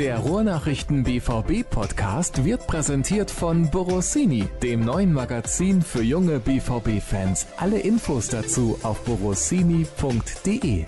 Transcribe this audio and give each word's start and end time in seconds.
Der 0.00 0.18
Ruhrnachrichten 0.18 1.04
BVB 1.04 1.68
Podcast 1.68 2.42
wird 2.42 2.66
präsentiert 2.66 3.30
von 3.30 3.68
Borossini, 3.68 4.48
dem 4.62 4.80
neuen 4.80 5.12
Magazin 5.12 5.82
für 5.82 6.02
junge 6.02 6.40
BVB 6.40 7.02
Fans. 7.06 7.46
Alle 7.58 7.78
Infos 7.80 8.28
dazu 8.28 8.78
auf 8.82 9.04
borossini.de. 9.04 10.86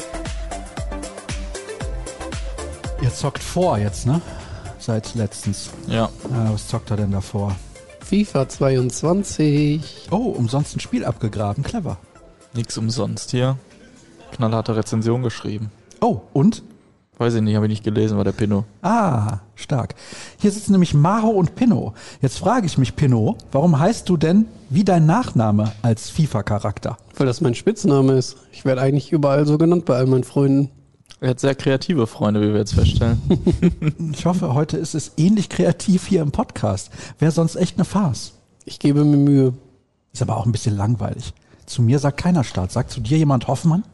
Ihr 3.02 3.14
zockt 3.14 3.42
vor 3.42 3.76
jetzt, 3.76 4.06
ne? 4.06 4.22
Seit 4.78 5.14
letztens. 5.14 5.68
Ja. 5.88 6.06
Äh, 6.06 6.54
was 6.54 6.68
zockt 6.68 6.90
er 6.90 6.96
denn 6.96 7.10
davor? 7.10 7.54
FIFA 8.00 8.48
22. 8.48 10.08
Oh, 10.10 10.30
umsonst 10.30 10.74
ein 10.74 10.80
Spiel 10.80 11.04
abgegraben. 11.04 11.62
Clever. 11.64 11.98
Nix 12.54 12.78
umsonst 12.78 13.30
hier. 13.30 13.58
Knallharte 14.30 14.74
Rezension 14.74 15.22
geschrieben. 15.22 15.70
Oh, 16.00 16.22
und? 16.32 16.62
Weiß 17.22 17.34
ich 17.34 17.40
nicht, 17.40 17.54
habe 17.54 17.66
ich 17.66 17.70
nicht 17.70 17.84
gelesen, 17.84 18.16
war 18.16 18.24
der 18.24 18.32
Pinno. 18.32 18.64
Ah, 18.82 19.38
stark. 19.54 19.94
Hier 20.40 20.50
sitzen 20.50 20.72
nämlich 20.72 20.92
Maro 20.92 21.28
und 21.28 21.54
Pinno. 21.54 21.94
Jetzt 22.20 22.40
frage 22.40 22.66
ich 22.66 22.78
mich, 22.78 22.96
Pinno, 22.96 23.38
warum 23.52 23.78
heißt 23.78 24.08
du 24.08 24.16
denn 24.16 24.46
wie 24.70 24.82
dein 24.82 25.06
Nachname 25.06 25.70
als 25.82 26.10
FIFA-Charakter? 26.10 26.96
Weil 27.16 27.26
das 27.28 27.40
mein 27.40 27.54
Spitzname 27.54 28.14
ist. 28.14 28.38
Ich 28.50 28.64
werde 28.64 28.80
eigentlich 28.80 29.12
überall 29.12 29.46
so 29.46 29.56
genannt 29.56 29.84
bei 29.84 29.94
all 29.94 30.06
meinen 30.06 30.24
Freunden. 30.24 30.70
Er 31.20 31.30
hat 31.30 31.38
sehr 31.38 31.54
kreative 31.54 32.08
Freunde, 32.08 32.40
wie 32.40 32.48
wir 32.48 32.58
jetzt 32.58 32.74
feststellen. 32.74 33.22
Ich 34.12 34.26
hoffe, 34.26 34.52
heute 34.54 34.76
ist 34.76 34.96
es 34.96 35.12
ähnlich 35.16 35.48
kreativ 35.48 36.08
hier 36.08 36.22
im 36.22 36.32
Podcast. 36.32 36.90
Wäre 37.20 37.30
sonst 37.30 37.54
echt 37.54 37.76
eine 37.76 37.84
Farce. 37.84 38.32
Ich 38.64 38.80
gebe 38.80 39.04
mir 39.04 39.16
Mühe. 39.16 39.54
Ist 40.12 40.22
aber 40.22 40.36
auch 40.36 40.44
ein 40.44 40.50
bisschen 40.50 40.76
langweilig. 40.76 41.34
Zu 41.66 41.82
mir 41.82 42.00
sagt 42.00 42.16
keiner 42.16 42.42
Start. 42.42 42.72
Sagt 42.72 42.90
zu 42.90 43.00
dir 43.00 43.18
jemand 43.18 43.46
Hoffmann? 43.46 43.84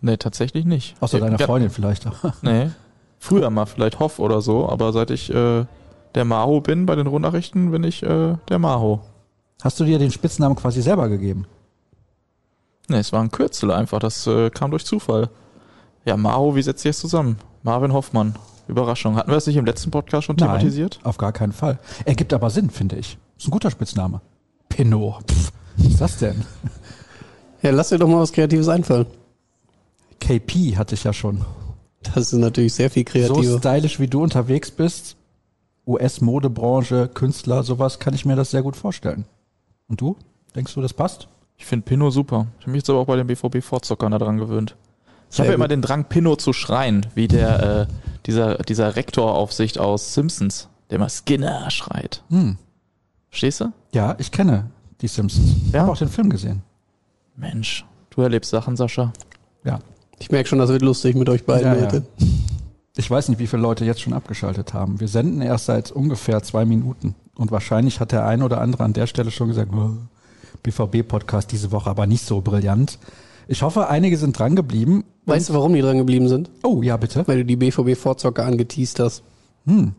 Nee, 0.00 0.16
tatsächlich 0.16 0.64
nicht. 0.64 0.96
Außer 1.00 1.18
deiner 1.20 1.38
Ja, 1.38 1.46
Freundin 1.46 1.70
vielleicht. 1.70 2.06
Nee. 2.42 2.70
Früher 3.20 3.50
mal 3.50 3.66
vielleicht 3.66 3.98
Hoff 3.98 4.18
oder 4.20 4.40
so, 4.40 4.68
aber 4.68 4.92
seit 4.92 5.10
ich 5.10 5.32
äh, 5.34 5.64
der 6.14 6.24
Maho 6.24 6.60
bin 6.60 6.86
bei 6.86 6.94
den 6.94 7.08
Rundnachrichten, 7.08 7.70
bin 7.72 7.82
ich 7.82 8.02
äh, 8.04 8.36
der 8.48 8.58
Maho. 8.58 9.00
Hast 9.60 9.80
du 9.80 9.84
dir 9.84 9.98
den 9.98 10.12
Spitznamen 10.12 10.54
quasi 10.56 10.82
selber 10.82 11.08
gegeben? 11.08 11.46
Nee, 12.88 12.98
es 12.98 13.12
war 13.12 13.20
ein 13.20 13.30
Kürzel 13.32 13.72
einfach, 13.72 13.98
das 13.98 14.26
äh, 14.28 14.50
kam 14.50 14.70
durch 14.70 14.84
Zufall. 14.86 15.30
Ja, 16.04 16.16
Maho, 16.16 16.54
wie 16.54 16.62
setzt 16.62 16.84
ihr 16.84 16.90
es 16.92 17.00
zusammen? 17.00 17.38
Marvin 17.64 17.92
Hoffmann. 17.92 18.36
Überraschung. 18.68 19.16
Hatten 19.16 19.30
wir 19.30 19.34
das 19.34 19.46
nicht 19.46 19.56
im 19.56 19.64
letzten 19.66 19.90
Podcast 19.90 20.26
schon 20.26 20.36
thematisiert? 20.36 20.98
Nein, 21.02 21.06
auf 21.06 21.18
gar 21.18 21.32
keinen 21.32 21.52
Fall. 21.52 21.78
Ergibt 22.04 22.32
aber 22.32 22.50
Sinn, 22.50 22.70
finde 22.70 22.96
ich. 22.96 23.18
Ist 23.36 23.48
ein 23.48 23.50
guter 23.50 23.70
Spitzname. 23.70 24.20
Pinot. 24.68 25.24
Pff, 25.30 25.52
was 25.76 25.86
ist 25.86 26.00
das 26.00 26.16
denn? 26.18 26.44
Ja, 27.62 27.70
lass 27.72 27.88
dir 27.88 27.98
doch 27.98 28.06
mal 28.08 28.20
was 28.20 28.32
Kreatives 28.32 28.68
einfallen. 28.68 29.06
KP 30.20 30.76
hatte 30.76 30.94
ich 30.94 31.04
ja 31.04 31.12
schon. 31.12 31.44
Das 32.02 32.32
ist 32.32 32.32
natürlich 32.32 32.74
sehr 32.74 32.90
viel 32.90 33.06
So 33.06 33.12
kreativer. 33.34 33.58
stylisch 33.58 33.98
wie 34.00 34.06
du 34.08 34.22
unterwegs 34.22 34.70
bist, 34.70 35.16
US-Modebranche, 35.86 37.08
Künstler, 37.12 37.62
sowas, 37.62 37.98
kann 37.98 38.14
ich 38.14 38.24
mir 38.24 38.36
das 38.36 38.50
sehr 38.50 38.62
gut 38.62 38.76
vorstellen. 38.76 39.24
Und 39.88 40.00
du? 40.00 40.16
Denkst 40.54 40.74
du, 40.74 40.80
das 40.80 40.92
passt? 40.94 41.28
Ich 41.56 41.66
finde 41.66 41.84
Pinot 41.84 42.12
super. 42.12 42.46
Ich 42.58 42.62
habe 42.64 42.72
mich 42.72 42.80
jetzt 42.80 42.90
aber 42.90 43.00
auch 43.00 43.06
bei 43.06 43.16
den 43.16 43.26
BVB-Vorzockern 43.26 44.12
da 44.12 44.18
dran 44.18 44.38
gewöhnt. 44.38 44.76
Ich 45.30 45.38
habe 45.40 45.48
ja 45.48 45.54
immer 45.54 45.68
den 45.68 45.82
Drang, 45.82 46.04
Pinot 46.04 46.40
zu 46.40 46.52
schreien, 46.52 47.06
wie 47.14 47.28
der, 47.28 47.80
äh, 47.80 47.86
dieser, 48.26 48.56
dieser 48.58 48.96
Rektoraufsicht 48.96 49.78
aus 49.78 50.14
Simpsons, 50.14 50.68
der 50.88 50.96
immer 50.96 51.08
Skinner 51.10 51.70
schreit. 51.70 52.22
Hm. 52.30 52.56
Verstehst 53.28 53.60
du? 53.60 53.72
Ja, 53.92 54.14
ich 54.18 54.30
kenne 54.30 54.70
die 55.00 55.08
Simpsons. 55.08 55.50
Ich 55.66 55.72
Ja? 55.72 55.80
habe 55.82 55.92
auch 55.92 55.98
den 55.98 56.08
Film 56.08 56.30
gesehen. 56.30 56.62
Mensch, 57.36 57.84
du 58.10 58.22
erlebst 58.22 58.50
Sachen, 58.50 58.76
Sascha. 58.76 59.12
Ja. 59.64 59.80
Ich 60.18 60.30
merke 60.30 60.48
schon, 60.48 60.58
das 60.58 60.70
wird 60.70 60.82
lustig 60.82 61.16
mit 61.16 61.28
euch 61.28 61.44
beiden 61.44 61.66
Ja, 61.66 61.92
ja. 61.92 62.02
Ich 62.96 63.10
weiß 63.10 63.28
nicht, 63.28 63.38
wie 63.38 63.46
viele 63.46 63.62
Leute 63.62 63.84
jetzt 63.84 64.00
schon 64.00 64.12
abgeschaltet 64.12 64.74
haben. 64.74 64.98
Wir 64.98 65.08
senden 65.08 65.40
erst 65.40 65.66
seit 65.66 65.92
ungefähr 65.92 66.42
zwei 66.42 66.64
Minuten. 66.64 67.14
Und 67.36 67.52
wahrscheinlich 67.52 68.00
hat 68.00 68.10
der 68.10 68.26
ein 68.26 68.42
oder 68.42 68.60
andere 68.60 68.82
an 68.82 68.92
der 68.92 69.06
Stelle 69.06 69.30
schon 69.30 69.48
gesagt, 69.48 69.72
oh, 69.72 69.90
BVB-Podcast 70.64 71.52
diese 71.52 71.70
Woche 71.70 71.90
aber 71.90 72.06
nicht 72.06 72.24
so 72.24 72.40
brillant. 72.40 72.98
Ich 73.46 73.62
hoffe, 73.62 73.88
einige 73.88 74.16
sind 74.16 74.38
dran 74.38 74.56
geblieben. 74.56 75.04
Weißt 75.26 75.48
du, 75.48 75.54
warum 75.54 75.72
die 75.72 75.80
dran 75.80 75.98
geblieben 75.98 76.28
sind? 76.28 76.50
Oh, 76.62 76.82
ja, 76.82 76.96
bitte. 76.96 77.26
Weil 77.26 77.38
du 77.38 77.44
die 77.44 77.56
BVB-Vorzocker 77.56 78.44
angeteased 78.44 79.00
hast. 79.00 79.22
Hm. 79.66 79.92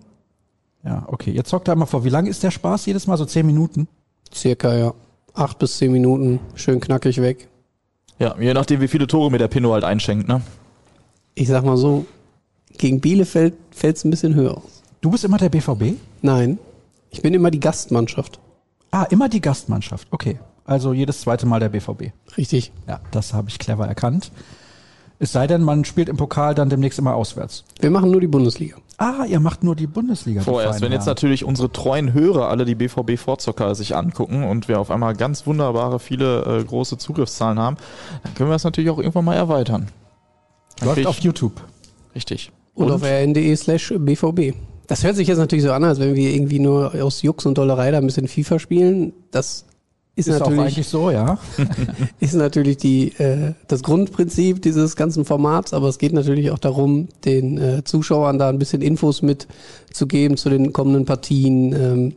Ja, 0.83 1.03
okay. 1.07 1.31
Jetzt 1.31 1.49
zockt 1.49 1.69
einmal 1.69 1.87
vor. 1.87 2.03
Wie 2.03 2.09
lang 2.09 2.27
ist 2.27 2.43
der 2.43 2.51
Spaß? 2.51 2.85
Jedes 2.85 3.07
Mal 3.07 3.17
so 3.17 3.25
zehn 3.25 3.45
Minuten? 3.45 3.87
Circa, 4.33 4.75
ja. 4.75 4.93
Acht 5.33 5.59
bis 5.59 5.77
zehn 5.77 5.91
Minuten. 5.91 6.39
Schön 6.55 6.79
knackig 6.79 7.21
weg. 7.21 7.48
Ja, 8.19 8.35
je 8.37 8.53
nachdem, 8.53 8.81
wie 8.81 8.87
viele 8.87 9.07
Tore 9.07 9.31
mir 9.31 9.37
der 9.37 9.47
Pinot 9.47 9.73
halt 9.73 9.83
einschenkt, 9.83 10.27
ne? 10.27 10.41
Ich 11.35 11.47
sag 11.47 11.63
mal 11.63 11.77
so, 11.77 12.05
gegen 12.77 12.99
Bielefeld 12.99 13.53
fällt 13.71 13.95
es 13.97 14.03
ein 14.03 14.11
bisschen 14.11 14.35
höher 14.35 14.57
aus. 14.57 14.83
Du 15.01 15.09
bist 15.09 15.23
immer 15.23 15.37
der 15.37 15.49
BVB? 15.49 15.97
Nein, 16.21 16.59
ich 17.09 17.21
bin 17.21 17.33
immer 17.33 17.49
die 17.49 17.61
Gastmannschaft. 17.61 18.39
Ah, 18.91 19.03
immer 19.03 19.29
die 19.29 19.41
Gastmannschaft. 19.41 20.07
Okay. 20.11 20.39
Also 20.65 20.93
jedes 20.93 21.21
zweite 21.21 21.45
Mal 21.45 21.59
der 21.59 21.69
BVB. 21.69 22.11
Richtig. 22.37 22.71
Ja, 22.87 22.99
das 23.11 23.33
habe 23.33 23.49
ich 23.49 23.57
clever 23.57 23.87
erkannt. 23.87 24.31
Es 25.21 25.33
sei 25.33 25.47
denn, 25.47 25.61
man 25.61 25.83
spielt 25.83 26.07
im 26.07 26.15
Pokal 26.15 26.55
dann 26.55 26.69
demnächst 26.69 26.97
immer 26.97 27.13
auswärts. 27.13 27.65
Wir 27.81 27.91
machen 27.91 28.09
nur 28.09 28.21
die 28.21 28.27
Bundesliga. 28.27 28.77
Ah, 28.97 29.25
ihr 29.27 29.41
macht 29.41 29.63
nur 29.63 29.75
die 29.75 29.87
Bundesliga. 29.87 30.41
Vorerst, 30.41 30.81
wenn 30.81 30.93
jetzt 30.93 31.05
natürlich 31.05 31.43
unsere 31.43 31.69
treuen 31.71 32.13
Hörer 32.13 32.47
alle 32.47 32.63
die 32.63 32.75
BVB-Vorzocker 32.75 33.75
sich 33.75 33.97
angucken 33.97 34.45
und 34.45 34.69
wir 34.69 34.79
auf 34.79 34.89
einmal 34.89 35.15
ganz 35.15 35.45
wunderbare, 35.45 35.99
viele 35.99 36.59
äh, 36.59 36.63
große 36.63 36.97
Zugriffszahlen 36.97 37.59
haben, 37.59 37.77
dann 38.23 38.33
können 38.33 38.49
wir 38.49 38.53
das 38.53 38.63
natürlich 38.63 38.89
auch 38.89 38.97
irgendwann 38.97 39.25
mal 39.25 39.35
erweitern. 39.35 39.87
Läuft 40.81 40.95
krieg 40.95 41.05
auf 41.05 41.19
YouTube. 41.19 41.61
Richtig. 42.15 42.51
Und, 42.73 42.89
auf 42.89 43.03
rn.de 43.03 43.55
slash 43.57 43.93
BVB. 43.97 44.55
Das 44.87 45.03
hört 45.03 45.17
sich 45.17 45.27
jetzt 45.27 45.37
natürlich 45.37 45.65
so 45.65 45.73
an, 45.73 45.83
als 45.83 45.99
wenn 45.99 46.15
wir 46.15 46.33
irgendwie 46.33 46.59
nur 46.59 46.93
aus 47.03 47.21
Jux 47.21 47.45
und 47.45 47.57
Dollerei 47.57 47.91
da 47.91 47.97
ein 47.97 48.05
bisschen 48.05 48.27
FIFA 48.27 48.57
spielen. 48.57 49.13
Das 49.31 49.65
ist, 50.19 50.27
Ist 50.27 50.41
auch 50.41 50.49
natürlich, 50.49 50.73
eigentlich 50.73 50.87
so, 50.87 51.11
ja. 51.11 51.39
ist 52.19 52.35
natürlich 52.35 52.77
die, 52.77 53.13
äh, 53.17 53.53
das 53.67 53.81
Grundprinzip 53.81 54.61
dieses 54.61 54.95
ganzen 54.95 55.25
Formats, 55.25 55.73
aber 55.73 55.87
es 55.87 55.97
geht 55.97 56.13
natürlich 56.13 56.51
auch 56.51 56.59
darum, 56.59 57.07
den 57.25 57.57
äh, 57.57 57.83
Zuschauern 57.83 58.37
da 58.37 58.49
ein 58.49 58.59
bisschen 58.59 58.81
Infos 58.81 59.21
mitzugeben 59.21 60.37
zu 60.37 60.49
den 60.49 60.73
kommenden 60.73 61.05
Partien. 61.05 61.73
Ähm, 61.73 62.13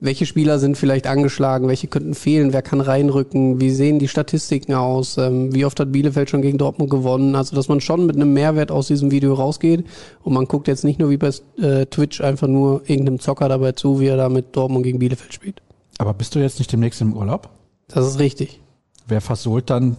welche 0.00 0.26
Spieler 0.26 0.58
sind 0.58 0.78
vielleicht 0.78 1.06
angeschlagen, 1.08 1.68
welche 1.68 1.88
könnten 1.88 2.14
fehlen, 2.14 2.52
wer 2.52 2.62
kann 2.62 2.80
reinrücken, 2.80 3.60
wie 3.60 3.70
sehen 3.70 3.98
die 3.98 4.08
Statistiken 4.08 4.74
aus, 4.74 5.18
ähm, 5.18 5.54
wie 5.54 5.64
oft 5.64 5.78
hat 5.80 5.92
Bielefeld 5.92 6.30
schon 6.30 6.42
gegen 6.42 6.56
Dortmund 6.56 6.88
gewonnen, 6.88 7.34
also 7.34 7.56
dass 7.56 7.68
man 7.68 7.80
schon 7.80 8.06
mit 8.06 8.16
einem 8.16 8.32
Mehrwert 8.32 8.70
aus 8.70 8.86
diesem 8.86 9.10
Video 9.10 9.34
rausgeht 9.34 9.84
und 10.22 10.32
man 10.32 10.46
guckt 10.46 10.68
jetzt 10.68 10.84
nicht 10.84 11.00
nur 11.00 11.10
wie 11.10 11.16
bei 11.16 11.30
äh, 11.60 11.84
Twitch 11.86 12.20
einfach 12.20 12.46
nur 12.46 12.82
irgendeinem 12.86 13.18
Zocker 13.18 13.48
dabei 13.48 13.72
zu, 13.72 14.00
wie 14.00 14.06
er 14.06 14.16
da 14.16 14.28
mit 14.28 14.56
Dortmund 14.56 14.84
gegen 14.84 15.00
Bielefeld 15.00 15.34
spielt. 15.34 15.62
Aber 15.98 16.14
bist 16.14 16.34
du 16.34 16.38
jetzt 16.38 16.58
nicht 16.58 16.72
demnächst 16.72 17.00
im 17.00 17.12
Urlaub? 17.12 17.50
Das 17.88 18.06
ist 18.06 18.18
richtig. 18.18 18.60
Wer 19.06 19.20
versohlt 19.20 19.68
dann 19.70 19.96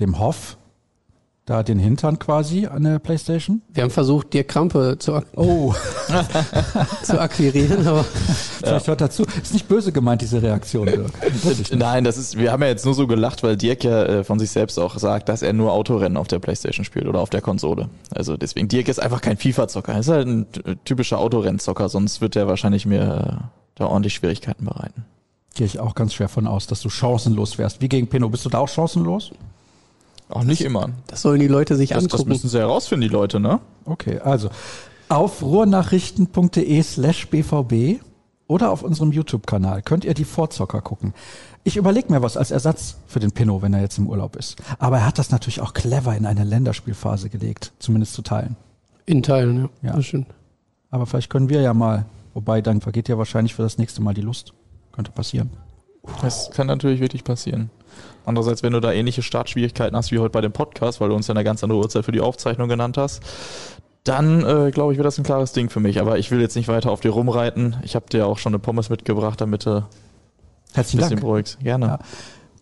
dem 0.00 0.18
Hoff 0.18 0.56
da 1.44 1.62
den 1.62 1.78
Hintern 1.78 2.18
quasi 2.18 2.66
an 2.66 2.84
der 2.84 2.98
Playstation? 2.98 3.62
Wir 3.72 3.82
haben 3.82 3.90
versucht, 3.90 4.32
dir 4.34 4.44
Krampe 4.44 4.96
zu, 4.98 5.14
ak 5.14 5.26
Oh, 5.34 5.74
zu 7.02 7.18
akquirieren, 7.18 7.86
aber 7.86 8.04
vielleicht 8.04 8.86
hört 8.86 9.00
dazu. 9.00 9.24
Ist 9.42 9.54
nicht 9.54 9.66
böse 9.66 9.90
gemeint, 9.90 10.20
diese 10.20 10.42
Reaktion, 10.42 10.86
Dirk. 10.86 11.10
Nein, 11.74 12.04
das 12.04 12.18
ist, 12.18 12.36
wir 12.36 12.52
haben 12.52 12.62
ja 12.62 12.68
jetzt 12.68 12.84
nur 12.84 12.94
so 12.94 13.06
gelacht, 13.06 13.42
weil 13.42 13.56
Dirk 13.56 13.82
ja 13.84 14.04
äh, 14.04 14.24
von 14.24 14.38
sich 14.38 14.50
selbst 14.50 14.78
auch 14.78 14.98
sagt, 14.98 15.28
dass 15.30 15.42
er 15.42 15.54
nur 15.54 15.72
Autorennen 15.72 16.18
auf 16.18 16.28
der 16.28 16.38
Playstation 16.38 16.84
spielt 16.84 17.06
oder 17.06 17.20
auf 17.20 17.30
der 17.30 17.40
Konsole. 17.40 17.88
Also 18.14 18.36
deswegen, 18.36 18.68
Dirk 18.68 18.88
ist 18.88 19.00
einfach 19.00 19.22
kein 19.22 19.38
FIFA-Zocker. 19.38 19.94
Er 19.94 20.00
ist 20.00 20.08
halt 20.08 20.28
ein 20.28 20.46
typischer 20.84 21.18
Autorennzocker, 21.18 21.88
sonst 21.88 22.20
wird 22.20 22.36
er 22.36 22.46
wahrscheinlich 22.46 22.84
mir 22.84 23.40
äh, 23.40 23.44
da 23.74 23.86
ordentlich 23.86 24.14
Schwierigkeiten 24.14 24.66
bereiten. 24.66 25.06
Gehe 25.54 25.66
ich 25.66 25.80
auch 25.80 25.94
ganz 25.94 26.14
schwer 26.14 26.28
von 26.28 26.46
aus, 26.46 26.66
dass 26.66 26.80
du 26.80 26.88
chancenlos 26.90 27.58
wärst. 27.58 27.80
Wie 27.80 27.88
gegen 27.88 28.06
Pinot. 28.08 28.30
Bist 28.30 28.44
du 28.44 28.48
da 28.48 28.58
auch 28.58 28.68
chancenlos? 28.68 29.32
Auch 30.28 30.44
nicht 30.44 30.60
immer. 30.60 30.90
das 31.06 31.22
sollen 31.22 31.40
die 31.40 31.48
Leute 31.48 31.74
sich 31.76 31.90
Das, 31.90 32.04
das 32.04 32.12
angucken. 32.12 32.28
müssen 32.30 32.48
sie 32.48 32.58
herausfinden, 32.58 33.02
die 33.02 33.08
Leute, 33.08 33.40
ne? 33.40 33.60
Okay, 33.86 34.18
also 34.18 34.50
auf 35.08 35.42
ruhrnachrichten.de 35.42 36.82
slash 36.82 37.28
bvb 37.28 38.00
oder 38.46 38.70
auf 38.70 38.82
unserem 38.82 39.10
YouTube-Kanal 39.12 39.82
könnt 39.82 40.04
ihr 40.04 40.12
die 40.14 40.24
Vorzocker 40.24 40.80
gucken. 40.82 41.14
Ich 41.64 41.76
überlege 41.76 42.12
mir 42.12 42.22
was 42.22 42.36
als 42.36 42.50
Ersatz 42.50 42.96
für 43.06 43.20
den 43.20 43.32
Pinot, 43.32 43.62
wenn 43.62 43.72
er 43.74 43.80
jetzt 43.80 43.98
im 43.98 44.06
Urlaub 44.06 44.36
ist. 44.36 44.56
Aber 44.78 44.98
er 44.98 45.06
hat 45.06 45.18
das 45.18 45.30
natürlich 45.30 45.60
auch 45.60 45.72
clever 45.74 46.14
in 46.16 46.24
eine 46.26 46.44
Länderspielphase 46.44 47.30
gelegt, 47.30 47.72
zumindest 47.78 48.12
zu 48.14 48.22
teilen. 48.22 48.56
In 49.06 49.22
Teilen, 49.22 49.62
ja. 49.82 49.88
Ja. 49.90 49.96
Das 49.96 50.04
stimmt. 50.06 50.28
Aber 50.90 51.06
vielleicht 51.06 51.30
können 51.30 51.48
wir 51.48 51.60
ja 51.62 51.72
mal, 51.74 52.04
wobei 52.34 52.60
dann 52.62 52.80
vergeht 52.82 53.08
ja 53.08 53.16
wahrscheinlich 53.18 53.54
für 53.54 53.62
das 53.62 53.78
nächste 53.78 54.02
Mal 54.02 54.12
die 54.14 54.20
Lust. 54.22 54.52
Könnte 54.98 55.12
passieren. 55.12 55.50
Das 56.22 56.50
kann 56.50 56.66
natürlich 56.66 56.98
wirklich 56.98 57.22
passieren. 57.22 57.70
Andererseits, 58.26 58.64
wenn 58.64 58.72
du 58.72 58.80
da 58.80 58.90
ähnliche 58.90 59.22
Startschwierigkeiten 59.22 59.96
hast 59.96 60.10
wie 60.10 60.18
heute 60.18 60.32
bei 60.32 60.40
dem 60.40 60.50
Podcast, 60.50 61.00
weil 61.00 61.10
du 61.10 61.14
uns 61.14 61.28
ja 61.28 61.34
eine 61.34 61.44
ganz 61.44 61.62
andere 61.62 61.78
Uhrzeit 61.78 62.04
für 62.04 62.10
die 62.10 62.20
Aufzeichnung 62.20 62.68
genannt 62.68 62.96
hast, 62.96 63.22
dann 64.02 64.44
äh, 64.44 64.72
glaube 64.72 64.92
ich, 64.92 64.98
wird 64.98 65.06
das 65.06 65.16
ein 65.16 65.22
klares 65.22 65.52
Ding 65.52 65.70
für 65.70 65.78
mich. 65.78 66.00
Aber 66.00 66.18
ich 66.18 66.32
will 66.32 66.40
jetzt 66.40 66.56
nicht 66.56 66.66
weiter 66.66 66.90
auf 66.90 66.98
dir 66.98 67.10
rumreiten. 67.10 67.76
Ich 67.84 67.94
habe 67.94 68.06
dir 68.10 68.26
auch 68.26 68.38
schon 68.38 68.50
eine 68.50 68.58
Pommes 68.58 68.90
mitgebracht, 68.90 69.40
damit 69.40 69.66
du 69.66 69.76
ein 69.76 69.84
Herzlichen 70.72 70.98
bisschen 70.98 71.10
Dank. 71.10 71.20
beruhigst. 71.20 71.60
Gerne. 71.60 71.86
Ja. 71.86 71.98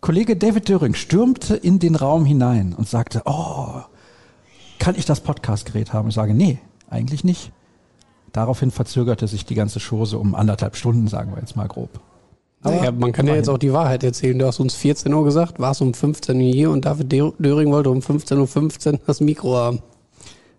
Kollege 0.02 0.36
David 0.36 0.68
Döring 0.68 0.92
stürmte 0.92 1.56
in 1.56 1.78
den 1.78 1.96
Raum 1.96 2.26
hinein 2.26 2.74
und 2.74 2.86
sagte, 2.86 3.22
oh, 3.24 3.80
kann 4.78 4.94
ich 4.94 5.06
das 5.06 5.20
Podcastgerät 5.20 5.94
haben? 5.94 6.10
Ich 6.10 6.14
sage, 6.14 6.34
nee, 6.34 6.58
eigentlich 6.90 7.24
nicht. 7.24 7.50
Daraufhin 8.32 8.72
verzögerte 8.72 9.26
sich 9.26 9.46
die 9.46 9.54
ganze 9.54 9.80
Chose 9.80 10.18
um 10.18 10.34
anderthalb 10.34 10.76
Stunden, 10.76 11.08
sagen 11.08 11.32
wir 11.32 11.40
jetzt 11.40 11.56
mal 11.56 11.66
grob. 11.66 11.98
Aber 12.66 12.84
ja, 12.84 12.90
man 12.90 13.12
kann 13.12 13.26
ja 13.26 13.34
jetzt 13.34 13.48
auch 13.48 13.58
die 13.58 13.72
Wahrheit 13.72 14.02
erzählen. 14.04 14.38
Du 14.38 14.46
hast 14.46 14.60
uns 14.60 14.74
14 14.74 15.12
Uhr 15.12 15.24
gesagt, 15.24 15.58
war 15.58 15.72
es 15.72 15.80
um 15.80 15.94
15 15.94 16.36
Uhr 16.36 16.42
hier 16.42 16.70
und 16.70 16.84
David 16.84 17.12
Döring 17.12 17.70
wollte 17.70 17.90
um 17.90 17.98
15.15 17.98 18.92
Uhr 18.92 19.00
das 19.06 19.20
Mikro 19.20 19.56
haben. 19.56 19.80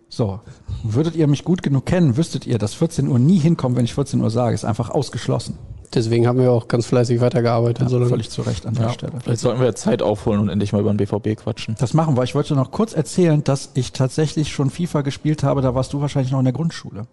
So, 0.08 0.40
würdet 0.82 1.16
ihr 1.16 1.26
mich 1.26 1.44
gut 1.44 1.62
genug 1.62 1.84
kennen, 1.84 2.16
wüsstet 2.16 2.46
ihr, 2.46 2.58
dass 2.58 2.74
14 2.74 3.08
Uhr 3.08 3.18
nie 3.18 3.38
hinkommt, 3.38 3.76
wenn 3.76 3.84
ich 3.84 3.94
14 3.94 4.20
Uhr 4.20 4.30
sage. 4.30 4.54
Ist 4.54 4.64
einfach 4.64 4.90
ausgeschlossen. 4.90 5.58
Deswegen 5.94 6.26
haben 6.26 6.38
wir 6.38 6.52
auch 6.52 6.68
ganz 6.68 6.86
fleißig 6.86 7.20
weitergearbeitet. 7.20 7.82
Ja, 7.82 7.88
so 7.88 8.04
völlig 8.04 8.30
zu 8.30 8.42
Recht 8.42 8.66
an 8.66 8.74
der 8.74 8.90
Stelle. 8.90 9.12
Vielleicht 9.22 9.40
sollten 9.40 9.60
wir 9.60 9.74
Zeit 9.74 10.02
aufholen 10.02 10.40
und 10.40 10.48
endlich 10.48 10.72
mal 10.72 10.80
über 10.80 10.92
den 10.92 10.98
BVB 10.98 11.40
quatschen. 11.40 11.76
Das 11.78 11.94
machen 11.94 12.16
wir. 12.16 12.24
Ich 12.24 12.34
wollte 12.34 12.54
noch 12.54 12.70
kurz 12.70 12.92
erzählen, 12.92 13.42
dass 13.42 13.70
ich 13.74 13.92
tatsächlich 13.92 14.52
schon 14.52 14.70
FIFA 14.70 15.00
gespielt 15.02 15.42
habe. 15.42 15.62
Da 15.62 15.74
warst 15.74 15.92
du 15.92 16.00
wahrscheinlich 16.00 16.32
noch 16.32 16.40
in 16.40 16.44
der 16.44 16.52
Grundschule. 16.52 17.06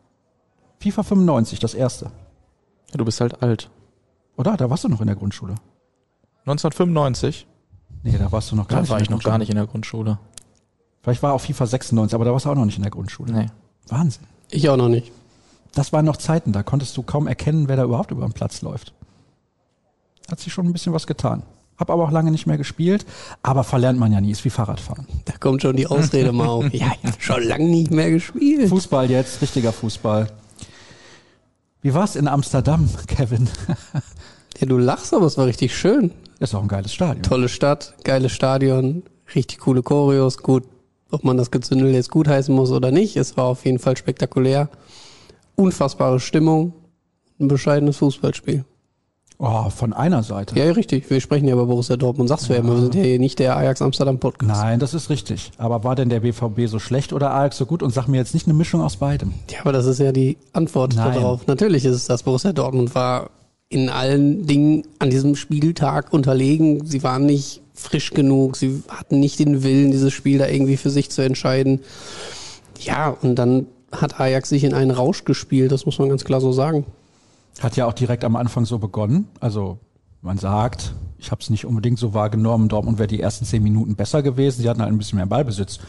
FIFA 0.79 1.03
95, 1.03 1.59
das 1.59 1.73
erste. 1.73 2.05
Ja, 2.91 2.97
du 2.97 3.05
bist 3.05 3.21
halt 3.21 3.41
alt. 3.41 3.69
Oder? 4.37 4.57
Da 4.57 4.69
warst 4.69 4.83
du 4.83 4.89
noch 4.89 5.01
in 5.01 5.07
der 5.07 5.15
Grundschule. 5.15 5.55
1995? 6.45 7.47
Nee, 8.03 8.17
da 8.17 8.31
warst 8.31 8.51
du 8.51 8.55
noch 8.55 8.67
gar 8.67 8.77
da 8.77 8.81
nicht. 8.81 8.89
Da 8.89 8.93
war 8.95 9.01
ich 9.01 9.09
noch 9.09 9.23
gar 9.23 9.37
nicht 9.37 9.49
in 9.49 9.55
der 9.55 9.65
Grundschule. 9.67 10.19
Vielleicht 11.01 11.23
war 11.23 11.33
auch 11.33 11.41
FIFA 11.41 11.65
96, 11.65 12.15
aber 12.15 12.25
da 12.25 12.31
warst 12.31 12.45
du 12.45 12.49
auch 12.49 12.55
noch 12.55 12.65
nicht 12.65 12.77
in 12.77 12.83
der 12.83 12.91
Grundschule. 12.91 13.31
Nee. 13.31 13.47
Wahnsinn. 13.87 14.23
Ich 14.51 14.67
auch 14.69 14.77
noch 14.77 14.89
nicht. 14.89 15.11
Das 15.73 15.91
waren 15.91 16.05
noch 16.05 16.17
Zeiten, 16.17 16.51
da 16.51 16.63
konntest 16.63 16.95
du 16.97 17.03
kaum 17.03 17.27
erkennen, 17.27 17.67
wer 17.67 17.75
da 17.75 17.83
überhaupt 17.83 18.11
über 18.11 18.25
den 18.25 18.33
Platz 18.33 18.61
läuft. 18.61 18.93
Hat 20.29 20.39
sich 20.39 20.53
schon 20.53 20.65
ein 20.65 20.73
bisschen 20.73 20.93
was 20.93 21.05
getan. 21.05 21.43
Hab 21.77 21.89
aber 21.89 22.05
auch 22.05 22.11
lange 22.11 22.31
nicht 22.31 22.47
mehr 22.47 22.57
gespielt, 22.57 23.05
aber 23.43 23.63
verlernt 23.65 23.99
man 23.99 24.11
ja 24.11 24.21
nie, 24.21 24.31
ist 24.31 24.45
wie 24.45 24.49
Fahrradfahren. 24.49 25.05
Da 25.25 25.33
kommt 25.37 25.61
schon 25.61 25.75
die 25.75 25.87
Ausrede 25.87 26.31
mal 26.31 26.47
auf. 26.47 26.65
Ja, 26.73 26.93
ja, 27.03 27.11
schon 27.19 27.43
lange 27.43 27.65
nicht 27.65 27.91
mehr 27.91 28.09
gespielt. 28.09 28.69
Fußball 28.69 29.11
jetzt, 29.11 29.41
richtiger 29.41 29.73
Fußball. 29.73 30.27
Wie 31.81 31.93
war's 31.93 32.15
in 32.15 32.27
Amsterdam, 32.27 32.89
Kevin? 33.07 33.49
Ja, 34.59 34.67
du 34.67 34.77
lachst, 34.77 35.13
aber 35.13 35.25
es 35.25 35.37
war 35.37 35.45
richtig 35.45 35.75
schön. 35.75 36.11
Ist 36.39 36.55
auch 36.55 36.61
ein 36.61 36.67
geiles 36.67 36.93
Stadion. 36.93 37.23
Tolle 37.23 37.49
Stadt, 37.49 37.93
geiles 38.03 38.31
Stadion, 38.31 39.03
richtig 39.35 39.59
coole 39.59 39.83
Choreos. 39.83 40.37
Gut, 40.37 40.63
ob 41.11 41.23
man 41.23 41.37
das 41.37 41.51
Gezündel 41.51 41.93
jetzt 41.93 42.11
gut 42.11 42.27
heißen 42.27 42.53
muss 42.53 42.71
oder 42.71 42.91
nicht, 42.91 43.15
es 43.17 43.37
war 43.37 43.45
auf 43.45 43.65
jeden 43.65 43.79
Fall 43.79 43.97
spektakulär. 43.97 44.69
Unfassbare 45.55 46.19
Stimmung, 46.19 46.73
ein 47.39 47.47
bescheidenes 47.47 47.97
Fußballspiel. 47.97 48.65
Oh, 49.37 49.69
von 49.69 49.91
einer 49.91 50.23
Seite. 50.23 50.57
Ja, 50.57 50.71
richtig. 50.71 51.09
Wir 51.09 51.19
sprechen 51.19 51.47
ja 51.47 51.53
über 51.53 51.65
Borussia 51.65 51.97
Dortmund. 51.97 52.29
Sagst 52.29 52.47
du 52.47 52.53
ja 52.53 52.59
immer, 52.59 52.75
wir 52.75 52.81
sind 52.81 52.95
ja 52.95 53.03
hier 53.03 53.19
nicht 53.19 53.37
der 53.39 53.57
Ajax 53.57 53.81
Amsterdam 53.81 54.17
Podcast. 54.17 54.61
Nein, 54.61 54.79
das 54.79 54.93
ist 54.93 55.09
richtig. 55.09 55.51
Aber 55.57 55.83
war 55.83 55.95
denn 55.95 56.07
der 56.07 56.21
BVB 56.21 56.67
so 56.67 56.79
schlecht 56.79 57.11
oder 57.11 57.33
Ajax 57.33 57.57
so 57.57 57.65
gut? 57.65 57.83
Und 57.83 57.93
sag 57.93 58.07
mir 58.07 58.15
jetzt 58.15 58.33
nicht 58.33 58.47
eine 58.47 58.53
Mischung 58.53 58.81
aus 58.81 58.95
beidem. 58.95 59.33
Ja, 59.49 59.59
aber 59.61 59.73
das 59.73 59.87
ist 59.87 59.99
ja 59.99 60.13
die 60.13 60.37
Antwort 60.53 60.95
Nein. 60.95 61.15
darauf. 61.15 61.47
Natürlich 61.47 61.83
ist 61.83 61.95
es 61.95 62.05
das. 62.05 62.23
Borussia 62.23 62.53
Dortmund 62.53 62.95
war 62.95 63.29
in 63.69 63.89
allen 63.89 64.45
Dingen 64.45 64.83
an 64.99 65.09
diesem 65.09 65.35
Spieltag 65.35 66.13
unterlegen. 66.13 66.85
Sie 66.85 67.03
waren 67.03 67.25
nicht 67.25 67.61
frisch 67.73 68.11
genug. 68.11 68.55
Sie 68.55 68.83
hatten 68.89 69.19
nicht 69.19 69.39
den 69.39 69.63
Willen, 69.63 69.91
dieses 69.91 70.13
Spiel 70.13 70.37
da 70.37 70.47
irgendwie 70.47 70.77
für 70.77 70.89
sich 70.89 71.09
zu 71.09 71.21
entscheiden. 71.21 71.79
Ja, 72.79 73.09
und 73.09 73.35
dann 73.35 73.67
hat 73.91 74.19
Ajax 74.19 74.49
sich 74.49 74.63
in 74.63 74.73
einen 74.73 74.91
Rausch 74.91 75.23
gespielt. 75.25 75.71
Das 75.71 75.85
muss 75.85 75.99
man 75.99 76.09
ganz 76.09 76.23
klar 76.23 76.41
so 76.41 76.51
sagen. 76.51 76.85
Hat 77.59 77.75
ja 77.75 77.85
auch 77.85 77.93
direkt 77.93 78.23
am 78.23 78.35
Anfang 78.35 78.65
so 78.65 78.77
begonnen. 78.77 79.27
Also 79.39 79.79
man 80.21 80.37
sagt, 80.37 80.93
ich 81.17 81.31
habe 81.31 81.41
es 81.41 81.49
nicht 81.49 81.65
unbedingt 81.65 81.99
so 81.99 82.13
wahrgenommen, 82.13 82.67
Dortmund 82.67 82.97
wäre 82.97 83.07
die 83.07 83.21
ersten 83.21 83.45
zehn 83.45 83.63
Minuten 83.63 83.95
besser 83.95 84.21
gewesen. 84.21 84.61
Sie 84.61 84.69
hatten 84.69 84.81
halt 84.81 84.91
ein 84.91 84.97
bisschen 84.97 85.17
mehr 85.17 85.25
Ballbesitz. 85.25 85.79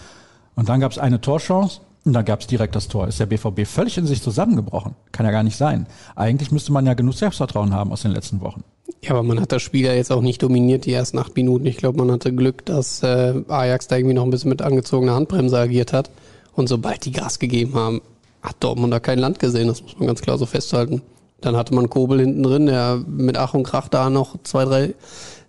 Und 0.55 0.69
dann 0.69 0.81
gab 0.81 0.93
es 0.93 0.99
eine 0.99 1.21
Torchance 1.21 1.81
und 2.07 2.13
dann 2.13 2.25
gab 2.25 2.41
es 2.41 2.47
direkt 2.47 2.77
das 2.77 2.89
Tor. 2.89 3.09
Ist 3.09 3.19
der 3.19 3.27
BVB 3.27 3.67
völlig 3.67 3.99
in 3.99 4.07
sich 4.07 4.23
zusammengebrochen? 4.23 4.95
Kann 5.11 5.27
ja 5.27 5.33
gar 5.33 5.43
nicht 5.43 5.57
sein. 5.57 5.87
Eigentlich 6.15 6.53
müsste 6.53 6.73
man 6.73 6.87
ja 6.87 6.95
genug 6.95 7.15
Selbstvertrauen 7.15 7.75
haben 7.75 7.91
aus 7.93 8.03
den 8.03 8.13
letzten 8.13 8.41
Wochen. 8.41 8.63
Ja, 9.03 9.11
aber 9.11 9.25
man 9.25 9.41
hat 9.41 9.53
das 9.53 9.63
Spiel 9.63 9.85
ja 9.85 9.93
jetzt 9.93 10.13
auch 10.13 10.23
nicht 10.23 10.43
dominiert, 10.43 10.87
die 10.87 10.93
ersten 10.93 11.19
acht 11.19 11.35
Minuten. 11.35 11.67
Ich 11.67 11.77
glaube, 11.77 11.99
man 11.99 12.11
hatte 12.13 12.33
Glück, 12.33 12.65
dass 12.65 13.03
äh, 13.03 13.43
Ajax 13.49 13.89
da 13.89 13.97
irgendwie 13.97 14.15
noch 14.15 14.23
ein 14.23 14.31
bisschen 14.31 14.51
mit 14.51 14.63
angezogener 14.63 15.15
Handbremse 15.15 15.59
agiert 15.59 15.93
hat. 15.93 16.11
Und 16.55 16.69
sobald 16.69 17.05
die 17.05 17.13
Gas 17.13 17.39
gegeben 17.41 17.75
haben, 17.75 18.01
hat 18.41 18.57
Dortmund 18.61 18.93
da 18.93 19.01
kein 19.01 19.19
Land 19.19 19.41
gesehen. 19.41 19.67
Das 19.67 19.83
muss 19.83 19.99
man 19.99 20.07
ganz 20.07 20.23
klar 20.23 20.39
so 20.39 20.47
festhalten. 20.47 21.03
Dann 21.41 21.57
hatte 21.57 21.75
man 21.75 21.91
Kobel 21.91 22.21
hinten 22.21 22.43
drin, 22.43 22.67
der 22.67 23.03
mit 23.07 23.37
Ach 23.37 23.55
und 23.55 23.65
Krach 23.65 23.89
da 23.89 24.11
noch 24.11 24.37
zwei, 24.45 24.65
drei 24.65 24.95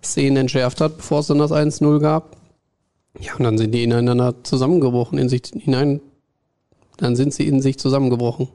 Szenen 0.02 0.36
entschärft 0.36 0.80
hat, 0.80 0.98
bevor 0.98 1.20
es 1.20 1.28
dann 1.28 1.38
das 1.38 1.52
1-0 1.52 2.00
gab. 2.00 2.36
Ja, 3.20 3.34
und 3.36 3.44
dann 3.44 3.58
sind 3.58 3.72
die 3.72 3.84
ineinander 3.84 4.34
zusammengebrochen, 4.42 5.18
in 5.18 5.28
sich 5.28 5.42
hinein. 5.54 6.00
Dann 6.98 7.16
sind 7.16 7.32
sie 7.32 7.46
in 7.46 7.62
sich 7.62 7.78
zusammengebrochen. 7.78 8.48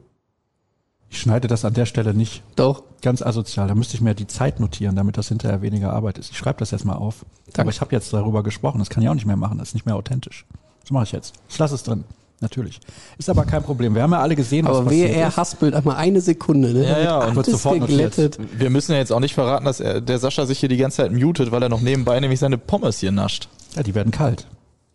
Ich 1.10 1.20
schneide 1.20 1.48
das 1.48 1.64
an 1.64 1.74
der 1.74 1.86
Stelle 1.86 2.14
nicht. 2.14 2.42
Doch. 2.56 2.82
Ganz 3.02 3.22
asozial. 3.22 3.68
Da 3.68 3.74
müsste 3.74 3.94
ich 3.94 4.00
mir 4.00 4.14
die 4.14 4.26
Zeit 4.26 4.60
notieren, 4.60 4.96
damit 4.96 5.16
das 5.16 5.28
hinterher 5.28 5.62
weniger 5.62 5.92
Arbeit 5.92 6.18
ist. 6.18 6.30
Ich 6.30 6.38
schreibe 6.38 6.58
das 6.58 6.70
jetzt 6.70 6.84
mal 6.84 6.94
auf. 6.94 7.24
Danke. 7.46 7.60
Aber 7.62 7.70
ich 7.70 7.80
habe 7.80 7.94
jetzt 7.94 8.12
darüber 8.12 8.42
gesprochen. 8.42 8.78
Das 8.78 8.90
kann 8.90 9.02
ich 9.02 9.08
auch 9.08 9.14
nicht 9.14 9.26
mehr 9.26 9.36
machen. 9.36 9.58
Das 9.58 9.68
ist 9.68 9.74
nicht 9.74 9.86
mehr 9.86 9.96
authentisch. 9.96 10.46
Das 10.82 10.90
mache 10.90 11.04
ich 11.04 11.12
jetzt. 11.12 11.34
Ich 11.48 11.58
lasse 11.58 11.74
es 11.74 11.82
drin. 11.82 12.04
Natürlich. 12.40 12.80
Ist 13.16 13.30
aber 13.30 13.44
kein 13.44 13.62
Problem. 13.62 13.94
Wir 13.94 14.02
haben 14.02 14.12
ja 14.12 14.20
alle 14.20 14.34
gesehen, 14.34 14.66
was 14.66 14.76
Aber 14.76 14.86
passiert 14.86 15.12
er 15.12 15.28
ist. 15.28 15.36
haspelt 15.36 15.74
einmal 15.74 15.96
eine 15.96 16.20
Sekunde. 16.20 16.74
Ne? 16.74 16.84
Ja, 16.84 16.98
ja, 16.98 17.24
und 17.24 17.36
wird 17.36 17.46
sofort 17.46 17.78
notiert. 17.78 18.16
geglättet. 18.16 18.38
Wir 18.58 18.70
müssen 18.70 18.92
ja 18.92 18.98
jetzt 18.98 19.12
auch 19.12 19.20
nicht 19.20 19.34
verraten, 19.34 19.64
dass 19.64 19.80
er, 19.80 20.00
der 20.00 20.18
Sascha 20.18 20.44
sich 20.44 20.58
hier 20.58 20.68
die 20.68 20.76
ganze 20.76 20.98
Zeit 20.98 21.12
mutet, 21.12 21.52
weil 21.52 21.62
er 21.62 21.68
noch 21.68 21.80
nebenbei 21.80 22.18
nämlich 22.20 22.40
seine 22.40 22.58
Pommes 22.58 22.98
hier 22.98 23.12
nascht. 23.12 23.48
Ja, 23.76 23.82
die 23.82 23.94
werden 23.94 24.10
kalt. 24.10 24.46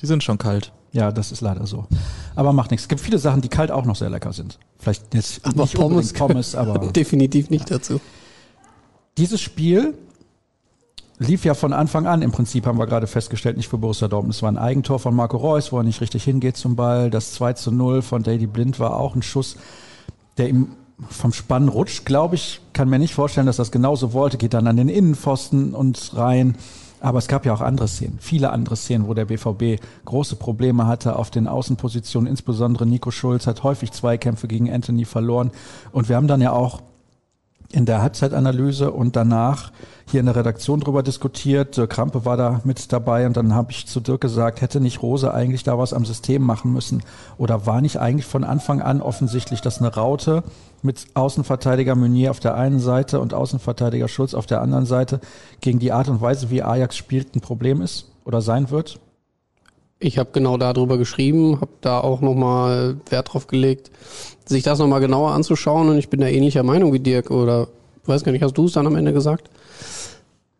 Die 0.01 0.05
sind 0.05 0.23
schon 0.23 0.37
kalt. 0.37 0.73
Ja, 0.91 1.12
das 1.12 1.31
ist 1.31 1.41
leider 1.41 1.68
so. 1.68 1.86
Aber 2.36 2.53
macht 2.53 2.71
nichts. 2.71 2.86
Es 2.86 2.89
gibt 2.89 3.01
viele 3.01 3.19
Sachen, 3.19 3.41
die 3.41 3.50
kalt 3.50 3.71
auch 3.71 3.86
noch 3.86 3.95
sehr 3.95 4.09
lecker 4.09 4.33
sind. 4.33 4.57
Vielleicht 4.80 5.13
jetzt 5.13 5.45
Aber 5.45 5.63
nicht 5.63 5.75
Pommes, 5.75 6.13
Pommes, 6.13 6.56
aber 6.56 6.80
definitiv 6.91 7.50
nicht 7.50 7.69
dazu. 7.69 8.00
dieses 9.18 9.39
Spiel 9.39 9.94
lief 11.19 11.44
ja 11.44 11.53
von 11.53 11.74
Anfang 11.74 12.07
an, 12.07 12.21
im 12.21 12.31
Prinzip 12.31 12.65
haben 12.65 12.80
wir 12.80 12.88
gerade 12.88 13.06
festgestellt, 13.06 13.57
nicht 13.57 13.68
für 13.68 13.77
Borussia 13.77 14.07
Dortmund. 14.07 14.33
Es 14.33 14.41
war 14.41 14.50
ein 14.50 14.57
Eigentor 14.57 15.00
von 15.00 15.13
Marco 15.13 15.38
Reus, 15.38 15.71
wo 15.71 15.77
er 15.77 15.83
nicht 15.83 16.01
richtig 16.01 16.24
hingeht 16.24 16.56
zum 16.56 16.75
Ball. 16.75 17.09
Das 17.09 17.33
2 17.33 17.53
zu 17.53 17.71
0 17.71 18.01
von 18.01 18.24
Daley 18.24 18.47
Blind 18.47 18.80
war 18.80 18.95
auch 18.95 19.15
ein 19.15 19.21
Schuss, 19.21 19.57
der 20.38 20.50
ihm 20.50 20.69
vom 21.09 21.33
Spann 21.33 21.68
rutscht, 21.68 22.06
glaube 22.06 22.35
ich. 22.35 22.62
Kann 22.74 22.89
mir 22.89 23.00
nicht 23.00 23.13
vorstellen, 23.13 23.47
dass 23.47 23.57
das 23.57 23.71
genauso 23.71 24.13
wollte. 24.13 24.38
Geht 24.38 24.53
dann 24.53 24.68
an 24.68 24.77
den 24.77 24.89
Innenpfosten 24.89 25.74
und 25.74 26.12
rein. 26.15 26.56
Aber 27.01 27.19
es 27.19 27.27
gab 27.27 27.45
ja 27.45 27.53
auch 27.53 27.61
andere 27.61 27.87
Szenen, 27.87 28.17
viele 28.19 28.51
andere 28.51 28.75
Szenen, 28.75 29.07
wo 29.07 29.13
der 29.13 29.25
BVB 29.25 29.81
große 30.06 30.35
Probleme 30.35 30.87
hatte 30.87 31.15
auf 31.15 31.29
den 31.29 31.47
Außenpositionen. 31.47 32.29
Insbesondere 32.29 32.85
Nico 32.85 33.11
Schulz 33.11 33.47
hat 33.47 33.63
häufig 33.63 33.91
Zweikämpfe 33.91 34.47
gegen 34.47 34.71
Anthony 34.71 35.06
verloren. 35.06 35.51
Und 35.91 36.09
wir 36.09 36.15
haben 36.15 36.27
dann 36.27 36.41
ja 36.41 36.51
auch 36.51 36.81
in 37.71 37.85
der 37.85 38.02
Halbzeitanalyse 38.02 38.92
und 38.92 39.16
danach 39.16 39.71
hier 40.09 40.19
in 40.19 40.26
der 40.26 40.35
Redaktion 40.35 40.80
drüber 40.80 41.04
diskutiert. 41.04 41.78
Dirk 41.78 41.92
Krampe 41.92 42.26
war 42.26 42.35
da 42.35 42.61
mit 42.64 42.92
dabei 42.92 43.28
und 43.28 43.38
dann 43.38 43.54
habe 43.54 43.71
ich 43.71 43.85
zu 43.85 43.99
Dirk 43.99 44.21
gesagt, 44.21 44.61
hätte 44.61 44.80
nicht 44.80 45.04
Rose 45.04 45.31
eigentlich 45.33 45.64
da 45.64 45.78
was 45.78 45.94
am 45.94 46.04
System 46.04 46.42
machen 46.42 46.73
müssen 46.73 47.04
oder 47.38 47.68
war 47.68 47.81
nicht 47.81 47.97
eigentlich 47.97 48.26
von 48.26 48.44
Anfang 48.44 48.81
an 48.81 49.02
offensichtlich, 49.02 49.61
dass 49.61 49.80
eine 49.80 49.94
Raute 49.94 50.44
mit 50.81 51.07
Außenverteidiger 51.14 51.95
Meunier 51.95 52.31
auf 52.31 52.40
der 52.40 52.56
einen 52.56 52.80
Seite 52.80 53.19
und 53.19 53.33
Außenverteidiger 53.33 54.07
Schulz 54.07 54.33
auf 54.33 54.47
der 54.47 54.61
anderen 54.61 54.85
Seite 54.85 55.19
gegen 55.61 55.78
die 55.80 55.92
Art 55.92 56.09
und 56.09 56.21
Weise, 56.21 56.49
wie 56.49 56.64
Ajax 56.64 56.97
spielt, 56.97 57.35
ein 57.35 57.42
Problem 57.42 57.81
ist 57.81 58.11
oder 58.26 58.42
sein 58.42 58.71
wird? 58.71 58.99
Ich 59.99 60.18
habe 60.18 60.29
genau 60.31 60.57
darüber 60.57 60.97
geschrieben, 60.97 61.59
habe 61.59 61.71
da 61.81 61.99
auch 61.99 62.21
nochmal 62.21 62.97
Wert 63.09 63.33
drauf 63.33 63.47
gelegt, 63.47 63.91
sich 64.45 64.63
das 64.63 64.79
nochmal 64.79 65.01
genauer 65.01 65.31
anzuschauen 65.31 65.89
und 65.89 65.97
ich 65.97 66.09
bin 66.09 66.21
da 66.21 66.27
ähnlicher 66.27 66.63
Meinung 66.63 66.94
wie 66.94 66.99
Dirk 66.99 67.31
oder 67.31 67.68
weiß 68.06 68.23
gar 68.23 68.31
nicht, 68.31 68.41
hast 68.41 68.57
du 68.57 68.65
es 68.65 68.73
dann 68.73 68.87
am 68.87 68.95
Ende 68.95 69.11
gesagt? 69.11 69.49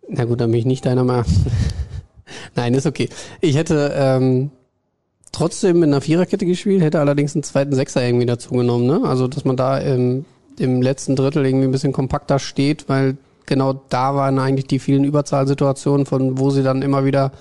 Na 0.10 0.26
gut, 0.26 0.42
dann 0.42 0.52
bin 0.52 0.60
ich 0.60 0.66
nicht 0.66 0.86
deiner 0.86 1.06
Meinung. 1.06 1.26
Nein, 2.56 2.74
ist 2.74 2.86
okay. 2.86 3.10
Ich 3.40 3.56
hätte 3.56 3.94
ähm, 3.96 4.52
trotzdem 5.32 5.80
mit 5.80 5.88
einer 5.88 6.02
Viererkette 6.02 6.46
gespielt, 6.46 6.82
hätte 6.82 7.00
allerdings 7.00 7.36
einen 7.36 7.44
zweiten 7.44 7.74
Sechser 7.74 8.04
irgendwie 8.04 8.26
dazu 8.26 8.52
genommen. 8.52 8.88
Ne? 8.88 9.02
Also, 9.04 9.28
dass 9.28 9.46
man 9.46 9.56
da 9.56 9.78
im, 9.78 10.26
im 10.58 10.82
letzten 10.82 11.16
Drittel 11.16 11.46
irgendwie 11.46 11.66
ein 11.68 11.72
bisschen 11.72 11.94
kompakter 11.94 12.40
steht, 12.40 12.90
weil 12.90 13.18
genau 13.46 13.82
da 13.90 14.16
waren 14.16 14.38
eigentlich 14.38 14.68
die 14.68 14.80
vielen 14.80 15.04
Überzahlsituationen, 15.04 16.06
von 16.06 16.38
wo 16.38 16.50
sie 16.50 16.64
dann 16.64 16.82
immer 16.82 17.06
wieder 17.06 17.32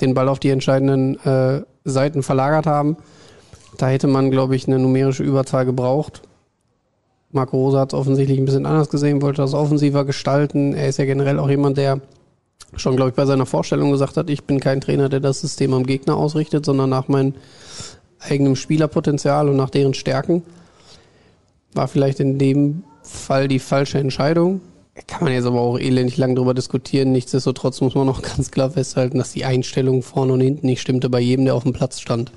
den 0.00 0.14
Ball 0.14 0.28
auf 0.28 0.38
die 0.38 0.50
entscheidenden 0.50 1.18
äh, 1.24 1.62
Seiten 1.84 2.22
verlagert 2.22 2.66
haben. 2.66 2.96
Da 3.76 3.88
hätte 3.88 4.06
man, 4.06 4.30
glaube 4.30 4.56
ich, 4.56 4.66
eine 4.66 4.78
numerische 4.78 5.22
Überzahl 5.22 5.64
gebraucht. 5.64 6.22
Marco 7.32 7.56
Rosa 7.56 7.80
hat 7.80 7.92
es 7.92 7.98
offensichtlich 7.98 8.38
ein 8.38 8.44
bisschen 8.44 8.66
anders 8.66 8.88
gesehen, 8.90 9.20
wollte 9.20 9.42
das 9.42 9.54
offensiver 9.54 10.04
gestalten. 10.04 10.72
Er 10.72 10.88
ist 10.88 10.98
ja 10.98 11.04
generell 11.04 11.40
auch 11.40 11.50
jemand, 11.50 11.76
der 11.76 12.00
schon, 12.76 12.96
glaube 12.96 13.10
ich, 13.10 13.16
bei 13.16 13.26
seiner 13.26 13.46
Vorstellung 13.46 13.90
gesagt 13.90 14.16
hat, 14.16 14.30
ich 14.30 14.44
bin 14.44 14.60
kein 14.60 14.80
Trainer, 14.80 15.08
der 15.08 15.20
das 15.20 15.40
System 15.40 15.74
am 15.74 15.84
Gegner 15.84 16.16
ausrichtet, 16.16 16.64
sondern 16.64 16.90
nach 16.90 17.08
meinem 17.08 17.34
eigenen 18.20 18.56
Spielerpotenzial 18.56 19.48
und 19.48 19.56
nach 19.56 19.70
deren 19.70 19.94
Stärken. 19.94 20.42
War 21.72 21.88
vielleicht 21.88 22.20
in 22.20 22.38
dem 22.38 22.84
Fall 23.02 23.48
die 23.48 23.58
falsche 23.58 23.98
Entscheidung. 23.98 24.60
Kann 25.08 25.24
man 25.24 25.32
jetzt 25.32 25.46
aber 25.46 25.60
auch 25.60 25.78
elendig 25.78 26.16
lang 26.18 26.36
drüber 26.36 26.54
diskutieren. 26.54 27.10
Nichtsdestotrotz 27.10 27.80
muss 27.80 27.96
man 27.96 28.06
noch 28.06 28.22
ganz 28.36 28.50
klar 28.50 28.70
festhalten, 28.70 29.18
dass 29.18 29.32
die 29.32 29.44
Einstellung 29.44 30.02
vorne 30.02 30.32
und 30.32 30.40
hinten 30.40 30.66
nicht 30.66 30.80
stimmte 30.80 31.10
bei 31.10 31.20
jedem, 31.20 31.44
der 31.44 31.56
auf 31.56 31.64
dem 31.64 31.72
Platz 31.72 32.00
stand. 32.00 32.30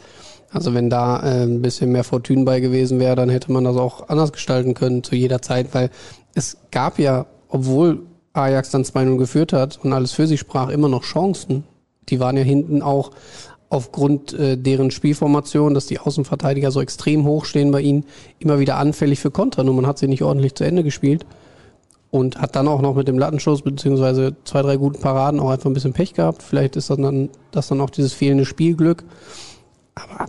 Also 0.50 0.74
wenn 0.74 0.90
da 0.90 1.22
äh, 1.22 1.44
ein 1.44 1.62
bisschen 1.62 1.92
mehr 1.92 2.04
Fortune 2.04 2.46
bei 2.46 2.60
gewesen 2.60 3.00
wäre, 3.00 3.16
dann 3.16 3.30
hätte 3.30 3.52
man 3.52 3.64
das 3.64 3.78
auch 3.78 4.10
anders 4.10 4.32
gestalten 4.32 4.74
können 4.74 5.04
zu 5.04 5.16
jeder 5.16 5.42
Zeit, 5.42 5.74
weil 5.74 5.92
es 6.34 6.58
gab 6.72 7.00
ja, 7.00 7.28
obwohl 7.50 8.02
Ajax 8.34 8.72
dann 8.72 8.84
2-0 8.84 9.18
geführt 9.18 9.54
hat 9.54 9.80
und 9.84 9.94
alles 9.94 10.14
für 10.14 10.26
sich 10.26 10.40
sprach, 10.40 10.70
immer 10.70 10.90
noch 10.90 11.04
Chancen. 11.04 11.64
Die 12.10 12.20
waren 12.20 12.38
ja 12.38 12.44
hinten 12.44 12.82
auch 12.82 13.12
aufgrund 13.70 14.34
äh, 14.34 14.58
deren 14.58 14.90
Spielformation, 14.90 15.74
dass 15.74 15.88
die 15.88 16.00
Außenverteidiger 16.00 16.72
so 16.72 16.82
extrem 16.82 17.26
hoch 17.26 17.46
stehen 17.46 17.72
bei 17.72 17.82
ihnen, 17.82 18.06
immer 18.40 18.60
wieder 18.60 18.78
anfällig 18.78 19.20
für 19.20 19.30
Konter. 19.30 19.64
Nur 19.64 19.76
man 19.76 19.86
hat 19.86 20.00
sie 20.00 20.08
nicht 20.08 20.24
ordentlich 20.24 20.56
zu 20.56 20.64
Ende 20.64 20.84
gespielt 20.84 21.26
und 22.12 22.40
hat 22.40 22.56
dann 22.56 22.68
auch 22.68 22.82
noch 22.82 22.96
mit 22.96 23.08
dem 23.08 23.20
Lattenschuss 23.20 23.62
beziehungsweise 23.62 24.36
zwei, 24.46 24.62
drei 24.62 24.78
guten 24.78 25.02
Paraden 25.02 25.40
auch 25.40 25.50
einfach 25.50 25.70
ein 25.70 25.74
bisschen 25.74 25.94
Pech 25.94 26.14
gehabt. 26.14 26.42
Vielleicht 26.42 26.76
ist 26.76 26.90
das 26.90 26.98
dann, 26.98 27.30
das 27.52 27.68
dann 27.68 27.82
auch 27.82 27.90
dieses 27.90 28.14
fehlende 28.14 28.46
Spielglück. 28.46 29.04
Aber 29.96 30.28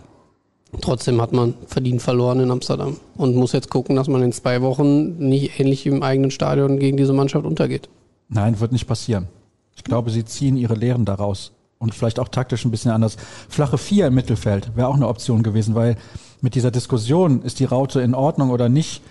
trotzdem 0.81 1.21
hat 1.21 1.31
man 1.31 1.53
verdient 1.67 2.01
verloren 2.01 2.39
in 2.39 2.51
Amsterdam 2.51 2.97
und 3.15 3.35
muss 3.35 3.53
jetzt 3.53 3.69
gucken, 3.69 3.95
dass 3.95 4.07
man 4.07 4.21
in 4.23 4.31
zwei 4.31 4.61
Wochen 4.61 5.17
nicht 5.17 5.59
ähnlich 5.59 5.85
im 5.85 6.03
eigenen 6.03 6.31
Stadion 6.31 6.79
gegen 6.79 6.97
diese 6.97 7.13
Mannschaft 7.13 7.45
untergeht. 7.45 7.89
Nein, 8.27 8.59
wird 8.59 8.71
nicht 8.71 8.87
passieren. 8.87 9.27
Ich 9.75 9.83
glaube, 9.83 10.11
sie 10.11 10.25
ziehen 10.25 10.57
ihre 10.57 10.75
Lehren 10.75 11.05
daraus. 11.05 11.53
Und 11.79 11.95
vielleicht 11.95 12.19
auch 12.19 12.27
taktisch 12.27 12.65
ein 12.65 12.71
bisschen 12.71 12.91
anders. 12.91 13.15
Flache 13.47 13.77
Vier 13.77 14.07
im 14.07 14.13
Mittelfeld 14.13 14.75
wäre 14.75 14.89
auch 14.89 14.95
eine 14.95 15.07
Option 15.07 15.43
gewesen, 15.43 15.75
weil 15.75 15.95
mit 16.41 16.55
dieser 16.55 16.71
Diskussion, 16.71 17.41
ist 17.41 17.61
die 17.61 17.65
Raute 17.65 18.01
in 18.01 18.13
Ordnung 18.13 18.49
oder 18.49 18.67
nicht, 18.67 19.01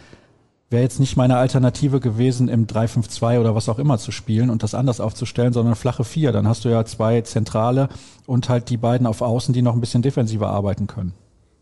wäre 0.70 0.82
jetzt 0.82 1.00
nicht 1.00 1.16
meine 1.16 1.36
Alternative 1.36 2.00
gewesen, 2.00 2.48
im 2.48 2.66
3-5-2 2.66 3.40
oder 3.40 3.54
was 3.54 3.68
auch 3.68 3.78
immer 3.78 3.98
zu 3.98 4.12
spielen 4.12 4.50
und 4.50 4.62
das 4.62 4.74
anders 4.74 5.00
aufzustellen, 5.00 5.52
sondern 5.52 5.74
flache 5.74 6.04
Vier. 6.04 6.32
Dann 6.32 6.46
hast 6.46 6.64
du 6.64 6.68
ja 6.68 6.84
zwei 6.84 7.20
Zentrale 7.22 7.88
und 8.26 8.48
halt 8.48 8.68
die 8.68 8.76
beiden 8.76 9.06
auf 9.06 9.22
Außen, 9.22 9.54
die 9.54 9.62
noch 9.62 9.74
ein 9.74 9.80
bisschen 9.80 10.02
defensiver 10.02 10.48
arbeiten 10.48 10.86
können. 10.86 11.14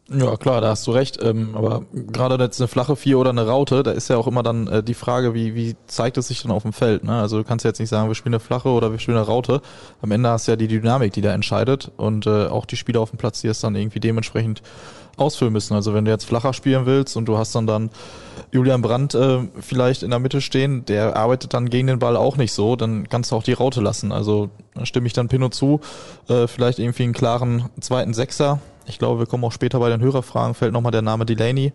Ja, 0.08 0.36
klar, 0.36 0.60
da 0.60 0.68
hast 0.68 0.86
du 0.86 0.92
recht. 0.92 1.18
Ähm, 1.20 1.56
aber 1.56 1.82
gerade 1.92 2.42
jetzt 2.42 2.60
eine 2.60 2.68
flache 2.68 2.94
Vier 2.94 3.18
oder 3.18 3.30
eine 3.30 3.46
Raute, 3.46 3.82
da 3.82 3.90
ist 3.90 4.08
ja 4.08 4.16
auch 4.16 4.28
immer 4.28 4.44
dann 4.44 4.68
äh, 4.68 4.82
die 4.82 4.94
Frage, 4.94 5.34
wie, 5.34 5.56
wie 5.56 5.74
zeigt 5.88 6.16
es 6.16 6.28
sich 6.28 6.42
dann 6.42 6.52
auf 6.52 6.62
dem 6.62 6.72
Feld? 6.72 7.02
Ne? 7.02 7.12
Also 7.12 7.38
du 7.38 7.44
kannst 7.44 7.64
jetzt 7.64 7.80
nicht 7.80 7.88
sagen, 7.88 8.06
wir 8.06 8.14
spielen 8.14 8.34
eine 8.34 8.40
flache 8.40 8.68
oder 8.68 8.92
wir 8.92 9.00
spielen 9.00 9.16
eine 9.16 9.26
Raute. 9.26 9.60
Am 10.02 10.12
Ende 10.12 10.28
hast 10.28 10.46
du 10.46 10.52
ja 10.52 10.56
die 10.56 10.68
Dynamik, 10.68 11.12
die 11.12 11.22
da 11.22 11.32
entscheidet 11.32 11.90
und 11.96 12.26
äh, 12.26 12.46
auch 12.46 12.66
die 12.66 12.76
Spieler 12.76 13.00
auf 13.00 13.10
dem 13.10 13.18
Platz, 13.18 13.40
die 13.40 13.48
es 13.48 13.60
dann 13.60 13.74
irgendwie 13.74 13.98
dementsprechend 13.98 14.62
ausfüllen 15.16 15.52
müssen. 15.52 15.74
Also 15.74 15.92
wenn 15.92 16.04
du 16.04 16.12
jetzt 16.12 16.24
flacher 16.24 16.52
spielen 16.52 16.86
willst 16.86 17.16
und 17.16 17.24
du 17.26 17.36
hast 17.36 17.54
dann 17.56 17.66
dann 17.66 17.90
Julian 18.52 18.82
Brandt 18.82 19.16
äh, 19.16 19.40
vielleicht 19.58 20.04
in 20.04 20.10
der 20.10 20.20
Mitte 20.20 20.40
stehen, 20.40 20.84
der 20.84 21.16
arbeitet 21.16 21.52
dann 21.52 21.68
gegen 21.68 21.88
den 21.88 21.98
Ball 21.98 22.16
auch 22.16 22.36
nicht 22.36 22.52
so, 22.52 22.76
dann 22.76 23.08
kannst 23.08 23.32
du 23.32 23.36
auch 23.36 23.42
die 23.42 23.54
Raute 23.54 23.80
lassen. 23.80 24.12
Also 24.12 24.50
da 24.74 24.86
stimme 24.86 25.08
ich 25.08 25.14
dann 25.14 25.26
Pino 25.26 25.48
zu. 25.48 25.80
Äh, 26.28 26.46
vielleicht 26.46 26.78
irgendwie 26.78 27.02
einen 27.02 27.12
klaren 27.12 27.70
zweiten 27.80 28.14
Sechser. 28.14 28.60
Ich 28.86 28.98
glaube, 28.98 29.18
wir 29.18 29.26
kommen 29.26 29.44
auch 29.44 29.52
später 29.52 29.78
bei 29.78 29.88
den 29.88 30.00
Hörerfragen, 30.00 30.54
fällt 30.54 30.72
nochmal 30.72 30.92
der 30.92 31.02
Name 31.02 31.26
Delaney. 31.26 31.72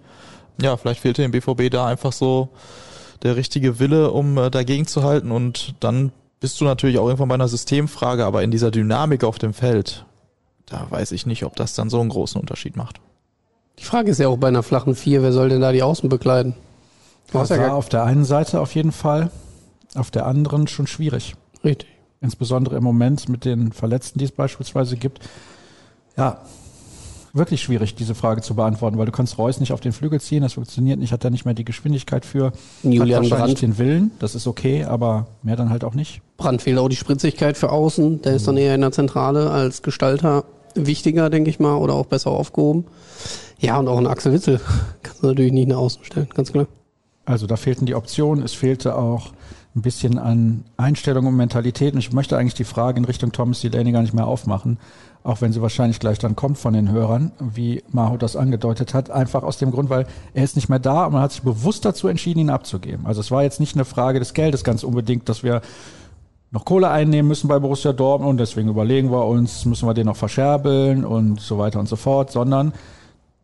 Ja, 0.62 0.77
vielleicht 0.77 1.01
fehlte 1.01 1.22
dem 1.22 1.32
BVB 1.32 1.70
da 1.70 1.86
einfach 1.86 2.13
so 2.13 2.50
der 3.24 3.36
richtige 3.36 3.80
Wille, 3.80 4.12
um 4.12 4.38
äh, 4.38 4.50
dagegen 4.50 4.88
zu 4.88 5.03
halten 5.03 5.32
und 5.32 5.75
dann 5.80 6.12
bist 6.39 6.60
du 6.60 6.65
natürlich 6.65 6.98
auch 6.98 7.06
irgendwann 7.06 7.30
bei 7.30 7.36
einer 7.36 7.48
Systemfrage, 7.48 8.25
aber 8.25 8.44
in 8.44 8.51
dieser 8.51 8.72
Dynamik 8.72 9.24
auf 9.24 9.38
dem 9.38 9.53
Feld, 9.53 10.06
da 10.65 10.88
weiß 10.89 11.12
ich 11.12 11.25
nicht, 11.25 11.46
ob 11.46 11.56
das 11.56 11.75
dann 11.75 11.89
so 11.89 12.00
einen 12.00 12.10
großen 12.10 12.41
Unterschied 12.41 12.75
macht. 12.75 13.00
Die 13.77 13.84
Frage 13.84 14.12
ist 14.12 14.20
ja 14.20 14.27
auch 14.27 14.38
bei 14.38 14.48
einer 14.48 14.63
flachen 14.63 14.96
Vier, 14.96 15.22
wer 15.22 15.32
soll 15.32 15.50
denn 15.50 15.62
da 15.62 15.72
die 15.72 15.84
Außen 15.84 16.10
bekleiden? 16.10 16.56
Das 17.32 17.50
war 17.50 17.58
ja 17.58 17.74
auf 17.74 17.89
der 17.89 18.03
einen 18.03 18.25
Seite 18.25 18.60
auf 18.60 18.75
jeden 18.75 18.91
Fall, 18.91 19.32
auf 19.96 20.12
der 20.12 20.25
anderen 20.25 20.68
schon 20.68 20.88
schwierig. 20.88 21.36
Richtig. 21.63 21.89
Insbesondere 22.20 22.75
im 22.75 22.84
Moment 22.84 23.30
mit 23.30 23.46
den 23.46 23.72
Verletzten, 23.72 24.20
die 24.20 24.25
es 24.25 24.32
beispielsweise 24.32 24.98
gibt. 24.98 25.22
Ja, 26.18 26.41
wirklich 27.33 27.61
schwierig, 27.61 27.95
diese 27.95 28.15
Frage 28.15 28.41
zu 28.41 28.55
beantworten, 28.55 28.97
weil 28.97 29.05
du 29.05 29.11
kannst 29.11 29.38
Reus 29.38 29.59
nicht 29.59 29.73
auf 29.73 29.79
den 29.79 29.91
Flügel 29.91 30.19
ziehen, 30.19 30.41
das 30.41 30.53
funktioniert 30.53 31.00
nicht, 31.00 31.11
hat 31.11 31.23
er 31.23 31.29
nicht 31.29 31.45
mehr 31.45 31.53
die 31.53 31.65
Geschwindigkeit 31.65 32.25
für. 32.25 32.51
Julian 32.83 33.23
hat 33.23 33.31
wahrscheinlich 33.31 33.59
Brandt. 33.59 33.61
den 33.61 33.77
Willen, 33.77 34.11
das 34.19 34.35
ist 34.35 34.47
okay, 34.47 34.83
aber 34.83 35.27
mehr 35.43 35.55
dann 35.55 35.69
halt 35.69 35.83
auch 35.83 35.93
nicht. 35.93 36.21
Brand 36.38 36.61
fehlt 36.61 36.77
auch 36.77 36.89
die 36.89 36.95
Spritzigkeit 36.95 37.57
für 37.57 37.69
außen. 37.69 38.21
Der 38.21 38.35
ist 38.35 38.47
dann 38.47 38.57
eher 38.57 38.75
in 38.75 38.81
der 38.81 38.91
Zentrale 38.91 39.51
als 39.51 39.81
Gestalter 39.81 40.45
wichtiger, 40.75 41.29
denke 41.29 41.50
ich 41.50 41.59
mal, 41.59 41.75
oder 41.75 41.93
auch 41.93 42.05
besser 42.05 42.31
aufgehoben. 42.31 42.85
Ja, 43.59 43.77
und 43.77 43.88
auch 43.88 43.97
ein 43.97 44.07
Axel 44.07 44.33
Witzel 44.33 44.59
kannst 45.03 45.23
du 45.23 45.27
natürlich 45.27 45.53
nicht 45.53 45.67
nach 45.67 45.77
außen 45.77 46.03
stellen, 46.03 46.29
ganz 46.33 46.51
klar. 46.51 46.67
Also 47.25 47.47
da 47.47 47.55
fehlten 47.55 47.85
die 47.85 47.95
Optionen, 47.95 48.43
es 48.43 48.53
fehlte 48.53 48.95
auch 48.97 49.31
ein 49.75 49.81
bisschen 49.81 50.17
an 50.17 50.65
Einstellung 50.75 51.27
und 51.27 51.35
Mentalität. 51.35 51.93
Und 51.93 52.00
ich 52.00 52.11
möchte 52.11 52.38
eigentlich 52.38 52.55
die 52.55 52.65
Frage 52.65 52.97
in 52.97 53.05
Richtung 53.05 53.31
Thomas 53.31 53.61
Delaney 53.61 53.91
gar 53.91 54.01
nicht 54.01 54.13
mehr 54.13 54.27
aufmachen, 54.27 54.77
auch 55.24 55.42
wenn 55.42 55.54
sie 55.54 55.62
wahrscheinlich 55.62 56.00
gleich 56.00 56.20
dann 56.20 56.36
kommt 56.36 56.58
von 56.58 56.74
den 56.74 56.92
Hörern, 56.92 57.32
wie 57.40 57.84
Maho 57.92 58.18
das 58.18 58.36
angedeutet 58.36 58.94
hat. 58.94 59.12
Einfach 59.12 59.44
aus 59.44 59.58
dem 59.58 59.72
Grund, 59.72 59.90
weil 59.90 60.08
er 60.34 60.44
ist 60.44 60.56
nicht 60.56 60.70
mehr 60.70 60.80
da 60.80 61.06
und 61.06 61.13
man 61.13 61.22
hat 61.22 61.32
sich 61.32 61.44
bewusst 61.44 61.86
dazu 61.86 62.08
entschieden, 62.08 62.40
ihn 62.40 62.50
abzugeben. 62.50 63.06
Also 63.06 63.22
es 63.22 63.32
war 63.32 63.44
jetzt 63.44 63.60
nicht 63.60 63.75
eine 63.75 63.86
Frage 63.86 64.20
des 64.20 64.34
Geldes 64.34 64.63
ganz 64.63 64.84
unbedingt, 64.84 65.30
dass 65.30 65.44
wir 65.44 65.62
noch 66.51 66.66
Kohle 66.66 66.90
einnehmen 66.90 67.28
müssen 67.28 67.48
bei 67.48 67.60
Borussia 67.60 67.94
Dortmund 67.94 68.32
und 68.32 68.38
deswegen 68.38 68.70
überlegen 68.70 69.12
wir 69.12 69.25
uns, 69.25 69.66
müssen 69.66 69.88
wir 69.88 69.94
den 69.94 70.08
noch 70.08 70.18
verscherbeln 70.18 71.06
und 71.06 71.40
so 71.40 71.58
weiter 71.58 71.80
und 71.80 71.88
so 71.88 71.96
fort, 71.96 72.32
sondern 72.32 72.74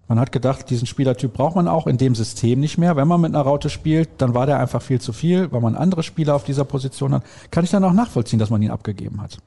man 0.10 0.20
hat 0.20 0.32
gedacht, 0.32 0.70
diesen 0.70 0.88
Spielertyp 0.88 1.34
braucht 1.34 1.56
man 1.56 1.68
auch 1.68 1.86
in 1.86 1.98
dem 1.98 2.16
System 2.16 2.60
nicht 2.60 2.78
mehr. 2.78 2.96
Wenn 2.96 3.08
man 3.08 3.20
mit 3.20 3.36
einer 3.36 3.44
Raute 3.44 3.70
spielt, 3.70 4.10
dann 4.20 4.34
war 4.34 4.46
der 4.46 4.60
einfach 4.60 4.82
viel 4.82 5.02
zu 5.02 5.12
viel, 5.12 5.52
weil 5.52 5.62
man 5.62 5.76
andere 5.76 6.02
Spieler 6.02 6.36
auf 6.36 6.46
dieser 6.46 6.64
Position 6.64 7.14
hat. 7.14 7.24
Kann 7.52 7.66
ich 7.66 7.72
dann 7.72 7.84
auch 7.84 7.94
nachvollziehen, 7.94 8.40
dass 8.40 8.50
man 8.50 8.62
ihn 8.62 8.72
abgegeben 8.72 9.22
hat. 9.22 9.38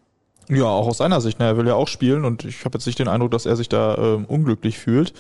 Ja, 0.50 0.64
auch 0.64 0.88
aus 0.88 0.98
seiner 0.98 1.20
Sicht. 1.20 1.38
Ne, 1.38 1.46
er 1.46 1.56
will 1.56 1.66
ja 1.66 1.74
auch 1.74 1.88
spielen 1.88 2.24
und 2.24 2.44
ich 2.44 2.64
habe 2.64 2.76
jetzt 2.76 2.86
nicht 2.86 2.98
den 2.98 3.08
Eindruck, 3.08 3.30
dass 3.30 3.46
er 3.46 3.56
sich 3.56 3.68
da 3.68 3.96
ähm, 3.96 4.24
unglücklich 4.26 4.78
fühlt. 4.78 5.14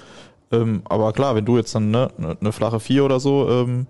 Ähm, 0.52 0.82
aber 0.88 1.12
klar, 1.12 1.34
wenn 1.36 1.44
du 1.44 1.56
jetzt 1.56 1.74
dann 1.74 1.90
ne, 1.90 2.10
ne, 2.18 2.36
eine 2.40 2.52
flache 2.52 2.80
Vier 2.80 3.04
oder 3.04 3.20
so 3.20 3.48
ähm, 3.48 3.86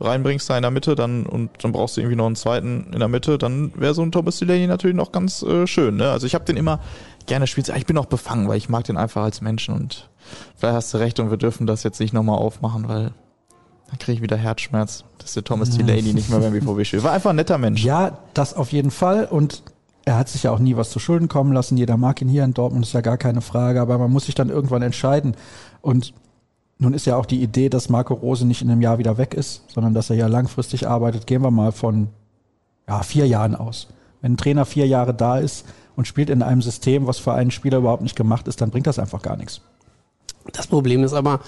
reinbringst 0.00 0.48
da 0.50 0.56
in 0.56 0.62
der 0.62 0.70
Mitte, 0.70 0.94
dann 0.94 1.24
und 1.24 1.50
dann 1.62 1.72
brauchst 1.72 1.96
du 1.96 2.00
irgendwie 2.00 2.16
noch 2.16 2.26
einen 2.26 2.36
zweiten 2.36 2.90
in 2.92 2.98
der 2.98 3.08
Mitte, 3.08 3.38
dann 3.38 3.72
wäre 3.76 3.94
so 3.94 4.02
ein 4.02 4.12
Thomas 4.12 4.38
Delaney 4.38 4.66
natürlich 4.66 4.96
noch 4.96 5.12
ganz 5.12 5.42
äh, 5.42 5.66
schön. 5.66 5.96
Ne? 5.96 6.10
Also 6.10 6.26
ich 6.26 6.34
habe 6.34 6.44
den 6.44 6.56
immer 6.56 6.80
gerne 7.26 7.46
spielt. 7.46 7.68
Ich 7.70 7.86
bin 7.86 7.96
auch 7.96 8.06
befangen, 8.06 8.48
weil 8.48 8.58
ich 8.58 8.68
mag 8.68 8.84
den 8.84 8.98
einfach 8.98 9.22
als 9.22 9.40
Menschen 9.40 9.74
und 9.74 10.10
vielleicht 10.56 10.74
hast 10.74 10.94
du 10.94 10.98
recht 10.98 11.20
und 11.20 11.30
wir 11.30 11.38
dürfen 11.38 11.66
das 11.66 11.82
jetzt 11.82 12.00
nicht 12.00 12.12
nochmal 12.12 12.38
aufmachen, 12.38 12.88
weil 12.88 13.12
dann 13.88 13.98
kriege 13.98 14.16
ich 14.16 14.22
wieder 14.22 14.36
Herzschmerz, 14.36 15.04
dass 15.18 15.34
der 15.34 15.44
Thomas 15.44 15.76
Delaney 15.76 16.12
nicht 16.12 16.28
mehr 16.28 16.40
beim 16.40 16.52
BVB 16.52 16.86
spielt. 16.86 17.04
War 17.04 17.12
einfach 17.12 17.30
ein 17.30 17.36
netter 17.36 17.58
Mensch. 17.58 17.84
Ja, 17.84 18.18
das 18.34 18.54
auf 18.54 18.72
jeden 18.72 18.90
Fall 18.90 19.26
und 19.26 19.62
er 20.04 20.18
hat 20.18 20.28
sich 20.28 20.42
ja 20.42 20.50
auch 20.50 20.58
nie 20.58 20.76
was 20.76 20.90
zu 20.90 20.98
Schulden 20.98 21.28
kommen 21.28 21.52
lassen. 21.52 21.76
Jeder 21.76 21.96
mag 21.96 22.20
ihn 22.20 22.28
hier 22.28 22.44
in 22.44 22.54
Dortmund, 22.54 22.84
ist 22.84 22.92
ja 22.92 23.00
gar 23.00 23.16
keine 23.16 23.40
Frage, 23.40 23.80
aber 23.80 23.98
man 23.98 24.12
muss 24.12 24.26
sich 24.26 24.34
dann 24.34 24.50
irgendwann 24.50 24.82
entscheiden 24.82 25.36
und 25.80 26.12
nun 26.78 26.92
ist 26.92 27.06
ja 27.06 27.16
auch 27.16 27.26
die 27.26 27.42
Idee, 27.42 27.68
dass 27.68 27.88
Marco 27.88 28.14
Rose 28.14 28.46
nicht 28.46 28.60
in 28.60 28.70
einem 28.70 28.82
Jahr 28.82 28.98
wieder 28.98 29.16
weg 29.16 29.34
ist, 29.34 29.62
sondern 29.68 29.94
dass 29.94 30.10
er 30.10 30.16
ja 30.16 30.26
langfristig 30.26 30.88
arbeitet. 30.88 31.26
Gehen 31.26 31.42
wir 31.42 31.50
mal 31.50 31.72
von 31.72 32.08
ja, 32.88 33.02
vier 33.02 33.26
Jahren 33.26 33.54
aus. 33.54 33.88
Wenn 34.20 34.32
ein 34.32 34.36
Trainer 34.36 34.64
vier 34.64 34.86
Jahre 34.86 35.14
da 35.14 35.38
ist 35.38 35.66
und 35.96 36.06
spielt 36.06 36.30
in 36.30 36.42
einem 36.42 36.62
System, 36.62 37.06
was 37.06 37.18
für 37.18 37.32
einen 37.32 37.52
Spieler 37.52 37.78
überhaupt 37.78 38.02
nicht 38.02 38.16
gemacht 38.16 38.48
ist, 38.48 38.60
dann 38.60 38.70
bringt 38.70 38.86
das 38.86 38.98
einfach 38.98 39.22
gar 39.22 39.36
nichts. 39.36 39.60
Das 40.52 40.66
Problem 40.66 41.04
ist 41.04 41.14
aber, 41.14 41.40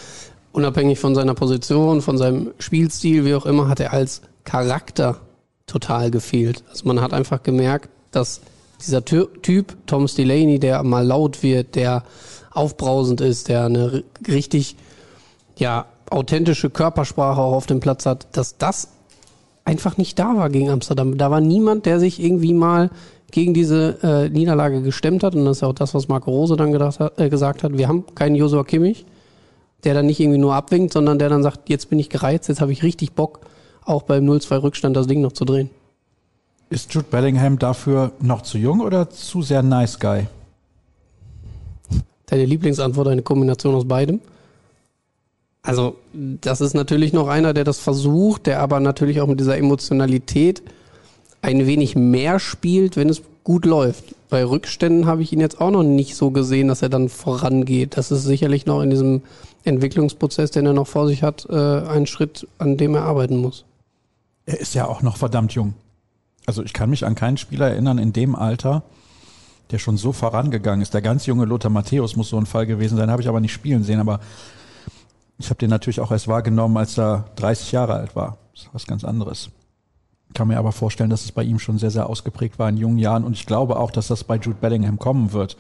unabhängig 0.52 0.98
von 0.98 1.14
seiner 1.14 1.34
Position, 1.34 2.02
von 2.02 2.16
seinem 2.16 2.52
Spielstil, 2.58 3.24
wie 3.24 3.34
auch 3.34 3.46
immer, 3.46 3.68
hat 3.68 3.80
er 3.80 3.92
als 3.92 4.22
Charakter 4.44 5.20
total 5.66 6.10
gefehlt. 6.10 6.64
Also 6.70 6.86
man 6.86 7.00
hat 7.00 7.12
einfach 7.12 7.42
gemerkt, 7.42 7.90
dass 8.16 8.40
dieser 8.84 9.04
Ty 9.04 9.26
Typ, 9.42 9.76
Thomas 9.86 10.14
Delaney, 10.14 10.58
der 10.58 10.82
mal 10.82 11.06
laut 11.06 11.42
wird, 11.42 11.74
der 11.74 12.02
aufbrausend 12.50 13.20
ist, 13.20 13.48
der 13.48 13.66
eine 13.66 14.04
richtig, 14.26 14.76
ja, 15.56 15.86
authentische 16.10 16.70
Körpersprache 16.70 17.40
auch 17.40 17.52
auf 17.52 17.66
dem 17.66 17.80
Platz 17.80 18.06
hat, 18.06 18.26
dass 18.32 18.56
das 18.58 18.88
einfach 19.64 19.96
nicht 19.96 20.18
da 20.18 20.36
war 20.36 20.50
gegen 20.50 20.70
Amsterdam. 20.70 21.18
Da 21.18 21.30
war 21.30 21.40
niemand, 21.40 21.86
der 21.86 21.98
sich 21.98 22.22
irgendwie 22.22 22.54
mal 22.54 22.90
gegen 23.32 23.54
diese 23.54 23.98
äh, 24.02 24.28
Niederlage 24.28 24.82
gestemmt 24.82 25.24
hat. 25.24 25.34
Und 25.34 25.44
das 25.44 25.58
ist 25.58 25.60
ja 25.62 25.68
auch 25.68 25.74
das, 25.74 25.94
was 25.94 26.08
Marco 26.08 26.30
Rose 26.30 26.56
dann 26.56 26.78
hat, 26.80 27.18
äh, 27.18 27.28
gesagt 27.28 27.64
hat. 27.64 27.76
Wir 27.76 27.88
haben 27.88 28.04
keinen 28.14 28.36
Josua 28.36 28.62
Kimmich, 28.62 29.04
der 29.84 29.94
dann 29.94 30.06
nicht 30.06 30.20
irgendwie 30.20 30.38
nur 30.38 30.54
abwinkt, 30.54 30.92
sondern 30.92 31.18
der 31.18 31.28
dann 31.28 31.42
sagt, 31.42 31.68
jetzt 31.68 31.90
bin 31.90 31.98
ich 31.98 32.08
gereizt, 32.08 32.48
jetzt 32.48 32.60
habe 32.60 32.72
ich 32.72 32.82
richtig 32.82 33.12
Bock, 33.12 33.40
auch 33.84 34.02
beim 34.02 34.24
0-2 34.24 34.62
Rückstand 34.62 34.96
das 34.96 35.08
Ding 35.08 35.20
noch 35.20 35.32
zu 35.32 35.44
drehen. 35.44 35.70
Ist 36.68 36.92
Jude 36.92 37.06
Bellingham 37.10 37.58
dafür 37.58 38.12
noch 38.20 38.42
zu 38.42 38.58
jung 38.58 38.80
oder 38.80 39.08
zu 39.08 39.42
sehr 39.42 39.62
nice 39.62 39.98
guy? 40.00 40.26
Deine 42.26 42.44
Lieblingsantwort 42.44 43.06
eine 43.06 43.22
Kombination 43.22 43.74
aus 43.74 43.86
beidem? 43.86 44.20
Also, 45.62 45.96
das 46.12 46.60
ist 46.60 46.74
natürlich 46.74 47.12
noch 47.12 47.28
einer, 47.28 47.52
der 47.52 47.64
das 47.64 47.78
versucht, 47.78 48.46
der 48.46 48.60
aber 48.60 48.80
natürlich 48.80 49.20
auch 49.20 49.26
mit 49.26 49.38
dieser 49.38 49.56
Emotionalität 49.56 50.62
ein 51.42 51.66
wenig 51.66 51.94
mehr 51.94 52.40
spielt, 52.40 52.96
wenn 52.96 53.08
es 53.08 53.22
gut 53.44 53.64
läuft. 53.64 54.16
Bei 54.28 54.44
Rückständen 54.44 55.06
habe 55.06 55.22
ich 55.22 55.32
ihn 55.32 55.40
jetzt 55.40 55.60
auch 55.60 55.70
noch 55.70 55.84
nicht 55.84 56.16
so 56.16 56.32
gesehen, 56.32 56.66
dass 56.66 56.82
er 56.82 56.88
dann 56.88 57.08
vorangeht. 57.08 57.96
Das 57.96 58.10
ist 58.10 58.24
sicherlich 58.24 58.66
noch 58.66 58.82
in 58.82 58.90
diesem 58.90 59.22
Entwicklungsprozess, 59.62 60.50
den 60.50 60.66
er 60.66 60.72
noch 60.72 60.88
vor 60.88 61.06
sich 61.06 61.22
hat, 61.22 61.46
äh, 61.48 61.54
ein 61.54 62.06
Schritt, 62.06 62.48
an 62.58 62.76
dem 62.76 62.96
er 62.96 63.02
arbeiten 63.02 63.36
muss. 63.36 63.64
Er 64.46 64.60
ist 64.60 64.74
ja 64.74 64.88
auch 64.88 65.02
noch 65.02 65.16
verdammt 65.16 65.52
jung. 65.52 65.74
Also 66.46 66.62
ich 66.62 66.72
kann 66.72 66.90
mich 66.90 67.04
an 67.04 67.14
keinen 67.14 67.36
Spieler 67.36 67.68
erinnern 67.68 67.98
in 67.98 68.12
dem 68.12 68.36
Alter, 68.36 68.84
der 69.70 69.78
schon 69.78 69.96
so 69.96 70.12
vorangegangen 70.12 70.80
ist. 70.80 70.94
Der 70.94 71.02
ganz 71.02 71.26
junge 71.26 71.44
Lothar 71.44 71.70
Matthäus 71.70 72.16
muss 72.16 72.28
so 72.28 72.38
ein 72.38 72.46
Fall 72.46 72.66
gewesen 72.66 72.96
sein, 72.96 73.10
habe 73.10 73.20
ich 73.20 73.28
aber 73.28 73.40
nicht 73.40 73.52
spielen 73.52 73.82
sehen, 73.82 74.00
aber 74.00 74.20
ich 75.38 75.50
habe 75.50 75.58
den 75.58 75.70
natürlich 75.70 76.00
auch 76.00 76.12
erst 76.12 76.28
wahrgenommen, 76.28 76.76
als 76.76 76.96
er 76.98 77.26
30 77.36 77.72
Jahre 77.72 77.94
alt 77.94 78.16
war. 78.16 78.38
Das 78.54 78.62
ist 78.62 78.70
was 78.72 78.86
ganz 78.86 79.04
anderes. 79.04 79.50
Kann 80.34 80.48
mir 80.48 80.58
aber 80.58 80.72
vorstellen, 80.72 81.10
dass 81.10 81.24
es 81.24 81.32
bei 81.32 81.42
ihm 81.42 81.58
schon 81.58 81.78
sehr, 81.78 81.90
sehr 81.90 82.08
ausgeprägt 82.08 82.58
war 82.58 82.68
in 82.68 82.76
jungen 82.76 82.98
Jahren 82.98 83.24
und 83.24 83.32
ich 83.32 83.46
glaube 83.46 83.78
auch, 83.78 83.90
dass 83.90 84.08
das 84.08 84.24
bei 84.24 84.36
Jude 84.36 84.58
Bellingham 84.60 84.98
kommen 84.98 85.32
wird. 85.32 85.56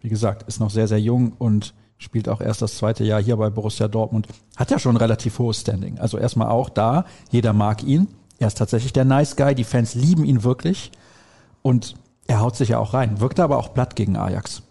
Wie 0.00 0.08
gesagt, 0.08 0.44
ist 0.48 0.60
noch 0.60 0.70
sehr, 0.70 0.88
sehr 0.88 1.00
jung 1.00 1.32
und 1.38 1.74
spielt 1.98 2.28
auch 2.28 2.40
erst 2.40 2.62
das 2.62 2.76
zweite 2.76 3.04
Jahr 3.04 3.22
hier 3.22 3.36
bei 3.36 3.50
Borussia 3.50 3.88
Dortmund. 3.88 4.26
Hat 4.56 4.70
ja 4.70 4.78
schon 4.78 4.96
ein 4.96 5.00
relativ 5.00 5.38
hohes 5.38 5.60
Standing. 5.60 5.98
Also 5.98 6.18
erstmal 6.18 6.48
auch 6.48 6.68
da, 6.68 7.04
jeder 7.30 7.52
mag 7.52 7.82
ihn. 7.84 8.08
Er 8.42 8.48
ist 8.48 8.58
tatsächlich 8.58 8.92
der 8.92 9.04
Nice 9.04 9.36
Guy, 9.36 9.54
die 9.54 9.62
Fans 9.62 9.94
lieben 9.94 10.24
ihn 10.24 10.42
wirklich 10.42 10.90
und 11.62 11.94
er 12.26 12.40
haut 12.40 12.56
sich 12.56 12.70
ja 12.70 12.78
auch 12.80 12.92
rein. 12.92 13.20
Wirkte 13.20 13.44
aber 13.44 13.56
auch 13.56 13.72
platt 13.72 13.94
gegen 13.94 14.16
Ajax. 14.16 14.62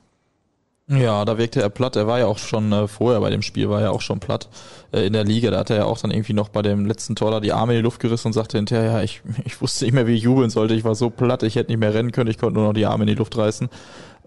Ja, 0.89 1.23
da 1.23 1.37
wirkte 1.37 1.61
er 1.61 1.69
platt. 1.69 1.95
Er 1.95 2.05
war 2.05 2.19
ja 2.19 2.25
auch 2.25 2.37
schon 2.37 2.73
äh, 2.73 2.89
vorher 2.89 3.21
bei 3.21 3.29
dem 3.29 3.41
Spiel, 3.41 3.69
war 3.69 3.79
ja 3.79 3.91
auch 3.91 4.01
schon 4.01 4.19
platt 4.19 4.49
äh, 4.91 5.05
in 5.07 5.13
der 5.13 5.23
Liga. 5.23 5.51
Da 5.51 5.59
hat 5.59 5.69
er 5.69 5.77
ja 5.77 5.85
auch 5.85 5.97
dann 5.97 6.11
irgendwie 6.11 6.33
noch 6.33 6.49
bei 6.49 6.61
dem 6.61 6.85
letzten 6.85 7.15
Tor 7.15 7.31
da 7.31 7.39
die 7.39 7.53
Arme 7.53 7.71
in 7.71 7.77
die 7.77 7.83
Luft 7.83 8.01
gerissen 8.01 8.27
und 8.27 8.33
sagte 8.33 8.57
hinterher, 8.57 8.91
ja, 8.91 9.03
ich, 9.03 9.21
ich 9.45 9.61
wusste 9.61 9.85
nicht 9.85 9.93
mehr, 9.93 10.05
wie 10.05 10.15
ich 10.15 10.23
jubeln 10.23 10.49
sollte. 10.49 10.73
Ich 10.73 10.83
war 10.83 10.95
so 10.95 11.09
platt, 11.09 11.41
ich 11.43 11.55
hätte 11.55 11.71
nicht 11.71 11.79
mehr 11.79 11.93
rennen 11.93 12.11
können, 12.11 12.29
ich 12.29 12.37
konnte 12.37 12.55
nur 12.55 12.67
noch 12.67 12.73
die 12.73 12.85
Arme 12.85 13.05
in 13.05 13.07
die 13.07 13.15
Luft 13.15 13.37
reißen. 13.37 13.69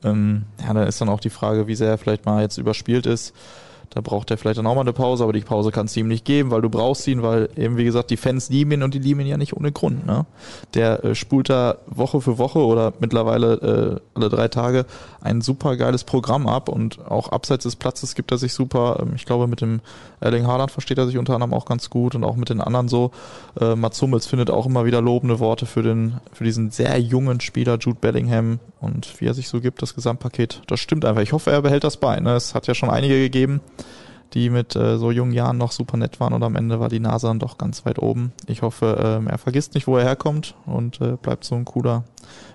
Ähm, 0.05 0.45
ja, 0.67 0.73
da 0.73 0.85
ist 0.85 1.03
dann 1.03 1.11
auch 1.11 1.21
die 1.21 1.29
Frage, 1.29 1.67
wie 1.67 1.75
sehr 1.75 1.91
er 1.91 1.99
vielleicht 1.99 2.25
mal 2.25 2.41
jetzt 2.41 2.57
überspielt 2.57 3.05
ist. 3.05 3.35
Da 3.91 4.00
braucht 4.00 4.31
er 4.31 4.38
vielleicht 4.38 4.59
dann 4.59 4.67
auch 4.67 4.75
mal 4.75 4.81
eine 4.81 4.93
Pause, 4.93 5.23
aber 5.23 5.33
die 5.33 5.41
Pause 5.41 5.71
kannst 5.71 5.95
du 5.95 6.00
ihm 6.00 6.09
nicht 6.09 6.25
geben, 6.25 6.50
weil 6.50 6.62
du 6.62 6.69
brauchst 6.69 7.07
ihn, 7.07 7.23
weil 7.23 7.49
eben, 7.57 7.76
wie 7.76 7.85
gesagt, 7.85 8.11
die 8.11 8.17
Fans 8.17 8.49
lieben 8.49 8.73
ihn 8.73 8.83
und 8.83 8.95
die 8.95 8.99
lieben 8.99 9.21
ihn 9.21 9.26
ja 9.26 9.37
nicht 9.37 9.57
ohne 9.57 9.73
Grund. 9.73 10.07
Ne? 10.07 10.26
Der 10.75 11.05
äh, 11.05 11.14
spult 11.14 11.49
da 11.49 11.76
Woche 11.87 12.21
für 12.21 12.38
Woche 12.38 12.59
oder 12.59 12.93
mittlerweile 12.99 14.00
äh, 14.14 14.19
alle 14.19 14.29
drei 14.29 14.49
Tage 14.49 14.87
ein 15.21 15.41
super 15.41 15.76
geiles 15.76 16.05
Programm 16.05 16.47
ab 16.47 16.69
und 16.69 17.05
auch 17.07 17.29
abseits 17.31 17.64
des 17.64 17.76
Platzes 17.76 18.14
gibt 18.14 18.31
er 18.31 18.38
sich 18.38 18.53
super. 18.53 18.99
Ähm, 19.00 19.12
ich 19.17 19.26
glaube, 19.26 19.47
mit 19.47 19.61
dem 19.61 19.81
Erling 20.21 20.47
Haaland 20.47 20.71
versteht 20.71 20.99
er 20.99 21.07
sich 21.07 21.19
unter 21.19 21.35
anderem 21.35 21.55
auch 21.55 21.67
ganz 21.67 21.91
gut 21.91 22.14
und 22.14 22.25
auch 22.25 22.37
mit 22.37 22.50
den 22.50 22.61
anderen 22.61 22.88
so. 22.88 23.11
Äh, 23.61 23.76
Mats 23.76 24.00
Hummels 24.03 24.26
findet 24.26 24.50
auch 24.50 24.67
immer 24.67 24.85
wieder 24.85 25.00
lobende 25.00 25.38
Worte 25.38 25.67
für 25.67 25.83
den, 25.83 26.19
für 26.33 26.45
diesen 26.45 26.71
sehr 26.71 26.99
jungen 26.99 27.41
Spieler 27.41 27.79
Jude 27.79 27.99
Bellingham 28.00 28.59
und 28.81 29.21
wie 29.21 29.26
er 29.26 29.35
sich 29.35 29.49
so 29.49 29.61
gibt, 29.61 29.83
das 29.83 29.95
Gesamtpaket. 29.95 30.62
Das 30.67 30.81
stimmt 30.81 31.05
einfach. 31.05 31.23
Ich 31.23 31.33
hoffe, 31.33 31.50
er 31.50 31.62
behält 31.62 31.85
das 31.85 31.97
bei. 31.97 32.19
Ne? 32.21 32.35
Es 32.35 32.55
hat 32.55 32.67
ja 32.67 32.75
schon 32.75 32.91
einige 32.91 33.19
gegeben 33.19 33.61
die 34.33 34.50
mit 34.50 34.75
äh, 34.75 34.99
so 34.99 35.11
jungen 35.11 35.33
Jahren 35.33 35.59
noch 35.59 35.73
super 35.73 35.97
nett 35.97 36.19
waren 36.21 36.33
und 36.33 36.43
am 36.43 36.57
Ende 36.57 36.81
war 36.81 36.88
die 36.88 37.00
Nase 37.00 37.26
dann 37.26 37.38
doch 37.38 37.59
ganz 37.59 37.85
weit 37.87 37.99
oben. 37.99 38.33
Ich 38.47 38.62
hoffe, 38.62 38.99
ähm, 39.02 39.28
er 39.28 39.38
vergisst 39.38 39.75
nicht, 39.75 39.87
wo 39.87 39.97
er 39.97 40.04
herkommt 40.04 40.54
und 40.66 41.00
äh, 41.00 41.16
bleibt 41.21 41.45
so 41.45 41.54
ein 41.54 41.64
cooler, 41.64 42.04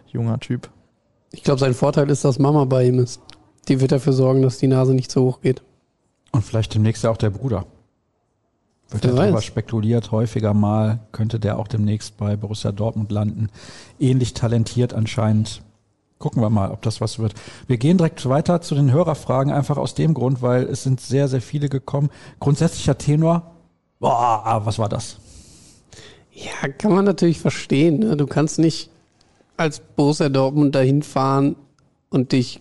junger 0.08 0.40
Typ. 0.40 0.70
Ich 1.32 1.44
glaube, 1.44 1.60
sein 1.60 1.74
Vorteil 1.74 2.10
ist, 2.10 2.26
dass 2.26 2.40
Mama 2.40 2.66
bei 2.66 2.86
ihm 2.86 3.00
ist. 3.00 3.22
Die 3.68 3.80
wird 3.80 3.92
dafür 3.92 4.14
sorgen, 4.14 4.42
dass 4.42 4.58
die 4.58 4.68
Nase 4.68 4.94
nicht 4.94 5.12
so 5.12 5.24
hoch 5.24 5.42
geht. 5.42 5.62
Und 6.32 6.44
vielleicht 6.44 6.74
demnächst 6.74 7.04
ja 7.04 7.12
auch 7.12 7.18
der 7.18 7.30
Bruder. 7.30 7.66
Wird 8.90 9.06
ja 9.06 9.14
Wer 9.14 9.24
darüber 9.24 9.42
spekuliert, 9.42 10.12
häufiger 10.12 10.54
mal 10.54 11.00
könnte 11.12 11.40
der 11.40 11.60
auch 11.60 11.68
demnächst 11.68 12.18
bei 12.18 12.36
Borussia 12.36 12.72
Dortmund 12.72 13.12
landen. 13.12 13.50
Ähnlich 14.00 14.34
talentiert 14.34 14.94
anscheinend. 14.94 15.62
Gucken 16.20 16.42
wir 16.42 16.50
mal, 16.50 16.72
ob 16.72 16.82
das 16.82 17.00
was 17.00 17.18
wird. 17.18 17.34
Wir 17.68 17.78
gehen 17.78 17.98
direkt 17.98 18.28
weiter 18.28 18.62
zu 18.62 18.76
den 18.76 18.92
Hörerfragen, 18.92 19.54
einfach 19.54 19.78
aus 19.78 19.96
dem 19.96 20.14
Grund, 20.14 20.42
weil 20.42 20.64
es 20.64 20.84
sind 20.84 21.00
sehr, 21.00 21.30
sehr 21.30 21.42
viele 21.42 21.70
gekommen. 21.70 22.10
Grundsätzlicher 22.42 22.98
Tenor. 22.98 23.52
Boah, 24.00 24.42
ah, 24.46 24.66
was 24.66 24.78
war 24.80 24.90
das? 24.90 25.18
Ja, 26.34 26.68
kann 26.78 26.92
man 26.92 27.06
natürlich 27.06 27.40
verstehen. 27.40 28.00
Ne? 28.00 28.18
Du 28.18 28.28
kannst 28.28 28.60
nicht 28.60 28.90
als 29.56 29.80
Borussia 29.80 30.28
Dortmund 30.28 30.76
dahin 30.76 31.04
fahren 31.04 31.56
und 32.10 32.34
dich 32.34 32.60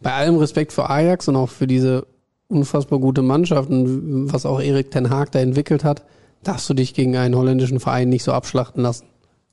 bei 0.00 0.12
allem 0.12 0.36
Respekt 0.36 0.72
für 0.72 0.88
Ajax 0.88 1.28
und 1.28 1.36
auch 1.36 1.50
für 1.50 1.66
diese 1.66 2.06
unfassbar 2.48 2.98
gute 2.98 3.22
Mannschaft 3.22 3.68
und 3.68 4.32
was 4.32 4.46
auch 4.46 4.60
Erik 4.60 4.90
Ten 4.90 5.10
Haag 5.10 5.32
da 5.32 5.40
entwickelt 5.40 5.84
hat, 5.84 6.04
darfst 6.42 6.68
du 6.70 6.74
dich 6.74 6.94
gegen 6.94 7.16
einen 7.16 7.36
holländischen 7.36 7.80
Verein 7.80 8.08
nicht 8.08 8.24
so 8.24 8.32
abschlachten 8.32 8.82
lassen. 8.82 9.06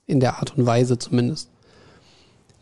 In 0.06 0.20
der 0.20 0.38
Art 0.38 0.56
und 0.56 0.64
Weise 0.64 0.98
zumindest. 0.98 1.50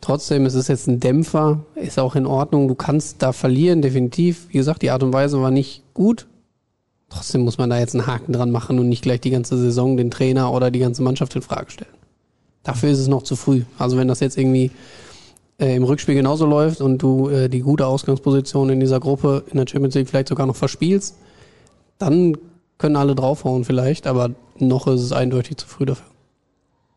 Trotzdem, 0.01 0.47
es 0.47 0.55
ist 0.55 0.69
jetzt 0.69 0.87
ein 0.87 1.01
Dämpfer, 1.01 1.61
ist 1.75 1.99
auch 1.99 2.15
in 2.15 2.27
Ordnung. 2.27 2.69
Du 2.69 2.75
kannst 2.75 3.23
da 3.23 3.33
verlieren, 3.33 3.83
definitiv. 3.83 4.49
Wie 4.51 4.59
gesagt, 4.59 4.83
die 4.83 4.91
Art 4.91 5.03
und 5.03 5.13
Weise 5.13 5.41
war 5.41 5.51
nicht 5.51 5.83
gut. 5.95 6.27
Trotzdem 7.09 7.43
muss 7.43 7.59
man 7.59 7.71
da 7.71 7.79
jetzt 7.79 7.95
einen 7.95 8.07
Haken 8.07 8.33
dran 8.33 8.51
machen 8.51 8.79
und 8.79 8.89
nicht 8.89 9.03
gleich 9.03 9.21
die 9.21 9.31
ganze 9.31 9.57
Saison 9.57 9.97
den 9.97 10.11
Trainer 10.11 10.53
oder 10.53 10.71
die 10.71 10.81
ganze 10.81 11.03
Mannschaft 11.03 11.35
in 11.35 11.43
Frage 11.43 11.71
stellen. 11.71 11.95
Dafür 12.63 12.91
ist 12.91 12.99
es 12.99 13.09
noch 13.09 13.23
zu 13.23 13.37
früh. 13.37 13.63
Also 13.79 13.97
wenn 13.97 14.09
das 14.09 14.21
jetzt 14.21 14.37
irgendwie 14.37 14.71
äh, 15.61 15.77
im 15.77 15.85
Rückspiel 15.85 16.15
genauso 16.15 16.47
läuft 16.47 16.81
und 16.81 16.99
du 16.99 17.29
äh, 17.29 17.49
die 17.49 17.61
gute 17.61 17.87
Ausgangsposition 17.87 18.71
in 18.71 18.81
dieser 18.81 19.01
Gruppe 19.01 19.45
in 19.51 19.57
der 19.57 19.67
Champions 19.69 19.95
League 19.95 20.09
vielleicht 20.09 20.29
sogar 20.29 20.47
noch 20.47 20.57
verspielst, 20.57 21.17
dann 21.99 22.37
können 22.79 22.97
alle 22.97 23.15
draufhauen 23.15 23.65
vielleicht, 23.65 24.07
aber 24.07 24.31
noch 24.59 24.87
ist 24.87 25.01
es 25.01 25.13
eindeutig 25.13 25.57
zu 25.57 25.67
früh 25.67 25.87
dafür. 25.87 26.07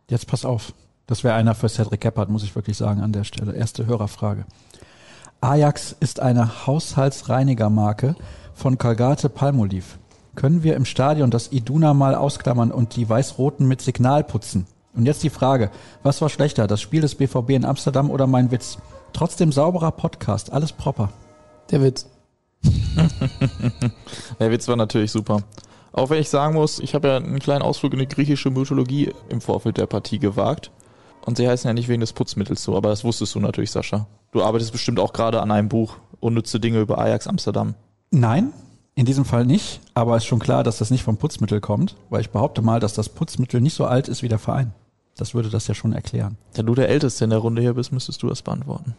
Jetzt 0.09 0.27
pass 0.27 0.43
auf. 0.43 0.73
Das 1.09 1.23
wäre 1.23 1.33
einer 1.33 1.55
für 1.55 1.69
Cedric 1.69 2.01
Gebhardt, 2.01 2.29
muss 2.29 2.43
ich 2.43 2.53
wirklich 2.53 2.77
sagen, 2.77 3.01
an 3.01 3.11
der 3.11 3.23
Stelle. 3.23 3.55
Erste 3.55 3.87
Hörerfrage. 3.87 4.45
Ajax 5.41 5.95
ist 5.99 6.19
eine 6.19 6.67
Haushaltsreinigermarke 6.67 8.15
von 8.53 8.77
Calgate 8.77 9.27
Palmolive. 9.27 9.97
Können 10.35 10.61
wir 10.61 10.75
im 10.75 10.85
Stadion 10.85 11.31
das 11.31 11.51
Iduna 11.51 11.95
mal 11.95 12.13
ausklammern 12.13 12.71
und 12.71 12.95
die 12.95 13.09
Weiß-Roten 13.09 13.67
mit 13.67 13.81
Signal 13.81 14.23
putzen? 14.23 14.67
Und 14.93 15.07
jetzt 15.07 15.23
die 15.23 15.31
Frage, 15.31 15.71
was 16.03 16.21
war 16.21 16.29
schlechter, 16.29 16.67
das 16.67 16.79
Spiel 16.79 17.01
des 17.01 17.15
BVB 17.15 17.49
in 17.49 17.65
Amsterdam 17.65 18.11
oder 18.11 18.27
mein 18.27 18.51
Witz? 18.51 18.77
Trotzdem 19.11 19.51
sauberer 19.51 19.91
Podcast, 19.91 20.53
alles 20.53 20.73
proper. 20.73 21.09
Der 21.71 21.81
Witz. 21.81 22.05
Der 24.39 24.51
Witz 24.51 24.67
war 24.67 24.75
natürlich 24.75 25.11
super. 25.11 25.41
Auch 25.91 26.11
wenn 26.11 26.21
ich 26.21 26.29
sagen 26.29 26.53
muss, 26.53 26.77
ich 26.77 26.93
habe 26.93 27.07
ja 27.07 27.17
einen 27.17 27.39
kleinen 27.39 27.63
Ausflug 27.63 27.93
in 27.93 27.99
die 27.99 28.07
griechische 28.07 28.51
Mythologie 28.51 29.11
im 29.29 29.41
Vorfeld 29.41 29.77
der 29.77 29.87
Partie 29.87 30.19
gewagt. 30.19 30.69
Und 31.29 31.35
sie 31.35 31.47
heißen 31.47 31.67
ja 31.67 31.75
nicht 31.75 31.87
wegen 31.87 32.01
des 32.01 32.11
Putzmittels 32.11 32.63
so, 32.63 32.75
aber 32.75 32.89
das 32.89 33.03
wusstest 33.03 33.35
du 33.35 33.39
natürlich, 33.39 33.69
Sascha. 33.69 34.07
Du 34.31 34.41
arbeitest 34.41 34.71
bestimmt 34.71 34.99
auch 34.99 35.13
gerade 35.13 35.43
an 35.43 35.51
einem 35.51 35.69
Buch, 35.69 35.97
Unnütze 36.19 36.59
Dinge 36.59 36.79
über 36.79 36.97
Ajax 36.97 37.27
Amsterdam. 37.27 37.75
Nein, 38.09 38.51
in 38.95 39.05
diesem 39.05 39.25
Fall 39.25 39.45
nicht, 39.45 39.79
aber 39.93 40.17
ist 40.17 40.25
schon 40.25 40.39
klar, 40.39 40.63
dass 40.63 40.79
das 40.79 40.89
nicht 40.89 41.03
vom 41.03 41.17
Putzmittel 41.17 41.61
kommt, 41.61 41.95
weil 42.09 42.21
ich 42.21 42.31
behaupte 42.31 42.63
mal, 42.63 42.79
dass 42.79 42.93
das 42.93 43.09
Putzmittel 43.09 43.61
nicht 43.61 43.75
so 43.75 43.85
alt 43.85 44.07
ist 44.07 44.23
wie 44.23 44.27
der 44.27 44.39
Verein. 44.39 44.73
Das 45.17 45.35
würde 45.35 45.51
das 45.51 45.67
ja 45.67 45.75
schon 45.75 45.93
erklären. 45.93 46.35
Da 46.53 46.63
du 46.63 46.73
der 46.73 46.89
Älteste 46.89 47.25
in 47.25 47.29
der 47.29 47.37
Runde 47.37 47.61
hier 47.61 47.75
bist, 47.75 47.91
müsstest 47.91 48.23
du 48.23 48.27
das 48.27 48.41
beantworten. 48.41 48.95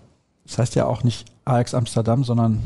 Das 0.46 0.56
heißt 0.56 0.76
ja 0.76 0.86
auch 0.86 1.02
nicht 1.02 1.26
Ajax 1.44 1.74
Amsterdam, 1.74 2.22
sondern 2.22 2.60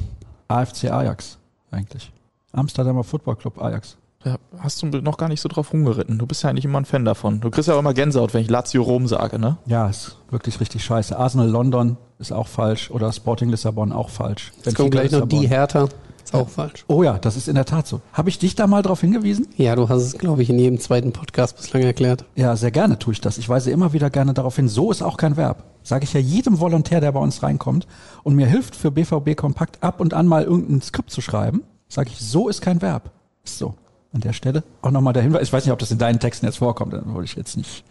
AFC 0.48 0.90
Ajax 0.90 1.38
eigentlich. 1.70 2.12
Amsterdamer 2.52 3.02
Football 3.02 3.36
Club 3.36 3.58
Ajax. 3.62 3.96
Da 4.24 4.38
hast 4.58 4.82
du 4.82 4.86
noch 4.86 5.18
gar 5.18 5.28
nicht 5.28 5.42
so 5.42 5.50
drauf 5.50 5.72
rumgeritten. 5.72 6.16
Du 6.16 6.26
bist 6.26 6.42
ja 6.42 6.48
eigentlich 6.48 6.64
immer 6.64 6.80
ein 6.80 6.86
Fan 6.86 7.04
davon. 7.04 7.40
Du 7.40 7.50
kriegst 7.50 7.68
ja 7.68 7.74
auch 7.74 7.78
immer 7.78 7.92
Gänsehaut, 7.92 8.32
wenn 8.32 8.40
ich 8.40 8.48
Lazio 8.48 8.82
Rom 8.82 9.06
sage, 9.06 9.38
ne? 9.38 9.58
Ja, 9.66 9.86
ist 9.86 10.16
wirklich 10.30 10.58
richtig 10.60 10.82
scheiße. 10.82 11.18
Arsenal 11.18 11.48
London 11.48 11.98
ist 12.18 12.32
auch 12.32 12.48
falsch 12.48 12.90
oder 12.90 13.12
Sporting 13.12 13.50
Lissabon 13.50 13.92
auch 13.92 14.08
falsch. 14.08 14.52
Jetzt 14.64 14.76
kommt 14.76 14.92
gleich 14.92 15.12
noch 15.12 15.28
die. 15.28 15.46
Hertha. 15.46 15.88
Ist 16.24 16.32
auch 16.32 16.48
falsch. 16.48 16.86
Oh 16.88 17.02
ja, 17.02 17.18
das 17.18 17.36
ist 17.36 17.48
in 17.48 17.54
der 17.54 17.66
Tat 17.66 17.86
so. 17.86 18.00
Habe 18.14 18.30
ich 18.30 18.38
dich 18.38 18.54
da 18.54 18.66
mal 18.66 18.80
drauf 18.80 19.02
hingewiesen? 19.02 19.46
Ja, 19.58 19.76
du 19.76 19.90
hast 19.90 20.00
es, 20.00 20.16
glaube 20.16 20.42
ich, 20.42 20.48
in 20.48 20.58
jedem 20.58 20.80
zweiten 20.80 21.12
Podcast 21.12 21.58
bislang 21.58 21.82
erklärt. 21.82 22.24
Ja, 22.34 22.56
sehr 22.56 22.70
gerne 22.70 22.98
tue 22.98 23.12
ich 23.12 23.20
das. 23.20 23.36
Ich 23.36 23.50
weise 23.50 23.70
immer 23.70 23.92
wieder 23.92 24.08
gerne 24.08 24.32
darauf 24.32 24.56
hin. 24.56 24.68
So 24.68 24.90
ist 24.90 25.02
auch 25.02 25.18
kein 25.18 25.36
Verb. 25.36 25.64
Sage 25.82 26.04
ich 26.04 26.14
ja 26.14 26.20
jedem 26.20 26.60
Volontär, 26.60 27.02
der 27.02 27.12
bei 27.12 27.20
uns 27.20 27.42
reinkommt 27.42 27.86
und 28.22 28.36
mir 28.36 28.46
hilft 28.46 28.74
für 28.74 28.90
BVB 28.90 29.36
Kompakt 29.36 29.82
ab 29.82 30.00
und 30.00 30.14
an 30.14 30.26
mal 30.26 30.44
irgendein 30.44 30.80
Skript 30.80 31.10
zu 31.10 31.20
schreiben, 31.20 31.62
sage 31.88 32.08
ich, 32.10 32.20
so 32.20 32.48
ist 32.48 32.62
kein 32.62 32.80
Verb. 32.80 33.10
Ist 33.44 33.58
so. 33.58 33.74
An 34.14 34.20
der 34.20 34.32
Stelle 34.32 34.62
auch 34.80 34.92
nochmal 34.92 35.12
der 35.12 35.24
Hinweis. 35.24 35.42
Ich 35.42 35.52
weiß 35.52 35.64
nicht, 35.64 35.72
ob 35.72 35.78
das 35.80 35.90
in 35.90 35.98
deinen 35.98 36.20
Texten 36.20 36.46
jetzt 36.46 36.58
vorkommt. 36.58 36.92
Dann 36.92 37.12
wollte 37.12 37.24
ich 37.24 37.36
jetzt 37.36 37.56
nicht 37.56 37.84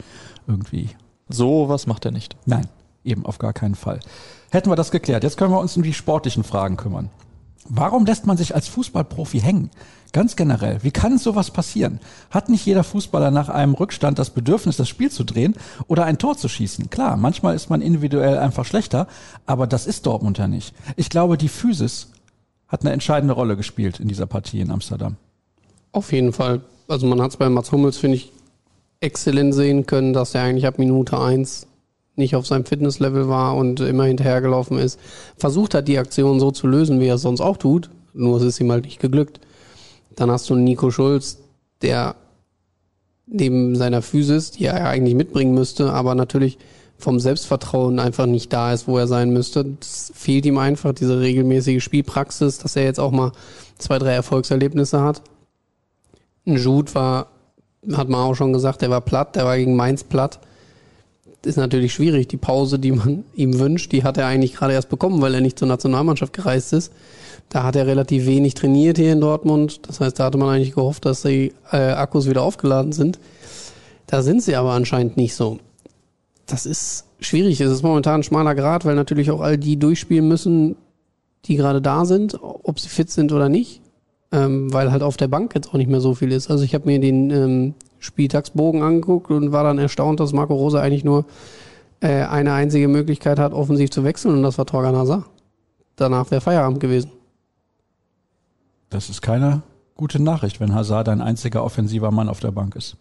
irgendwie. 0.47 0.89
So 1.27 1.67
was 1.67 1.85
macht 1.85 2.05
er 2.05 2.11
nicht. 2.11 2.37
Nein, 2.45 2.65
eben 3.03 3.25
auf 3.25 3.39
gar 3.39 3.51
keinen 3.51 3.75
Fall. 3.75 3.99
Hätten 4.49 4.71
wir 4.71 4.77
das 4.77 4.91
geklärt. 4.91 5.23
Jetzt 5.23 5.37
können 5.37 5.51
wir 5.51 5.59
uns 5.59 5.75
um 5.75 5.83
die 5.83 5.93
sportlichen 5.93 6.45
Fragen 6.45 6.77
kümmern. 6.77 7.09
Warum 7.67 8.05
lässt 8.05 8.25
man 8.25 8.37
sich 8.37 8.55
als 8.55 8.67
Fußballprofi 8.69 9.39
hängen? 9.39 9.69
Ganz 10.11 10.35
generell, 10.35 10.83
wie 10.83 10.91
kann 10.91 11.17
sowas 11.17 11.51
passieren? 11.51 11.99
Hat 12.29 12.49
nicht 12.49 12.65
jeder 12.65 12.83
Fußballer 12.83 13.31
nach 13.31 13.49
einem 13.49 13.73
Rückstand 13.73 14.19
das 14.19 14.29
Bedürfnis, 14.29 14.77
das 14.77 14.87
Spiel 14.87 15.09
zu 15.09 15.23
drehen 15.23 15.55
oder 15.87 16.05
ein 16.05 16.17
Tor 16.17 16.37
zu 16.37 16.47
schießen? 16.47 16.89
Klar, 16.89 17.17
manchmal 17.17 17.55
ist 17.55 17.69
man 17.69 17.81
individuell 17.81 18.37
einfach 18.37 18.65
schlechter, 18.65 19.07
aber 19.45 19.65
das 19.65 19.87
ist 19.87 20.05
Dortmund 20.05 20.37
ja 20.37 20.47
nicht. 20.47 20.75
Ich 20.97 21.09
glaube, 21.09 21.37
die 21.37 21.49
Physis 21.49 22.11
hat 22.67 22.81
eine 22.81 22.91
entscheidende 22.91 23.33
Rolle 23.33 23.57
gespielt 23.57 23.99
in 23.99 24.07
dieser 24.07 24.25
Partie 24.25 24.59
in 24.61 24.71
Amsterdam. 24.71 25.17
Auf 25.93 26.11
jeden 26.11 26.33
Fall. 26.33 26.61
Also 26.87 27.07
man 27.07 27.21
hat 27.21 27.31
es 27.31 27.37
bei 27.37 27.47
Mats 27.47 27.71
Hummels, 27.71 27.97
finde 27.97 28.17
ich, 28.17 28.33
exzellent 28.99 29.53
sehen 29.53 29.85
können, 29.85 30.11
dass 30.11 30.35
er 30.35 30.43
eigentlich 30.43 30.67
ab 30.67 30.79
Minute 30.79 31.17
eins 31.17 31.67
nicht 32.15 32.35
auf 32.35 32.45
seinem 32.45 32.65
Fitnesslevel 32.65 33.27
war 33.27 33.55
und 33.55 33.79
immer 33.79 34.05
hinterhergelaufen 34.05 34.77
ist. 34.77 34.99
Versucht 35.37 35.73
hat, 35.73 35.87
die 35.87 35.97
Aktion 35.97 36.39
so 36.39 36.51
zu 36.51 36.67
lösen, 36.67 36.99
wie 36.99 37.07
er 37.07 37.15
es 37.15 37.21
sonst 37.21 37.41
auch 37.41 37.57
tut, 37.57 37.89
nur 38.13 38.37
es 38.37 38.43
ist 38.43 38.59
ihm 38.59 38.71
halt 38.71 38.85
nicht 38.85 38.99
geglückt. 38.99 39.39
Dann 40.15 40.29
hast 40.29 40.49
du 40.49 40.55
Nico 40.55 40.91
Schulz, 40.91 41.39
der 41.81 42.15
neben 43.25 43.75
seiner 43.75 44.01
Physis, 44.01 44.51
die 44.51 44.65
er 44.65 44.87
eigentlich 44.87 45.15
mitbringen 45.15 45.53
müsste, 45.53 45.91
aber 45.91 46.13
natürlich 46.13 46.57
vom 46.97 47.19
Selbstvertrauen 47.19 47.99
einfach 47.99 48.27
nicht 48.27 48.53
da 48.53 48.73
ist, 48.73 48.87
wo 48.87 48.97
er 48.97 49.07
sein 49.07 49.31
müsste. 49.31 49.65
Es 49.81 50.11
fehlt 50.15 50.45
ihm 50.45 50.57
einfach 50.57 50.93
diese 50.93 51.19
regelmäßige 51.19 51.83
Spielpraxis, 51.83 52.59
dass 52.59 52.75
er 52.75 52.83
jetzt 52.83 52.99
auch 52.99 53.11
mal 53.11 53.31
zwei, 53.77 53.97
drei 53.97 54.13
Erfolgserlebnisse 54.13 55.01
hat. 55.01 55.21
Ein 56.45 56.57
Jude 56.57 56.93
war, 56.95 57.27
hat 57.93 58.09
man 58.09 58.21
auch 58.21 58.35
schon 58.35 58.53
gesagt, 58.53 58.81
der 58.81 58.89
war 58.89 59.01
platt, 59.01 59.35
der 59.35 59.45
war 59.45 59.57
gegen 59.57 59.75
Mainz 59.75 60.03
platt. 60.03 60.39
ist 61.45 61.57
natürlich 61.57 61.93
schwierig. 61.93 62.27
Die 62.27 62.37
Pause, 62.37 62.79
die 62.79 62.91
man 62.91 63.23
ihm 63.35 63.59
wünscht, 63.59 63.91
die 63.91 64.03
hat 64.03 64.17
er 64.17 64.27
eigentlich 64.27 64.55
gerade 64.55 64.73
erst 64.73 64.89
bekommen, 64.89 65.21
weil 65.21 65.33
er 65.33 65.41
nicht 65.41 65.59
zur 65.59 65.67
Nationalmannschaft 65.67 66.33
gereist 66.33 66.73
ist. 66.73 66.91
Da 67.49 67.63
hat 67.63 67.75
er 67.75 67.87
relativ 67.87 68.25
wenig 68.25 68.55
trainiert 68.55 68.97
hier 68.97 69.13
in 69.13 69.21
Dortmund. 69.21 69.87
Das 69.87 69.99
heißt, 69.99 70.19
da 70.19 70.25
hatte 70.25 70.37
man 70.37 70.49
eigentlich 70.49 70.75
gehofft, 70.75 71.05
dass 71.05 71.21
die 71.21 71.53
äh, 71.71 71.77
Akkus 71.77 72.29
wieder 72.29 72.41
aufgeladen 72.41 72.93
sind. 72.93 73.19
Da 74.07 74.21
sind 74.21 74.41
sie 74.41 74.55
aber 74.55 74.71
anscheinend 74.71 75.17
nicht 75.17 75.35
so 75.35 75.59
das 76.45 76.65
ist 76.65 77.05
schwierig. 77.19 77.59
Es 77.61 77.71
ist 77.71 77.83
momentan 77.83 78.21
ein 78.21 78.23
schmaler 78.23 78.55
Grad, 78.55 78.85
weil 78.85 78.95
natürlich 78.95 79.31
auch 79.31 79.41
all 79.41 79.57
die 79.57 79.77
durchspielen 79.77 80.27
müssen, 80.27 80.75
die 81.45 81.55
gerade 81.55 81.81
da 81.81 82.05
sind, 82.05 82.37
ob 82.41 82.79
sie 82.79 82.89
fit 82.89 83.09
sind 83.09 83.31
oder 83.31 83.49
nicht, 83.49 83.81
ähm, 84.33 84.73
weil 84.73 84.91
halt 84.91 85.03
auf 85.03 85.15
der 85.15 85.27
Bank 85.27 85.53
jetzt 85.53 85.69
auch 85.69 85.75
nicht 85.75 85.89
mehr 85.89 86.01
so 86.01 86.15
viel 86.15 86.31
ist. 86.31 86.49
Also 86.49 86.63
ich 86.63 86.73
habe 86.73 86.87
mir 86.87 86.99
den 86.99 87.29
ähm, 87.29 87.73
Spieltagsbogen 87.99 88.81
angeguckt 88.81 89.29
und 89.31 89.51
war 89.51 89.63
dann 89.63 89.77
erstaunt, 89.77 90.19
dass 90.19 90.33
Marco 90.33 90.55
Rose 90.55 90.81
eigentlich 90.81 91.03
nur 91.03 91.25
äh, 92.01 92.23
eine 92.23 92.53
einzige 92.53 92.87
Möglichkeit 92.87 93.37
hat, 93.37 93.53
offensiv 93.53 93.91
zu 93.91 94.03
wechseln 94.03 94.35
und 94.35 94.43
das 94.43 94.57
war 94.57 94.65
Torgan 94.65 94.95
Hazard. 94.95 95.25
Danach 95.95 96.31
wäre 96.31 96.41
Feierabend 96.41 96.79
gewesen. 96.79 97.11
Das 98.89 99.09
ist 99.09 99.21
keine 99.21 99.61
gute 99.95 100.21
Nachricht, 100.21 100.59
wenn 100.59 100.73
Hazard 100.73 101.09
ein 101.09 101.21
einziger 101.21 101.63
offensiver 101.63 102.09
Mann 102.09 102.27
auf 102.27 102.39
der 102.39 102.51
Bank 102.51 102.75
ist. 102.75 102.97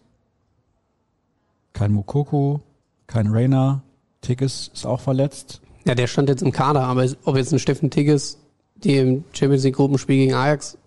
Kein 1.73 1.91
Mukoko, 1.91 2.61
kein 3.07 3.27
Rainer. 3.27 3.81
Tigges 4.21 4.69
ist 4.73 4.85
auch 4.85 5.01
verletzt. 5.01 5.61
Ja, 5.85 5.95
der 5.95 6.07
stand 6.07 6.29
jetzt 6.29 6.43
im 6.43 6.51
Kader, 6.51 6.83
aber 6.83 7.05
ob 7.25 7.35
jetzt 7.35 7.51
ein 7.51 7.59
Steffen 7.59 7.89
Tigges, 7.89 8.37
die 8.75 8.97
im 8.97 9.23
Champions 9.33 9.63
League 9.63 9.75
Gruppenspiel 9.75 10.17
gegen 10.17 10.33
Ajax 10.35 10.77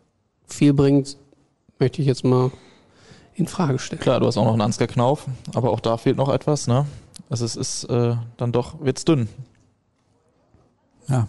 viel 0.46 0.72
bringt, 0.72 1.16
möchte 1.78 2.00
ich 2.00 2.08
jetzt 2.08 2.24
mal 2.24 2.50
in 3.34 3.46
Frage 3.46 3.78
stellen. 3.78 4.00
Klar, 4.00 4.20
du 4.20 4.26
hast 4.26 4.36
auch 4.36 4.44
noch 4.44 4.52
einen 4.52 4.62
Ansgar 4.62 4.88
Knauf, 4.88 5.26
aber 5.54 5.70
auch 5.70 5.80
da 5.80 5.96
fehlt 5.96 6.16
noch 6.16 6.28
etwas, 6.28 6.66
ne? 6.66 6.86
Also 7.28 7.44
es 7.44 7.56
ist 7.56 7.84
äh, 7.84 8.16
dann 8.36 8.52
doch, 8.52 8.80
wird's 8.80 9.04
dünn. 9.04 9.28
Ja, 11.08 11.28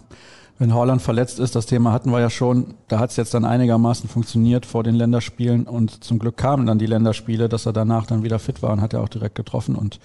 wenn 0.58 0.74
Holland 0.74 1.02
verletzt 1.02 1.38
ist, 1.38 1.54
das 1.54 1.66
Thema 1.66 1.92
hatten 1.92 2.10
wir 2.10 2.20
ja 2.20 2.30
schon, 2.30 2.74
da 2.88 2.98
hat 2.98 3.10
es 3.10 3.16
jetzt 3.16 3.34
dann 3.34 3.44
einigermaßen 3.44 4.08
funktioniert 4.08 4.66
vor 4.66 4.82
den 4.82 4.96
Länderspielen 4.96 5.64
und 5.68 6.02
zum 6.02 6.18
Glück 6.18 6.36
kamen 6.36 6.66
dann 6.66 6.78
die 6.78 6.86
Länderspiele, 6.86 7.48
dass 7.48 7.66
er 7.66 7.72
danach 7.72 8.06
dann 8.06 8.24
wieder 8.24 8.38
fit 8.38 8.60
war 8.62 8.72
und 8.72 8.80
hat 8.80 8.92
er 8.92 9.02
auch 9.02 9.08
direkt 9.08 9.36
getroffen 9.36 9.76
und 9.76 10.00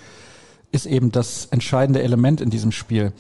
ist 0.72 0.86
eben 0.86 1.12
das 1.12 1.48
entscheidende 1.48 2.04
Element 2.04 2.40
in 2.40 2.50
diesem 2.50 2.72
Spiel. 2.72 3.14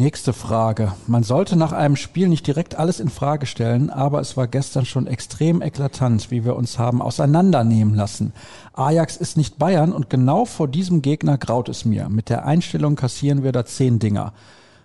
Nächste 0.00 0.32
Frage. 0.32 0.92
Man 1.08 1.24
sollte 1.24 1.56
nach 1.56 1.72
einem 1.72 1.94
Spiel 1.94 2.28
nicht 2.28 2.46
direkt 2.46 2.74
alles 2.74 3.00
in 3.00 3.10
Frage 3.10 3.44
stellen, 3.44 3.90
aber 3.90 4.18
es 4.22 4.34
war 4.34 4.46
gestern 4.46 4.86
schon 4.86 5.06
extrem 5.06 5.60
eklatant, 5.60 6.30
wie 6.30 6.42
wir 6.42 6.56
uns 6.56 6.78
haben 6.78 7.02
auseinandernehmen 7.02 7.94
lassen. 7.94 8.32
Ajax 8.72 9.18
ist 9.18 9.36
nicht 9.36 9.58
Bayern 9.58 9.92
und 9.92 10.08
genau 10.08 10.46
vor 10.46 10.68
diesem 10.68 11.02
Gegner 11.02 11.36
graut 11.36 11.68
es 11.68 11.84
mir. 11.84 12.08
Mit 12.08 12.30
der 12.30 12.46
Einstellung 12.46 12.96
kassieren 12.96 13.42
wir 13.44 13.52
da 13.52 13.66
zehn 13.66 13.98
Dinger. 13.98 14.32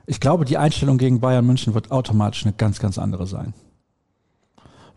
Ich 0.05 0.19
glaube, 0.19 0.43
die 0.43 0.57
Einstellung 0.57 0.97
gegen 0.97 1.21
Bayern 1.21 1.45
München 1.45 1.73
wird 1.73 1.91
automatisch 1.91 2.43
eine 2.43 2.51
ganz, 2.51 2.79
ganz 2.79 2.97
andere 2.97 3.25
sein 3.25 3.53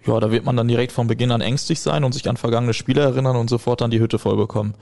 ja, 0.06 0.18
da 0.20 0.30
wird 0.30 0.44
man 0.44 0.56
dann 0.56 0.68
direkt 0.68 0.92
von 0.92 1.06
Beginn 1.06 1.30
an 1.32 1.40
ängstlich 1.40 1.80
sein 1.80 2.04
und 2.04 2.12
sich 2.12 2.28
an 2.28 2.36
vergangene 2.36 2.72
Spiele 2.72 3.02
erinnern 3.02 3.36
und 3.36 3.50
sofort 3.50 3.80
dann 3.80 3.90
die 3.90 4.00
Hütte 4.00 4.18
voll 4.18 4.36
bekommen. 4.36 4.74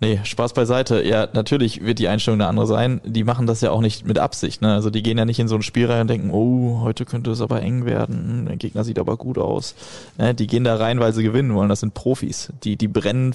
Nee, 0.00 0.20
Spaß 0.22 0.52
beiseite. 0.52 1.02
Ja, 1.02 1.26
natürlich 1.32 1.84
wird 1.84 1.98
die 1.98 2.06
Einstellung 2.06 2.40
eine 2.40 2.48
andere 2.48 2.66
sein. 2.66 3.00
Die 3.04 3.24
machen 3.24 3.46
das 3.46 3.60
ja 3.60 3.70
auch 3.70 3.80
nicht 3.80 4.06
mit 4.06 4.18
Absicht. 4.18 4.62
Ne? 4.62 4.72
Also 4.72 4.90
die 4.90 5.02
gehen 5.02 5.18
ja 5.18 5.24
nicht 5.24 5.40
in 5.40 5.48
so 5.48 5.56
ein 5.56 5.62
Spiel 5.62 5.86
rein 5.86 6.02
und 6.02 6.10
denken, 6.10 6.30
oh, 6.30 6.80
heute 6.82 7.04
könnte 7.04 7.30
es 7.32 7.40
aber 7.40 7.62
eng 7.62 7.86
werden. 7.86 8.46
Der 8.46 8.56
Gegner 8.56 8.84
sieht 8.84 8.98
aber 8.98 9.16
gut 9.16 9.38
aus. 9.38 9.74
Ne? 10.18 10.34
Die 10.34 10.46
gehen 10.46 10.64
da 10.64 10.76
rein, 10.76 11.00
weil 11.00 11.12
sie 11.12 11.24
gewinnen 11.24 11.54
wollen. 11.54 11.68
Das 11.68 11.80
sind 11.80 11.94
Profis. 11.94 12.52
Die, 12.62 12.76
die 12.76 12.88
brennen 12.88 13.34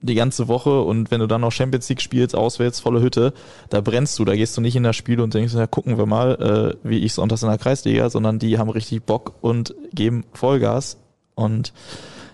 die 0.00 0.14
ganze 0.14 0.48
Woche 0.48 0.80
und 0.82 1.10
wenn 1.10 1.20
du 1.20 1.26
dann 1.26 1.40
noch 1.40 1.52
Champions 1.52 1.88
League 1.88 2.00
spielst, 2.00 2.36
auswärts, 2.36 2.80
volle 2.80 3.00
Hütte, 3.00 3.32
da 3.68 3.80
brennst 3.80 4.18
du, 4.18 4.24
da 4.24 4.34
gehst 4.36 4.56
du 4.56 4.60
nicht 4.60 4.76
in 4.76 4.84
das 4.84 4.96
Spiel 4.96 5.20
und 5.20 5.34
denkst, 5.34 5.54
ja, 5.54 5.66
gucken 5.66 5.98
wir 5.98 6.06
mal, 6.06 6.76
äh, 6.84 6.88
wie 6.88 6.98
ich 6.98 7.14
sonntags 7.14 7.42
in 7.42 7.48
der 7.48 7.58
Kreisliga, 7.58 8.08
sondern 8.08 8.38
die 8.38 8.58
haben 8.58 8.70
richtig 8.70 9.02
Bock 9.02 9.34
und 9.40 9.74
geben 9.92 10.24
Vollgas 10.32 10.98
und 11.34 11.72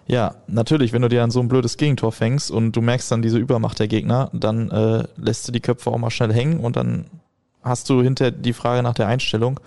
ja, 0.06 0.34
natürlich, 0.46 0.92
wenn 0.92 1.02
du 1.02 1.08
dir 1.08 1.22
an 1.22 1.30
so 1.30 1.40
ein 1.40 1.48
blödes 1.48 1.78
Gegentor 1.78 2.12
fängst 2.12 2.50
und 2.50 2.72
du 2.72 2.82
merkst 2.82 3.10
dann 3.10 3.22
diese 3.22 3.38
Übermacht 3.38 3.78
der 3.78 3.88
Gegner, 3.88 4.28
dann 4.34 4.70
äh, 4.70 5.04
lässt 5.16 5.48
du 5.48 5.52
die 5.52 5.60
Köpfe 5.60 5.90
auch 5.90 5.98
mal 5.98 6.10
schnell 6.10 6.32
hängen 6.32 6.60
und 6.60 6.76
dann 6.76 7.06
hast 7.62 7.88
du 7.88 8.02
hinter 8.02 8.30
die 8.30 8.52
Frage 8.52 8.82
nach 8.82 8.94
der 8.94 9.06
Einstellung. 9.06 9.60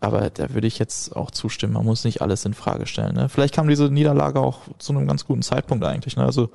Aber 0.00 0.30
da 0.30 0.54
würde 0.54 0.66
ich 0.66 0.78
jetzt 0.78 1.16
auch 1.16 1.30
zustimmen. 1.30 1.72
Man 1.72 1.84
muss 1.84 2.04
nicht 2.04 2.22
alles 2.22 2.44
in 2.44 2.54
Frage 2.54 2.86
stellen. 2.86 3.14
Ne? 3.14 3.28
Vielleicht 3.28 3.54
kam 3.54 3.68
diese 3.68 3.90
Niederlage 3.90 4.40
auch 4.40 4.60
zu 4.78 4.92
einem 4.92 5.06
ganz 5.08 5.24
guten 5.26 5.42
Zeitpunkt 5.42 5.84
eigentlich. 5.84 6.16
Ne? 6.16 6.24
Also 6.24 6.50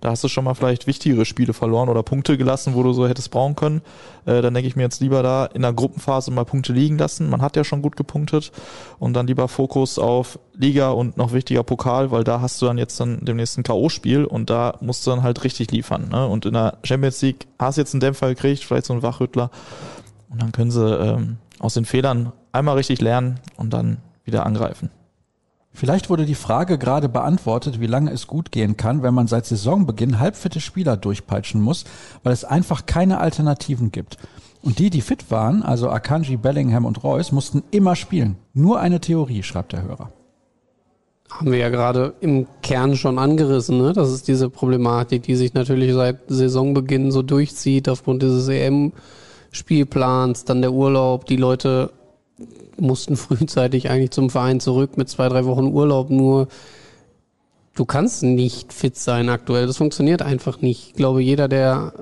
da 0.00 0.10
hast 0.10 0.22
du 0.24 0.28
schon 0.28 0.44
mal 0.44 0.54
vielleicht 0.54 0.86
wichtigere 0.86 1.24
Spiele 1.24 1.52
verloren 1.52 1.88
oder 1.88 2.02
Punkte 2.02 2.36
gelassen, 2.36 2.74
wo 2.74 2.82
du 2.82 2.92
so 2.92 3.08
hättest 3.08 3.30
brauchen 3.30 3.56
können. 3.56 3.82
Äh, 4.26 4.42
dann 4.42 4.52
denke 4.54 4.68
ich 4.68 4.76
mir 4.76 4.82
jetzt 4.82 5.00
lieber 5.00 5.22
da 5.22 5.46
in 5.46 5.62
der 5.62 5.72
Gruppenphase 5.72 6.30
mal 6.30 6.44
Punkte 6.44 6.72
liegen 6.72 6.98
lassen. 6.98 7.30
Man 7.30 7.40
hat 7.40 7.56
ja 7.56 7.64
schon 7.64 7.82
gut 7.82 7.96
gepunktet 7.96 8.52
und 8.98 9.14
dann 9.14 9.26
lieber 9.26 9.48
Fokus 9.48 9.98
auf 9.98 10.38
Liga 10.54 10.90
und 10.90 11.16
noch 11.16 11.32
wichtiger 11.32 11.62
Pokal, 11.62 12.10
weil 12.10 12.24
da 12.24 12.40
hast 12.40 12.60
du 12.60 12.66
dann 12.66 12.78
jetzt 12.78 13.00
dann 13.00 13.24
dem 13.24 13.36
nächsten 13.36 13.62
K.O.-Spiel 13.62 14.24
und 14.24 14.50
da 14.50 14.76
musst 14.80 15.06
du 15.06 15.10
dann 15.10 15.22
halt 15.22 15.44
richtig 15.44 15.70
liefern. 15.70 16.08
Ne? 16.10 16.26
Und 16.26 16.46
in 16.46 16.52
der 16.52 16.78
Champions 16.82 17.20
League 17.22 17.46
hast 17.58 17.76
du 17.76 17.80
jetzt 17.80 17.94
einen 17.94 18.00
Dämpfer 18.00 18.28
gekriegt, 18.28 18.64
vielleicht 18.64 18.86
so 18.86 18.92
einen 18.92 19.02
Wachrüttler 19.02 19.50
und 20.28 20.42
dann 20.42 20.52
können 20.52 20.70
sie 20.70 20.86
ähm, 20.86 21.38
aus 21.58 21.74
den 21.74 21.84
Fehlern 21.84 22.32
einmal 22.56 22.76
richtig 22.76 23.00
lernen 23.00 23.40
und 23.56 23.72
dann 23.72 23.98
wieder 24.24 24.44
angreifen. 24.46 24.90
Vielleicht 25.76 26.08
wurde 26.08 26.24
die 26.24 26.34
Frage 26.34 26.78
gerade 26.78 27.10
beantwortet, 27.10 27.80
wie 27.80 27.86
lange 27.86 28.10
es 28.10 28.26
gut 28.26 28.50
gehen 28.50 28.78
kann, 28.78 29.02
wenn 29.02 29.12
man 29.12 29.26
seit 29.26 29.44
Saisonbeginn 29.44 30.18
halbfitte 30.18 30.58
Spieler 30.58 30.96
durchpeitschen 30.96 31.60
muss, 31.60 31.84
weil 32.22 32.32
es 32.32 32.46
einfach 32.46 32.86
keine 32.86 33.18
Alternativen 33.18 33.92
gibt. 33.92 34.16
Und 34.62 34.78
die, 34.78 34.88
die 34.88 35.02
fit 35.02 35.30
waren, 35.30 35.62
also 35.62 35.90
Akanji, 35.90 36.38
Bellingham 36.38 36.86
und 36.86 37.04
Reus, 37.04 37.30
mussten 37.30 37.62
immer 37.70 37.94
spielen. 37.94 38.36
Nur 38.54 38.80
eine 38.80 39.00
Theorie, 39.00 39.42
schreibt 39.42 39.74
der 39.74 39.82
Hörer. 39.82 40.10
Haben 41.30 41.52
wir 41.52 41.58
ja 41.58 41.68
gerade 41.68 42.14
im 42.20 42.46
Kern 42.62 42.96
schon 42.96 43.18
angerissen, 43.18 43.76
ne? 43.76 43.92
Das 43.92 44.10
ist 44.10 44.28
diese 44.28 44.48
Problematik, 44.48 45.24
die 45.24 45.36
sich 45.36 45.52
natürlich 45.52 45.92
seit 45.92 46.20
Saisonbeginn 46.28 47.10
so 47.10 47.22
durchzieht, 47.22 47.88
aufgrund 47.90 48.22
dieses 48.22 48.48
EM-Spielplans, 48.48 50.44
dann 50.46 50.62
der 50.62 50.72
Urlaub, 50.72 51.26
die 51.26 51.36
Leute 51.36 51.92
mussten 52.78 53.16
frühzeitig 53.16 53.90
eigentlich 53.90 54.10
zum 54.10 54.30
Verein 54.30 54.60
zurück 54.60 54.96
mit 54.96 55.08
zwei, 55.08 55.28
drei 55.28 55.44
Wochen 55.44 55.66
Urlaub. 55.66 56.10
Nur 56.10 56.48
du 57.74 57.84
kannst 57.84 58.22
nicht 58.22 58.72
fit 58.72 58.96
sein 58.96 59.28
aktuell. 59.28 59.66
Das 59.66 59.76
funktioniert 59.76 60.22
einfach 60.22 60.60
nicht. 60.60 60.88
Ich 60.88 60.94
glaube, 60.94 61.22
jeder, 61.22 61.48
der 61.48 61.92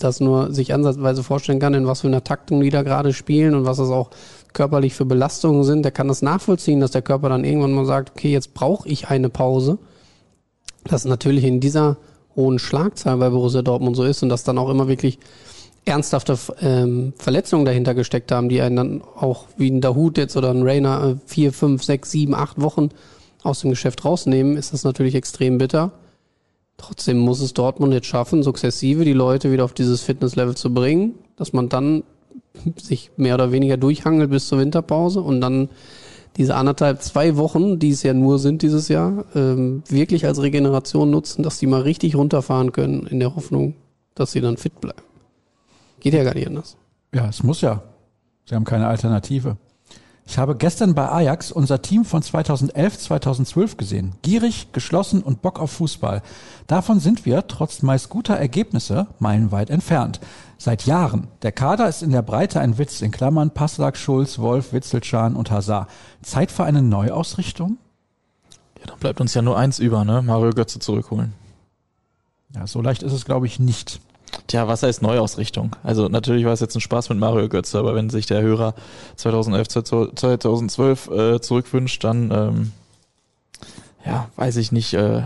das 0.00 0.20
nur 0.20 0.52
sich 0.52 0.74
ansatzweise 0.74 1.22
vorstellen 1.22 1.60
kann, 1.60 1.74
in 1.74 1.86
was 1.86 2.00
für 2.00 2.08
einer 2.08 2.24
Taktung 2.24 2.60
die 2.60 2.70
da 2.70 2.82
gerade 2.82 3.12
spielen 3.12 3.54
und 3.54 3.64
was 3.64 3.76
das 3.76 3.90
auch 3.90 4.10
körperlich 4.52 4.94
für 4.94 5.04
Belastungen 5.04 5.64
sind, 5.64 5.82
der 5.82 5.92
kann 5.92 6.08
das 6.08 6.22
nachvollziehen, 6.22 6.80
dass 6.80 6.90
der 6.90 7.02
Körper 7.02 7.28
dann 7.28 7.44
irgendwann 7.44 7.72
mal 7.72 7.86
sagt, 7.86 8.10
okay, 8.10 8.32
jetzt 8.32 8.54
brauche 8.54 8.88
ich 8.88 9.08
eine 9.08 9.28
Pause. 9.28 9.78
Das 10.84 11.04
natürlich 11.04 11.44
in 11.44 11.60
dieser 11.60 11.96
hohen 12.34 12.58
Schlagzahl 12.58 13.18
bei 13.18 13.30
Borussia 13.30 13.62
Dortmund 13.62 13.96
so 13.96 14.04
ist 14.04 14.22
und 14.22 14.28
das 14.28 14.44
dann 14.44 14.58
auch 14.58 14.70
immer 14.70 14.88
wirklich 14.88 15.18
ernsthafte 15.84 16.38
ähm, 16.60 17.12
Verletzungen 17.16 17.64
dahinter 17.64 17.94
gesteckt 17.94 18.30
haben, 18.30 18.48
die 18.48 18.60
einen 18.60 18.76
dann 18.76 19.02
auch 19.02 19.46
wie 19.56 19.70
ein 19.70 19.80
Dahut 19.80 20.16
jetzt 20.16 20.36
oder 20.36 20.50
ein 20.50 20.62
Rainer 20.62 21.04
äh, 21.04 21.16
vier, 21.26 21.52
fünf, 21.52 21.82
sechs, 21.82 22.10
sieben, 22.10 22.34
acht 22.34 22.60
Wochen 22.60 22.90
aus 23.42 23.60
dem 23.60 23.70
Geschäft 23.70 24.04
rausnehmen, 24.04 24.56
ist 24.56 24.72
das 24.72 24.84
natürlich 24.84 25.14
extrem 25.14 25.58
bitter. 25.58 25.90
Trotzdem 26.76 27.18
muss 27.18 27.40
es 27.40 27.54
Dortmund 27.54 27.92
jetzt 27.92 28.06
schaffen, 28.06 28.42
sukzessive 28.42 29.04
die 29.04 29.12
Leute 29.12 29.52
wieder 29.52 29.64
auf 29.64 29.72
dieses 29.72 30.02
Fitnesslevel 30.02 30.56
zu 30.56 30.72
bringen, 30.72 31.14
dass 31.36 31.52
man 31.52 31.68
dann 31.68 32.04
sich 32.76 33.10
mehr 33.16 33.34
oder 33.34 33.52
weniger 33.52 33.76
durchhangelt 33.76 34.30
bis 34.30 34.48
zur 34.48 34.58
Winterpause 34.58 35.20
und 35.20 35.40
dann 35.40 35.68
diese 36.36 36.54
anderthalb, 36.54 37.02
zwei 37.02 37.36
Wochen, 37.36 37.78
die 37.78 37.90
es 37.90 38.02
ja 38.02 38.14
nur 38.14 38.38
sind 38.38 38.62
dieses 38.62 38.88
Jahr, 38.88 39.26
ähm, 39.34 39.82
wirklich 39.88 40.24
als 40.26 40.40
Regeneration 40.40 41.10
nutzen, 41.10 41.42
dass 41.42 41.58
die 41.58 41.66
mal 41.66 41.82
richtig 41.82 42.14
runterfahren 42.14 42.72
können 42.72 43.06
in 43.06 43.20
der 43.20 43.36
Hoffnung, 43.36 43.74
dass 44.14 44.32
sie 44.32 44.40
dann 44.40 44.56
fit 44.56 44.80
bleiben. 44.80 45.02
Geht 46.02 46.14
ja 46.14 46.24
gar 46.24 46.34
nicht 46.34 46.48
anders. 46.48 46.76
Ja, 47.14 47.28
es 47.28 47.44
muss 47.44 47.60
ja. 47.60 47.80
Sie 48.44 48.56
haben 48.56 48.64
keine 48.64 48.88
Alternative. 48.88 49.56
Ich 50.26 50.36
habe 50.36 50.56
gestern 50.56 50.96
bei 50.96 51.08
Ajax 51.08 51.52
unser 51.52 51.80
Team 51.80 52.04
von 52.04 52.22
2011, 52.22 52.98
2012 52.98 53.76
gesehen. 53.76 54.14
Gierig, 54.22 54.72
geschlossen 54.72 55.22
und 55.22 55.42
Bock 55.42 55.60
auf 55.60 55.70
Fußball. 55.70 56.22
Davon 56.66 56.98
sind 56.98 57.24
wir, 57.24 57.46
trotz 57.46 57.82
meist 57.82 58.08
guter 58.08 58.34
Ergebnisse, 58.34 59.06
meilenweit 59.20 59.70
entfernt. 59.70 60.18
Seit 60.58 60.86
Jahren. 60.86 61.28
Der 61.42 61.52
Kader 61.52 61.88
ist 61.88 62.02
in 62.02 62.10
der 62.10 62.22
Breite 62.22 62.60
ein 62.60 62.78
Witz, 62.78 63.00
in 63.00 63.12
Klammern 63.12 63.52
Passlack, 63.52 63.96
Schulz, 63.96 64.40
Wolf, 64.40 64.72
Witzelschan 64.72 65.36
und 65.36 65.52
Hazard. 65.52 65.88
Zeit 66.22 66.50
für 66.50 66.64
eine 66.64 66.82
Neuausrichtung? 66.82 67.78
Ja, 68.80 68.86
dann 68.86 68.98
bleibt 68.98 69.20
uns 69.20 69.34
ja 69.34 69.42
nur 69.42 69.56
eins 69.56 69.78
über, 69.78 70.04
ne? 70.04 70.20
Mario 70.20 70.50
Götze 70.50 70.80
zurückholen. 70.80 71.32
Ja, 72.56 72.66
so 72.66 72.82
leicht 72.82 73.04
ist 73.04 73.12
es, 73.12 73.24
glaube 73.24 73.46
ich, 73.46 73.60
nicht. 73.60 74.00
Tja, 74.46 74.66
was 74.68 74.82
heißt 74.82 75.02
Neuausrichtung? 75.02 75.76
Also 75.82 76.08
natürlich 76.08 76.44
war 76.44 76.52
es 76.52 76.60
jetzt 76.60 76.74
ein 76.74 76.80
Spaß 76.80 77.08
mit 77.10 77.18
Mario 77.18 77.48
Götze, 77.48 77.78
aber 77.78 77.94
wenn 77.94 78.10
sich 78.10 78.26
der 78.26 78.42
Hörer 78.42 78.74
2011, 79.16 79.68
2012 79.68 81.10
äh, 81.10 81.40
zurückwünscht, 81.40 82.02
dann 82.04 82.30
ähm, 82.30 82.72
ja, 84.04 84.28
weiß 84.36 84.56
ich 84.56 84.72
nicht, 84.72 84.94
äh, 84.94 85.22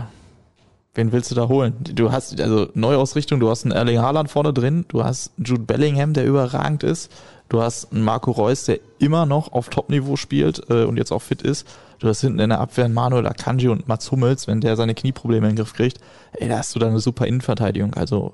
wen 0.93 1.11
willst 1.11 1.31
du 1.31 1.35
da 1.35 1.47
holen? 1.47 1.73
Du 1.79 2.11
hast 2.11 2.39
also 2.41 2.67
Neuausrichtung, 2.73 3.39
du 3.39 3.49
hast 3.49 3.63
einen 3.63 3.71
Erling 3.71 3.99
Haaland 3.99 4.29
vorne 4.29 4.53
drin, 4.53 4.85
du 4.87 5.03
hast 5.03 5.31
Jude 5.37 5.63
Bellingham, 5.63 6.13
der 6.13 6.25
überragend 6.25 6.83
ist, 6.83 7.11
du 7.49 7.61
hast 7.61 7.91
einen 7.91 8.03
Marco 8.03 8.31
Reus, 8.31 8.65
der 8.65 8.79
immer 8.99 9.25
noch 9.25 9.53
auf 9.53 9.69
Topniveau 9.69 10.15
spielt 10.15 10.69
äh, 10.69 10.83
und 10.83 10.97
jetzt 10.97 11.11
auch 11.11 11.21
fit 11.21 11.41
ist. 11.41 11.67
Du 11.99 12.07
hast 12.07 12.21
hinten 12.21 12.39
in 12.39 12.49
der 12.49 12.59
Abwehr 12.59 12.89
Manuel 12.89 13.25
Akanji 13.25 13.69
und 13.69 13.87
Mats 13.87 14.11
Hummels, 14.11 14.47
wenn 14.47 14.61
der 14.61 14.75
seine 14.75 14.93
Knieprobleme 14.93 15.47
in 15.49 15.55
den 15.55 15.63
Griff 15.63 15.73
kriegt, 15.73 15.99
ey, 16.33 16.47
da 16.47 16.59
hast 16.59 16.75
du 16.75 16.79
dann 16.79 16.89
eine 16.89 16.99
super 16.99 17.25
Innenverteidigung. 17.25 17.95
Also, 17.95 18.33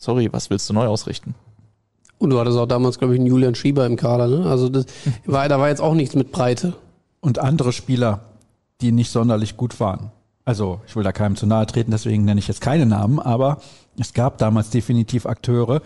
sorry, 0.00 0.28
was 0.32 0.50
willst 0.50 0.68
du 0.68 0.74
neu 0.74 0.86
ausrichten? 0.86 1.36
Und 2.18 2.30
du 2.30 2.40
hattest 2.40 2.58
auch 2.58 2.66
damals, 2.66 2.98
glaube 2.98 3.14
ich, 3.14 3.20
einen 3.20 3.28
Julian 3.28 3.54
Schieber 3.54 3.86
im 3.86 3.96
Kader, 3.96 4.26
ne? 4.26 4.50
Also 4.50 4.68
das 4.68 4.86
war, 5.24 5.48
da 5.48 5.60
war 5.60 5.68
jetzt 5.68 5.80
auch 5.80 5.94
nichts 5.94 6.16
mit 6.16 6.32
Breite. 6.32 6.74
Und 7.20 7.38
andere 7.38 7.72
Spieler, 7.72 8.20
die 8.80 8.92
nicht 8.92 9.10
sonderlich 9.10 9.56
gut 9.56 9.78
waren. 9.78 10.10
Also, 10.44 10.80
ich 10.86 10.96
will 10.96 11.04
da 11.04 11.12
keinem 11.12 11.36
zu 11.36 11.46
nahe 11.46 11.66
treten, 11.66 11.90
deswegen 11.90 12.24
nenne 12.24 12.40
ich 12.40 12.48
jetzt 12.48 12.62
keine 12.62 12.86
Namen, 12.86 13.20
aber 13.20 13.60
es 13.98 14.14
gab 14.14 14.38
damals 14.38 14.70
definitiv 14.70 15.26
Akteure, 15.26 15.82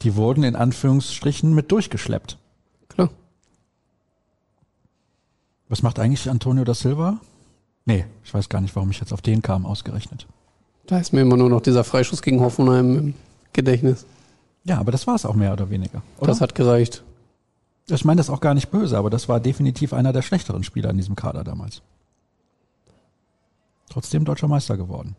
die 0.00 0.16
wurden 0.16 0.42
in 0.44 0.56
Anführungsstrichen 0.56 1.54
mit 1.54 1.70
durchgeschleppt. 1.70 2.38
Klar. 2.88 3.10
Was 5.68 5.82
macht 5.82 5.98
eigentlich 5.98 6.28
Antonio 6.28 6.64
da 6.64 6.74
Silva? 6.74 7.18
Nee, 7.84 8.06
ich 8.24 8.32
weiß 8.32 8.48
gar 8.48 8.60
nicht, 8.60 8.74
warum 8.74 8.90
ich 8.90 8.98
jetzt 8.98 9.12
auf 9.12 9.22
den 9.22 9.42
kam, 9.42 9.66
ausgerechnet. 9.66 10.26
Da 10.86 10.98
ist 10.98 11.12
mir 11.12 11.20
immer 11.20 11.36
nur 11.36 11.50
noch 11.50 11.60
dieser 11.60 11.84
Freischuss 11.84 12.22
gegen 12.22 12.40
Hoffenheim 12.40 12.96
im 12.96 13.14
Gedächtnis. 13.52 14.06
Ja, 14.64 14.78
aber 14.78 14.92
das 14.92 15.06
war 15.06 15.14
es 15.14 15.26
auch 15.26 15.34
mehr 15.34 15.52
oder 15.52 15.70
weniger. 15.70 16.02
Oder? 16.18 16.28
Das 16.28 16.40
hat 16.40 16.54
gereicht. 16.54 17.02
ich 17.88 18.04
meine 18.04 18.18
das 18.18 18.30
auch 18.30 18.40
gar 18.40 18.54
nicht 18.54 18.70
böse, 18.70 18.96
aber 18.96 19.10
das 19.10 19.28
war 19.28 19.40
definitiv 19.40 19.92
einer 19.92 20.12
der 20.12 20.22
schlechteren 20.22 20.62
Spieler 20.62 20.90
in 20.90 20.96
diesem 20.96 21.16
Kader 21.16 21.44
damals. 21.44 21.82
Trotzdem 23.88 24.24
deutscher 24.24 24.48
Meister 24.48 24.76
geworden. 24.76 25.16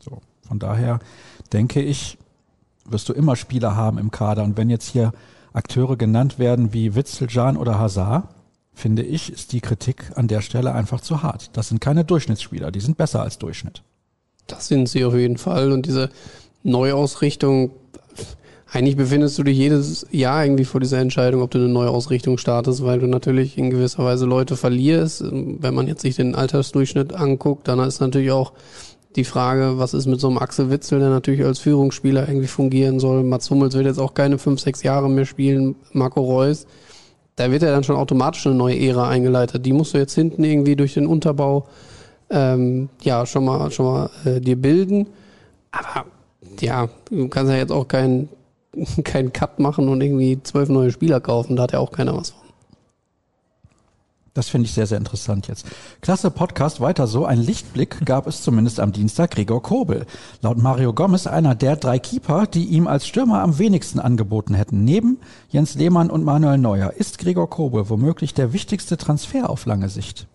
So, 0.00 0.20
von 0.46 0.58
daher 0.58 1.00
denke 1.52 1.80
ich, 1.80 2.18
wirst 2.84 3.08
du 3.08 3.12
immer 3.12 3.36
Spieler 3.36 3.74
haben 3.74 3.98
im 3.98 4.10
Kader. 4.10 4.44
Und 4.44 4.56
wenn 4.56 4.70
jetzt 4.70 4.88
hier 4.88 5.12
Akteure 5.52 5.96
genannt 5.96 6.38
werden 6.38 6.72
wie 6.72 6.94
Witzel, 6.94 7.28
Jan 7.30 7.56
oder 7.56 7.78
Hazard, 7.78 8.28
finde 8.74 9.02
ich, 9.02 9.32
ist 9.32 9.52
die 9.52 9.60
Kritik 9.60 10.12
an 10.14 10.28
der 10.28 10.40
Stelle 10.40 10.72
einfach 10.72 11.00
zu 11.00 11.22
hart. 11.22 11.50
Das 11.56 11.68
sind 11.68 11.80
keine 11.80 12.04
Durchschnittsspieler, 12.04 12.70
die 12.70 12.80
sind 12.80 12.96
besser 12.96 13.22
als 13.22 13.38
Durchschnitt. 13.38 13.82
Das 14.46 14.68
sind 14.68 14.88
sie 14.88 15.04
auf 15.04 15.14
jeden 15.14 15.38
Fall. 15.38 15.72
Und 15.72 15.86
diese 15.86 16.10
Neuausrichtung, 16.62 17.70
eigentlich 18.72 18.96
befindest 18.96 19.38
du 19.38 19.42
dich 19.42 19.58
jedes 19.58 20.06
Jahr 20.10 20.44
irgendwie 20.44 20.64
vor 20.64 20.80
dieser 20.80 20.98
Entscheidung, 20.98 21.42
ob 21.42 21.50
du 21.50 21.58
eine 21.58 21.68
Neuausrichtung 21.68 22.38
startest, 22.38 22.82
weil 22.82 23.00
du 23.00 23.06
natürlich 23.06 23.58
in 23.58 23.70
gewisser 23.70 24.04
Weise 24.04 24.24
Leute 24.24 24.56
verlierst. 24.56 25.22
Wenn 25.30 25.74
man 25.74 25.88
jetzt 25.88 26.00
sich 26.00 26.16
den 26.16 26.34
Altersdurchschnitt 26.34 27.12
anguckt, 27.12 27.68
dann 27.68 27.80
ist 27.80 28.00
natürlich 28.00 28.30
auch 28.30 28.52
die 29.14 29.24
Frage, 29.24 29.74
was 29.76 29.92
ist 29.92 30.06
mit 30.06 30.20
so 30.20 30.28
einem 30.28 30.38
Axel 30.38 30.70
Witzel, 30.70 31.00
der 31.00 31.10
natürlich 31.10 31.44
als 31.44 31.58
Führungsspieler 31.58 32.26
irgendwie 32.26 32.46
fungieren 32.46 32.98
soll. 32.98 33.22
Mats 33.24 33.50
Hummels 33.50 33.74
wird 33.74 33.84
jetzt 33.84 33.98
auch 33.98 34.14
keine 34.14 34.38
fünf, 34.38 34.60
sechs 34.60 34.82
Jahre 34.82 35.10
mehr 35.10 35.26
spielen. 35.26 35.74
Marco 35.92 36.22
Reus, 36.22 36.66
da 37.36 37.50
wird 37.50 37.62
ja 37.62 37.70
dann 37.70 37.84
schon 37.84 37.96
automatisch 37.96 38.46
eine 38.46 38.54
neue 38.54 38.80
Ära 38.80 39.06
eingeleitet. 39.08 39.66
Die 39.66 39.74
musst 39.74 39.92
du 39.92 39.98
jetzt 39.98 40.14
hinten 40.14 40.44
irgendwie 40.44 40.76
durch 40.76 40.94
den 40.94 41.06
Unterbau 41.06 41.66
ähm, 42.30 42.88
ja 43.02 43.26
schon 43.26 43.44
mal 43.44 43.70
schon 43.70 43.84
mal 43.84 44.10
äh, 44.24 44.40
dir 44.40 44.56
bilden. 44.56 45.08
Aber 45.72 46.06
ja, 46.60 46.88
du 47.10 47.28
kannst 47.28 47.50
ja 47.50 47.58
jetzt 47.58 47.72
auch 47.72 47.88
keinen 47.88 48.28
keinen 49.04 49.32
Cut 49.32 49.58
machen 49.58 49.88
und 49.88 50.00
irgendwie 50.00 50.42
zwölf 50.42 50.68
neue 50.68 50.90
Spieler 50.90 51.20
kaufen. 51.20 51.56
Da 51.56 51.64
hat 51.64 51.72
ja 51.72 51.78
auch 51.78 51.92
keiner 51.92 52.16
was 52.16 52.30
von. 52.30 52.42
Das 54.34 54.48
finde 54.48 54.64
ich 54.64 54.72
sehr, 54.72 54.86
sehr 54.86 54.96
interessant 54.96 55.46
jetzt. 55.48 55.66
Klasse 56.00 56.30
Podcast, 56.30 56.80
weiter 56.80 57.06
so. 57.06 57.26
Ein 57.26 57.38
Lichtblick 57.38 58.06
gab 58.06 58.26
es 58.26 58.42
zumindest 58.42 58.80
am 58.80 58.90
Dienstag 58.90 59.32
Gregor 59.32 59.62
Kobel. 59.62 60.06
Laut 60.40 60.56
Mario 60.56 60.94
Gomez 60.94 61.26
einer 61.26 61.54
der 61.54 61.76
drei 61.76 61.98
Keeper, 61.98 62.46
die 62.46 62.64
ihm 62.64 62.86
als 62.86 63.06
Stürmer 63.06 63.42
am 63.42 63.58
wenigsten 63.58 64.00
angeboten 64.00 64.54
hätten. 64.54 64.84
Neben 64.84 65.18
Jens 65.50 65.74
Lehmann 65.74 66.10
und 66.10 66.24
Manuel 66.24 66.56
Neuer 66.56 66.94
ist 66.94 67.18
Gregor 67.18 67.50
Kobel 67.50 67.90
womöglich 67.90 68.32
der 68.32 68.54
wichtigste 68.54 68.96
Transfer 68.96 69.50
auf 69.50 69.66
lange 69.66 69.90
Sicht. 69.90 70.26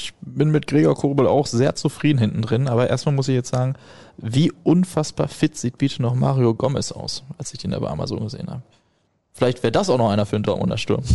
Ich 0.00 0.14
bin 0.22 0.50
mit 0.50 0.66
Gregor 0.66 0.94
Kobel 0.94 1.26
auch 1.26 1.46
sehr 1.46 1.74
zufrieden 1.74 2.18
hinten 2.18 2.42
drin, 2.42 2.68
aber 2.68 2.88
erstmal 2.88 3.14
muss 3.14 3.28
ich 3.28 3.34
jetzt 3.34 3.50
sagen, 3.50 3.74
wie 4.16 4.52
unfassbar 4.64 5.28
fit 5.28 5.56
sieht 5.56 5.78
bitte 5.78 6.00
noch 6.00 6.14
Mario 6.14 6.54
Gomez 6.54 6.92
aus, 6.92 7.22
als 7.38 7.52
ich 7.52 7.58
den 7.58 7.72
da 7.72 7.78
bei 7.78 7.88
Amazon 7.88 8.20
gesehen 8.20 8.48
habe. 8.48 8.62
Vielleicht 9.32 9.62
wäre 9.62 9.72
das 9.72 9.90
auch 9.90 9.98
noch 9.98 10.10
einer 10.10 10.26
für 10.26 10.36
einen 10.36 10.44
Dortmunder 10.44 10.78
Sturm. 10.78 11.02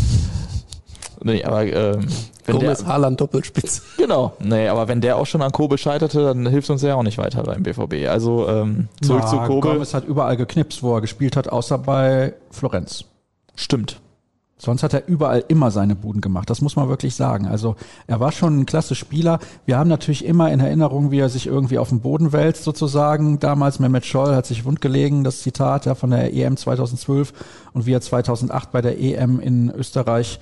Nee, 1.23 1.43
aber 1.45 1.65
ähm, 1.65 2.07
wenn 2.45 2.59
Gomez 2.59 2.79
der, 2.79 2.87
Haaland 2.87 3.19
Doppelspitze. 3.21 3.81
genau, 3.97 4.33
nee, 4.39 4.67
aber 4.67 4.89
wenn 4.89 4.99
der 4.99 5.15
auch 5.15 5.25
schon 5.25 5.41
an 5.41 5.51
Kobel 5.51 5.77
scheiterte, 5.77 6.21
dann 6.21 6.45
hilft 6.45 6.69
uns 6.69 6.81
ja 6.81 6.95
auch 6.95 7.03
nicht 7.03 7.17
weiter 7.17 7.41
beim 7.41 7.63
BVB. 7.63 8.07
Also 8.09 8.47
ähm, 8.49 8.89
zurück 9.01 9.21
Na, 9.23 9.29
zu 9.29 9.37
Kobel. 9.37 9.73
Gomez 9.73 9.93
hat 9.93 10.05
überall 10.05 10.35
geknipst, 10.35 10.83
wo 10.83 10.93
er 10.93 11.01
gespielt 11.01 11.37
hat, 11.37 11.47
außer 11.47 11.77
bei 11.77 12.33
Florenz. 12.51 13.05
Stimmt. 13.55 14.01
Sonst 14.57 14.83
hat 14.83 14.93
er 14.93 15.07
überall 15.07 15.43
immer 15.49 15.69
seine 15.69 15.95
Buden 15.95 16.21
gemacht. 16.21 16.49
Das 16.49 16.61
muss 16.61 16.77
man 16.77 16.87
wirklich 16.87 17.13
sagen. 17.13 17.45
Also 17.45 17.75
er 18.07 18.21
war 18.21 18.31
schon 18.31 18.59
ein 18.59 18.65
klasse 18.65 18.95
Spieler. 18.95 19.39
Wir 19.65 19.77
haben 19.77 19.89
natürlich 19.89 20.23
immer 20.23 20.49
in 20.51 20.61
Erinnerung, 20.61 21.11
wie 21.11 21.19
er 21.19 21.27
sich 21.27 21.47
irgendwie 21.47 21.77
auf 21.77 21.89
den 21.89 21.99
Boden 21.99 22.31
wälzt 22.31 22.63
sozusagen. 22.63 23.39
Damals 23.39 23.79
Mehmet 23.79 24.05
Scholl 24.05 24.33
hat 24.33 24.45
sich 24.45 24.63
wundgelegen, 24.63 25.25
das 25.25 25.41
Zitat 25.41 25.85
ja 25.85 25.93
von 25.93 26.09
der 26.09 26.33
EM 26.33 26.55
2012 26.55 27.33
und 27.73 27.85
wie 27.85 27.91
er 27.91 28.01
2008 28.01 28.71
bei 28.71 28.81
der 28.81 28.97
EM 28.97 29.41
in 29.41 29.71
Österreich 29.71 30.39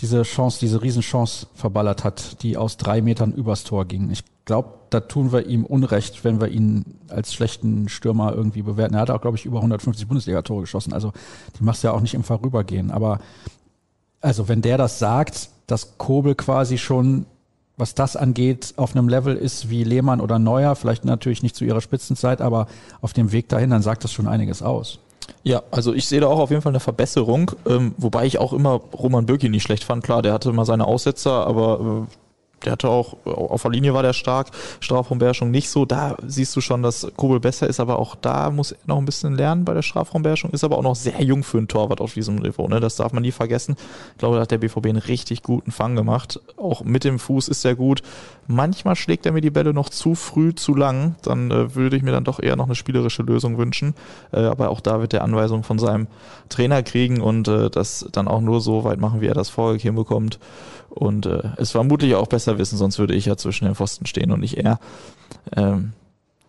diese 0.00 0.22
Chance, 0.22 0.58
diese 0.60 0.82
Riesenchance 0.82 1.46
verballert 1.54 2.04
hat, 2.04 2.42
die 2.42 2.56
aus 2.56 2.76
drei 2.76 3.02
Metern 3.02 3.32
übers 3.32 3.64
Tor 3.64 3.84
ging. 3.84 4.10
Ich 4.10 4.24
glaube, 4.44 4.70
da 4.90 5.00
tun 5.00 5.32
wir 5.32 5.46
ihm 5.46 5.64
Unrecht, 5.64 6.24
wenn 6.24 6.40
wir 6.40 6.48
ihn 6.48 6.84
als 7.08 7.34
schlechten 7.34 7.88
Stürmer 7.88 8.34
irgendwie 8.34 8.62
bewerten. 8.62 8.94
Er 8.94 9.02
hat 9.02 9.10
auch, 9.10 9.20
glaube 9.20 9.36
ich, 9.36 9.44
über 9.44 9.58
150 9.58 10.08
Bundesliga-Tore 10.08 10.62
geschossen. 10.62 10.92
Also 10.92 11.12
die 11.58 11.64
machst 11.64 11.82
du 11.82 11.88
ja 11.88 11.94
auch 11.94 12.00
nicht 12.00 12.14
im 12.14 12.24
Vorübergehen. 12.24 12.90
Aber 12.90 13.20
also 14.20 14.48
wenn 14.48 14.62
der 14.62 14.78
das 14.78 14.98
sagt, 14.98 15.50
dass 15.66 15.98
Kobel 15.98 16.34
quasi 16.34 16.78
schon, 16.78 17.26
was 17.76 17.94
das 17.94 18.16
angeht, 18.16 18.74
auf 18.76 18.96
einem 18.96 19.08
Level 19.08 19.36
ist 19.36 19.70
wie 19.70 19.84
Lehmann 19.84 20.20
oder 20.20 20.38
Neuer, 20.38 20.74
vielleicht 20.74 21.04
natürlich 21.04 21.42
nicht 21.42 21.56
zu 21.56 21.64
ihrer 21.64 21.80
Spitzenzeit, 21.80 22.40
aber 22.40 22.66
auf 23.00 23.12
dem 23.12 23.32
Weg 23.32 23.48
dahin, 23.48 23.70
dann 23.70 23.82
sagt 23.82 24.04
das 24.04 24.12
schon 24.12 24.26
einiges 24.26 24.62
aus. 24.62 24.98
Ja, 25.42 25.62
also 25.70 25.94
ich 25.94 26.06
sehe 26.06 26.20
da 26.20 26.26
auch 26.26 26.38
auf 26.38 26.50
jeden 26.50 26.62
Fall 26.62 26.72
eine 26.72 26.80
Verbesserung, 26.80 27.52
ähm, 27.66 27.94
wobei 27.96 28.26
ich 28.26 28.38
auch 28.38 28.52
immer 28.52 28.80
Roman 28.92 29.26
Bürki 29.26 29.48
nicht 29.48 29.62
schlecht 29.62 29.84
fand. 29.84 30.04
Klar, 30.04 30.22
der 30.22 30.32
hatte 30.32 30.52
mal 30.52 30.64
seine 30.64 30.86
Aussetzer, 30.86 31.46
aber 31.46 32.06
äh, 32.06 32.19
der 32.64 32.72
hatte 32.72 32.88
auch, 32.88 33.16
auf 33.24 33.62
der 33.62 33.70
Linie 33.70 33.94
war 33.94 34.02
der 34.02 34.12
stark, 34.12 34.48
Strafraumbeherrschung 34.80 35.50
nicht 35.50 35.70
so. 35.70 35.84
Da 35.86 36.16
siehst 36.26 36.54
du 36.54 36.60
schon, 36.60 36.82
dass 36.82 37.10
Kobel 37.16 37.40
besser 37.40 37.66
ist, 37.66 37.80
aber 37.80 37.98
auch 37.98 38.14
da 38.14 38.50
muss 38.50 38.72
er 38.72 38.78
noch 38.86 38.98
ein 38.98 39.06
bisschen 39.06 39.34
lernen 39.34 39.64
bei 39.64 39.72
der 39.72 39.82
Strafraumbeherrschung. 39.82 40.50
Ist 40.50 40.64
aber 40.64 40.76
auch 40.76 40.82
noch 40.82 40.96
sehr 40.96 41.22
jung 41.22 41.42
für 41.42 41.58
einen 41.58 41.68
Torwart 41.68 42.00
auf 42.00 42.14
diesem 42.14 42.36
Niveau, 42.36 42.68
ne? 42.68 42.80
Das 42.80 42.96
darf 42.96 43.12
man 43.12 43.22
nie 43.22 43.32
vergessen. 43.32 43.76
Ich 44.12 44.18
glaube, 44.18 44.36
da 44.36 44.42
hat 44.42 44.50
der 44.50 44.58
BVB 44.58 44.86
einen 44.86 44.98
richtig 44.98 45.42
guten 45.42 45.72
Fang 45.72 45.96
gemacht. 45.96 46.40
Auch 46.56 46.84
mit 46.84 47.04
dem 47.04 47.18
Fuß 47.18 47.48
ist 47.48 47.64
er 47.64 47.74
gut. 47.74 48.02
Manchmal 48.46 48.96
schlägt 48.96 49.26
er 49.26 49.32
mir 49.32 49.40
die 49.40 49.50
Bälle 49.50 49.72
noch 49.72 49.88
zu 49.88 50.14
früh, 50.14 50.54
zu 50.54 50.74
lang. 50.74 51.14
Dann 51.22 51.50
äh, 51.50 51.74
würde 51.74 51.96
ich 51.96 52.02
mir 52.02 52.12
dann 52.12 52.24
doch 52.24 52.40
eher 52.40 52.56
noch 52.56 52.66
eine 52.66 52.74
spielerische 52.74 53.22
Lösung 53.22 53.58
wünschen. 53.58 53.94
Äh, 54.32 54.40
aber 54.40 54.70
auch 54.70 54.80
da 54.80 55.00
wird 55.00 55.14
er 55.14 55.22
Anweisungen 55.24 55.62
von 55.62 55.78
seinem 55.78 56.08
Trainer 56.48 56.82
kriegen 56.82 57.20
und 57.20 57.48
äh, 57.48 57.70
das 57.70 58.06
dann 58.12 58.28
auch 58.28 58.40
nur 58.40 58.60
so 58.60 58.84
weit 58.84 59.00
machen, 59.00 59.20
wie 59.20 59.28
er 59.28 59.34
das 59.34 59.48
vorher 59.48 59.78
hinbekommt. 59.78 60.38
Und 60.90 61.26
äh, 61.26 61.42
es 61.56 61.70
vermutlich 61.70 62.14
auch 62.14 62.26
besser 62.26 62.58
wissen, 62.58 62.76
sonst 62.76 62.98
würde 62.98 63.14
ich 63.14 63.26
ja 63.26 63.36
zwischen 63.36 63.64
den 63.64 63.74
Pfosten 63.74 64.06
stehen 64.06 64.32
und 64.32 64.40
nicht 64.40 64.58
er. 64.58 64.80
Ähm, 65.56 65.92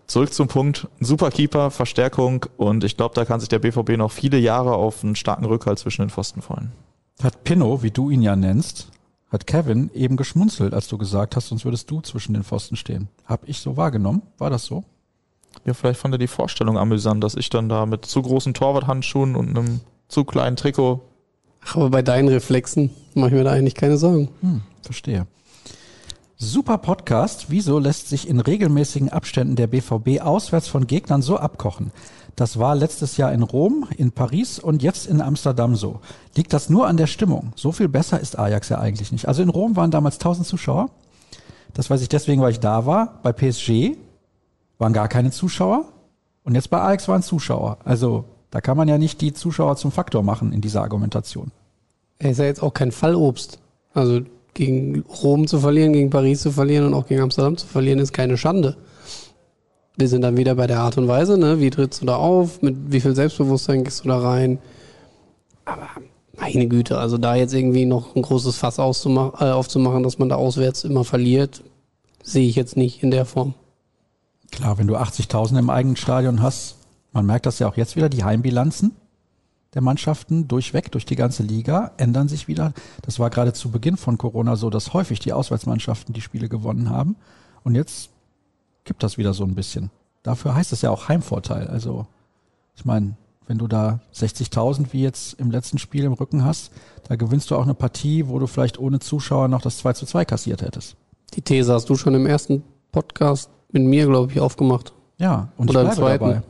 zurück 0.08 0.34
zum 0.34 0.47
Punkt. 0.47 0.88
Super 0.99 1.30
Keeper, 1.30 1.71
Verstärkung 1.71 2.45
und 2.58 2.84
ich 2.84 2.97
glaube, 2.97 3.15
da 3.15 3.23
kann 3.23 3.39
sich 3.39 3.49
der 3.49 3.60
BVB 3.60 3.97
noch 3.97 4.12
viele 4.12 4.38
Jahre 4.38 4.73
auf 4.73 5.04
einen 5.04 5.15
starken 5.15 5.45
Rückhalt 5.45 5.80
zwischen 5.80 6.01
den 6.01 6.10
Pfosten 6.10 6.41
freuen. 6.41 6.71
Hat 7.21 7.43
Pinno, 7.43 7.84
wie 7.84 7.91
du 7.91 8.10
ihn 8.10 8.23
ja 8.23 8.36
nennst, 8.36 8.89
hat 9.30 9.47
Kevin 9.47 9.91
eben 9.93 10.17
geschmunzelt, 10.17 10.73
als 10.73 10.88
du 10.88 10.97
gesagt 10.97 11.36
hast, 11.36 11.47
sonst 11.47 11.63
würdest 11.63 11.89
du 11.89 12.01
zwischen 12.01 12.34
den 12.34 12.43
Pfosten 12.43 12.75
stehen. 12.75 13.08
Hab 13.25 13.47
ich 13.47 13.60
so 13.60 13.77
wahrgenommen? 13.77 14.23
War 14.38 14.49
das 14.49 14.65
so? 14.65 14.84
Ja, 15.65 15.73
vielleicht 15.73 15.99
fand 15.99 16.15
er 16.15 16.17
die 16.17 16.27
Vorstellung 16.27 16.77
amüsant, 16.77 17.23
dass 17.23 17.36
ich 17.36 17.49
dann 17.49 17.69
da 17.69 17.86
mit 17.86 18.06
zu 18.06 18.21
großen 18.21 18.54
Torwarthandschuhen 18.54 19.36
und 19.36 19.49
einem 19.49 19.82
zu 20.08 20.25
kleinen 20.25 20.56
Trikot 20.56 21.01
Ach, 21.65 21.76
aber 21.76 21.89
bei 21.89 22.02
deinen 22.02 22.28
Reflexen 22.28 22.89
mache 23.13 23.30
ich 23.30 23.36
mir 23.36 23.43
da 23.43 23.52
eigentlich 23.52 23.76
keine 23.76 23.97
Sorgen. 23.97 24.30
Hm, 24.41 24.62
verstehe. 24.82 25.28
Super 26.38 26.80
Podcast. 26.80 27.47
Wieso 27.50 27.78
lässt 27.78 28.10
sich 28.10 28.28
in 28.28 28.39
regelmäßigen 28.39 29.10
Abständen 29.10 29.56
der 29.56 29.67
BVB 29.67 30.21
auswärts 30.21 30.67
von 30.67 30.88
Gegnern 30.88 31.21
so 31.21 31.38
abkochen? 31.38 31.91
Das 32.36 32.58
war 32.58 32.76
letztes 32.76 33.17
Jahr 33.17 33.32
in 33.32 33.43
Rom, 33.43 33.86
in 33.97 34.12
Paris 34.12 34.58
und 34.58 34.82
jetzt 34.82 35.06
in 35.06 35.21
Amsterdam 35.21 35.76
so. 35.76 36.00
Liegt 36.36 36.54
das 36.54 36.69
nur 36.69 36.88
an 36.88 36.97
der 36.97 37.08
Stimmung? 37.08 37.54
So 37.56 37.71
viel 37.71 37.89
besser 37.89 38.19
ist 38.19 38.39
Ajax 38.39 38.69
ja 38.69 38.80
eigentlich 38.80 39.12
nicht. 39.12 39.28
Also 39.28 39.43
in 39.43 39.50
Rom 39.50 39.76
waren 39.76 39.91
damals 39.91 40.15
1000 40.15 40.47
Zuschauer. 40.47 40.89
Das 41.74 41.89
weiß 41.89 42.02
ich 42.02 42.10
deswegen, 42.10 42.41
weil 42.41 42.52
ich 42.52 42.60
da 42.60 42.86
war. 42.86 43.19
Bei 43.21 43.32
PSG 43.34 43.97
waren 44.80 44.93
gar 44.93 45.10
keine 45.10 45.30
Zuschauer. 45.30 45.86
Und 46.43 46.56
jetzt 46.56 46.71
bei 46.71 46.82
Ajax 46.82 47.08
waren 47.08 47.21
Zuschauer. 47.21 47.78
Also 47.84 48.26
da 48.51 48.61
kann 48.61 48.77
man 48.77 48.87
ja 48.87 48.97
nicht 48.97 49.21
die 49.21 49.33
Zuschauer 49.33 49.77
zum 49.77 49.91
Faktor 49.91 50.23
machen 50.23 50.51
in 50.53 50.61
dieser 50.61 50.81
Argumentation. 50.81 51.51
Er 52.19 52.31
ist 52.31 52.37
ja 52.37 52.45
jetzt 52.45 52.61
auch 52.61 52.73
kein 52.73 52.91
Fallobst. 52.91 53.59
Also 53.93 54.21
gegen 54.53 55.03
Rom 55.23 55.47
zu 55.47 55.59
verlieren, 55.59 55.93
gegen 55.93 56.09
Paris 56.09 56.41
zu 56.41 56.51
verlieren 56.51 56.85
und 56.85 56.93
auch 56.93 57.07
gegen 57.07 57.21
Amsterdam 57.21 57.57
zu 57.57 57.65
verlieren, 57.65 57.99
ist 57.99 58.13
keine 58.13 58.37
Schande. 58.37 58.77
Wir 59.97 60.07
sind 60.07 60.21
dann 60.21 60.37
wieder 60.37 60.55
bei 60.55 60.67
der 60.67 60.79
Art 60.79 60.97
und 60.97 61.07
Weise, 61.07 61.37
ne? 61.37 61.59
Wie 61.59 61.69
trittst 61.69 62.01
du 62.01 62.05
da 62.05 62.15
auf? 62.15 62.61
Mit 62.61 62.91
wie 62.91 63.01
viel 63.01 63.15
Selbstbewusstsein 63.15 63.83
gehst 63.83 64.03
du 64.03 64.09
da 64.09 64.19
rein? 64.19 64.59
Aber 65.65 65.87
meine 66.37 66.67
Güte, 66.67 66.97
also 66.97 67.17
da 67.17 67.35
jetzt 67.35 67.53
irgendwie 67.53 67.85
noch 67.85 68.15
ein 68.15 68.21
großes 68.21 68.57
Fass 68.57 68.77
äh, 68.77 68.81
aufzumachen, 68.81 70.03
dass 70.03 70.17
man 70.17 70.29
da 70.29 70.35
auswärts 70.35 70.83
immer 70.83 71.03
verliert, 71.03 71.63
sehe 72.23 72.47
ich 72.47 72.55
jetzt 72.55 72.77
nicht 72.77 73.03
in 73.03 73.11
der 73.11 73.25
Form. 73.25 73.53
Klar, 74.51 74.77
wenn 74.77 74.87
du 74.87 74.97
80.000 74.97 75.59
im 75.59 75.69
eigenen 75.69 75.95
Stadion 75.95 76.41
hast, 76.41 76.77
man 77.12 77.26
merkt 77.26 77.45
das 77.45 77.60
ja 77.60 77.67
auch 77.67 77.78
jetzt 77.78 77.95
wieder, 77.95 78.10
die 78.10 78.24
Heimbilanzen 78.24 78.95
der 79.74 79.82
Mannschaften 79.82 80.47
durchweg, 80.47 80.91
durch 80.91 81.06
die 81.06 81.15
ganze 81.15 81.43
Liga, 81.43 81.91
ändern 81.97 82.28
sich 82.28 82.47
wieder. 82.47 82.74
Das 83.04 83.19
war 83.19 83.30
gerade 83.30 83.54
zu 83.54 83.71
Beginn 83.71 83.95
von 83.95 84.17
Corona 84.17 84.56
so, 84.56 84.69
dass 84.69 84.93
häufig 84.93 85.19
die 85.19 85.34
Auswärtsmannschaften 85.34 86.13
die 86.13 86.21
Spiele 86.21 86.50
gewonnen 86.50 86.89
haben. 86.89 87.15
Und 87.63 87.76
jetzt 87.76 88.10
gibt 88.84 89.04
das 89.04 89.17
wieder 89.17 89.34
so 89.34 89.45
ein 89.45 89.56
bisschen. 89.56 89.89
Dafür 90.24 90.56
heißt 90.56 90.74
es 90.74 90.82
ja 90.82 90.89
auch 90.89 91.08
Heimvorteil. 91.08 91.67
Also, 91.67 92.06
ich 92.76 92.84
meine, 92.84 93.15
wenn 93.47 93.58
du 93.58 93.67
da 93.67 94.00
60.000 94.13 94.88
wie 94.91 95.04
jetzt 95.04 95.39
im 95.39 95.52
letzten 95.52 95.78
Spiel 95.78 96.04
im 96.04 96.13
Rücken 96.13 96.43
hast, 96.43 96.71
da 97.08 97.15
gewinnst 97.15 97.50
du 97.50 97.56
auch 97.56 97.63
eine 97.63 97.74
Partie, 97.74 98.28
wo 98.28 98.39
du 98.39 98.47
vielleicht 98.47 98.78
ohne 98.78 99.00
Zuschauer 99.00 99.47
noch 99.47 99.62
das 99.62 99.78
2 99.80 99.93
zu 99.93 100.06
2 100.06 100.26
kassiert 100.26 100.62
hättest. 100.62 100.95
Die 101.34 101.41
These 101.41 101.74
hast 101.74 101.89
du 101.89 101.95
schon 101.95 102.13
im 102.13 102.26
ersten 102.26 102.63
Podcast 102.91 103.50
mit 103.71 103.84
mir, 103.84 104.06
glaube 104.06 104.32
ich, 104.32 104.39
aufgemacht. 104.39 104.93
Ja, 105.17 105.50
und 105.58 105.69
Oder 105.69 105.84
ich 105.84 105.95
bleibe 105.95 105.95
zweiten. 105.95 106.26
dabei. 106.26 106.43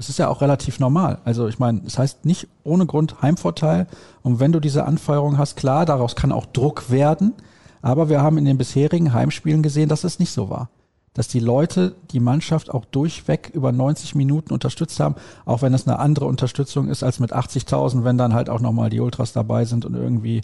Es 0.00 0.08
ist 0.08 0.18
ja 0.18 0.28
auch 0.28 0.40
relativ 0.40 0.80
normal. 0.80 1.18
Also 1.26 1.46
ich 1.46 1.58
meine, 1.58 1.82
es 1.86 1.98
heißt 1.98 2.24
nicht 2.24 2.48
ohne 2.64 2.86
Grund 2.86 3.20
Heimvorteil. 3.20 3.86
Und 4.22 4.40
wenn 4.40 4.50
du 4.50 4.58
diese 4.58 4.86
Anfeuerung 4.86 5.36
hast, 5.36 5.56
klar, 5.56 5.84
daraus 5.84 6.16
kann 6.16 6.32
auch 6.32 6.46
Druck 6.46 6.88
werden. 6.88 7.34
Aber 7.82 8.08
wir 8.08 8.22
haben 8.22 8.38
in 8.38 8.46
den 8.46 8.56
bisherigen 8.56 9.12
Heimspielen 9.12 9.62
gesehen, 9.62 9.90
dass 9.90 10.04
es 10.04 10.18
nicht 10.18 10.32
so 10.32 10.48
war. 10.48 10.70
Dass 11.12 11.28
die 11.28 11.38
Leute 11.38 11.96
die 12.12 12.20
Mannschaft 12.20 12.70
auch 12.70 12.86
durchweg 12.86 13.50
über 13.52 13.72
90 13.72 14.14
Minuten 14.14 14.54
unterstützt 14.54 14.98
haben, 15.00 15.16
auch 15.44 15.60
wenn 15.60 15.74
es 15.74 15.86
eine 15.86 15.98
andere 15.98 16.24
Unterstützung 16.24 16.88
ist 16.88 17.02
als 17.02 17.20
mit 17.20 17.34
80.000, 17.34 18.02
wenn 18.02 18.16
dann 18.16 18.32
halt 18.32 18.48
auch 18.48 18.60
nochmal 18.60 18.88
die 18.88 19.00
Ultras 19.00 19.34
dabei 19.34 19.66
sind 19.66 19.84
und 19.84 19.94
irgendwie 19.96 20.40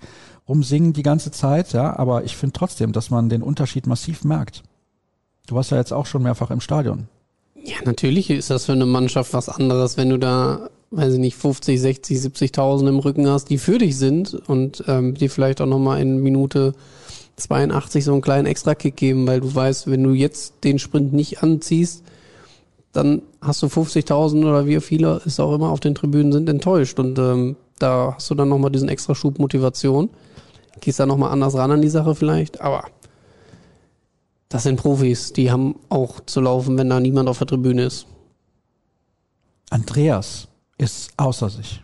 rumsingen 0.46 0.92
die 0.92 1.02
ganze 1.02 1.30
Zeit. 1.30 1.72
Ja, 1.72 1.98
aber 1.98 2.24
ich 2.24 2.36
finde 2.36 2.52
trotzdem, 2.52 2.92
dass 2.92 3.08
man 3.08 3.30
den 3.30 3.42
Unterschied 3.42 3.86
massiv 3.86 4.22
merkt. 4.22 4.64
Du 5.46 5.54
warst 5.54 5.70
ja 5.70 5.78
jetzt 5.78 5.94
auch 5.94 6.04
schon 6.04 6.24
mehrfach 6.24 6.50
im 6.50 6.60
Stadion. 6.60 7.08
Ja, 7.62 7.76
natürlich 7.84 8.30
ist 8.30 8.50
das 8.50 8.66
für 8.66 8.72
eine 8.72 8.86
Mannschaft 8.86 9.32
was 9.32 9.48
anderes, 9.48 9.96
wenn 9.96 10.10
du 10.10 10.18
da, 10.18 10.70
weiß 10.90 11.14
ich 11.14 11.20
nicht, 11.20 11.36
50, 11.36 11.80
60, 11.80 12.18
70.000 12.18 12.88
im 12.88 12.98
Rücken 12.98 13.28
hast, 13.28 13.50
die 13.50 13.58
für 13.58 13.78
dich 13.78 13.96
sind 13.96 14.34
und 14.48 14.84
ähm, 14.86 15.14
die 15.14 15.28
vielleicht 15.28 15.60
auch 15.60 15.66
nochmal 15.66 16.00
in 16.00 16.22
Minute 16.22 16.74
82 17.36 18.04
so 18.04 18.12
einen 18.12 18.22
kleinen 18.22 18.46
Extra-Kick 18.46 18.96
geben, 18.96 19.26
weil 19.26 19.40
du 19.40 19.54
weißt, 19.54 19.90
wenn 19.90 20.02
du 20.02 20.12
jetzt 20.12 20.54
den 20.64 20.78
Sprint 20.78 21.12
nicht 21.12 21.42
anziehst, 21.42 22.02
dann 22.92 23.22
hast 23.42 23.62
du 23.62 23.66
50.000 23.66 24.40
oder 24.40 24.66
wie 24.66 24.80
viele 24.80 25.20
es 25.26 25.38
auch 25.38 25.54
immer 25.54 25.70
auf 25.70 25.80
den 25.80 25.94
Tribünen 25.94 26.32
sind, 26.32 26.48
enttäuscht. 26.48 26.98
Und 26.98 27.18
ähm, 27.18 27.56
da 27.78 28.14
hast 28.16 28.30
du 28.30 28.34
dann 28.34 28.48
nochmal 28.48 28.70
diesen 28.70 28.88
extra 28.88 29.14
Schub 29.14 29.38
Motivation. 29.38 30.08
Gehst 30.80 30.98
da 30.98 31.06
nochmal 31.06 31.30
anders 31.30 31.54
ran 31.54 31.70
an 31.70 31.82
die 31.82 31.88
Sache 31.88 32.14
vielleicht, 32.14 32.60
aber 32.60 32.84
das 34.48 34.62
sind 34.62 34.76
Profis, 34.76 35.32
die 35.32 35.50
haben 35.50 35.76
auch 35.88 36.20
zu 36.26 36.40
laufen, 36.40 36.78
wenn 36.78 36.88
da 36.88 37.00
niemand 37.00 37.28
auf 37.28 37.38
der 37.38 37.46
Tribüne 37.46 37.82
ist. 37.82 38.06
Andreas 39.70 40.48
ist 40.78 41.12
außer 41.16 41.50
sich. 41.50 41.82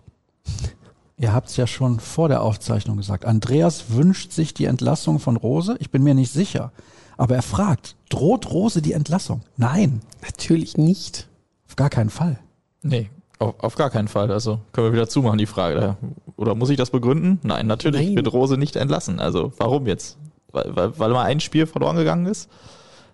Ihr 1.18 1.33
habt 1.33 1.48
es 1.48 1.57
ja 1.57 1.66
schon 1.66 2.01
vor 2.01 2.29
der 2.29 2.42
Aufzeichnung 2.42 2.96
gesagt. 2.96 3.25
Andreas 3.25 3.90
wünscht 3.90 4.33
sich 4.33 4.55
die 4.55 4.64
Entlassung 4.64 5.18
von 5.18 5.37
Rose. 5.37 5.77
Ich 5.79 5.90
bin 5.90 6.03
mir 6.03 6.14
nicht 6.14 6.33
sicher. 6.33 6.72
Aber 7.16 7.35
er 7.37 7.42
fragt, 7.42 7.96
droht 8.09 8.51
Rose 8.51 8.83
die 8.83 8.92
Entlassung? 8.92 9.42
Nein, 9.57 10.01
Natürlich 10.22 10.77
nicht. 10.77 11.29
auf 11.68 11.77
gar 11.77 11.90
keinen 11.90 12.11
Fall. 12.11 12.38
Nee, 12.83 13.11
auf, 13.38 13.55
auf 13.59 13.75
gar 13.77 13.90
keinen 13.90 14.09
Fall. 14.09 14.31
Also 14.33 14.61
können 14.72 14.88
wir 14.88 14.92
wieder 14.92 15.09
zumachen, 15.09 15.38
die 15.38 15.46
Frage. 15.46 15.96
Oder 16.37 16.55
muss 16.55 16.70
ich 16.70 16.77
das 16.77 16.90
begründen? 16.90 17.38
Nein, 17.42 17.66
natürlich 17.66 18.07
Nein. 18.07 18.16
wird 18.16 18.33
Rose 18.33 18.57
nicht 18.57 18.77
entlassen. 18.77 19.20
Also 19.20 19.53
warum 19.59 19.87
jetzt? 19.87 20.16
Weil, 20.52 20.98
weil, 20.98 21.10
mal 21.10 21.24
ein 21.24 21.40
Spiel 21.40 21.66
verloren 21.66 21.96
gegangen 21.96 22.26
ist? 22.26 22.48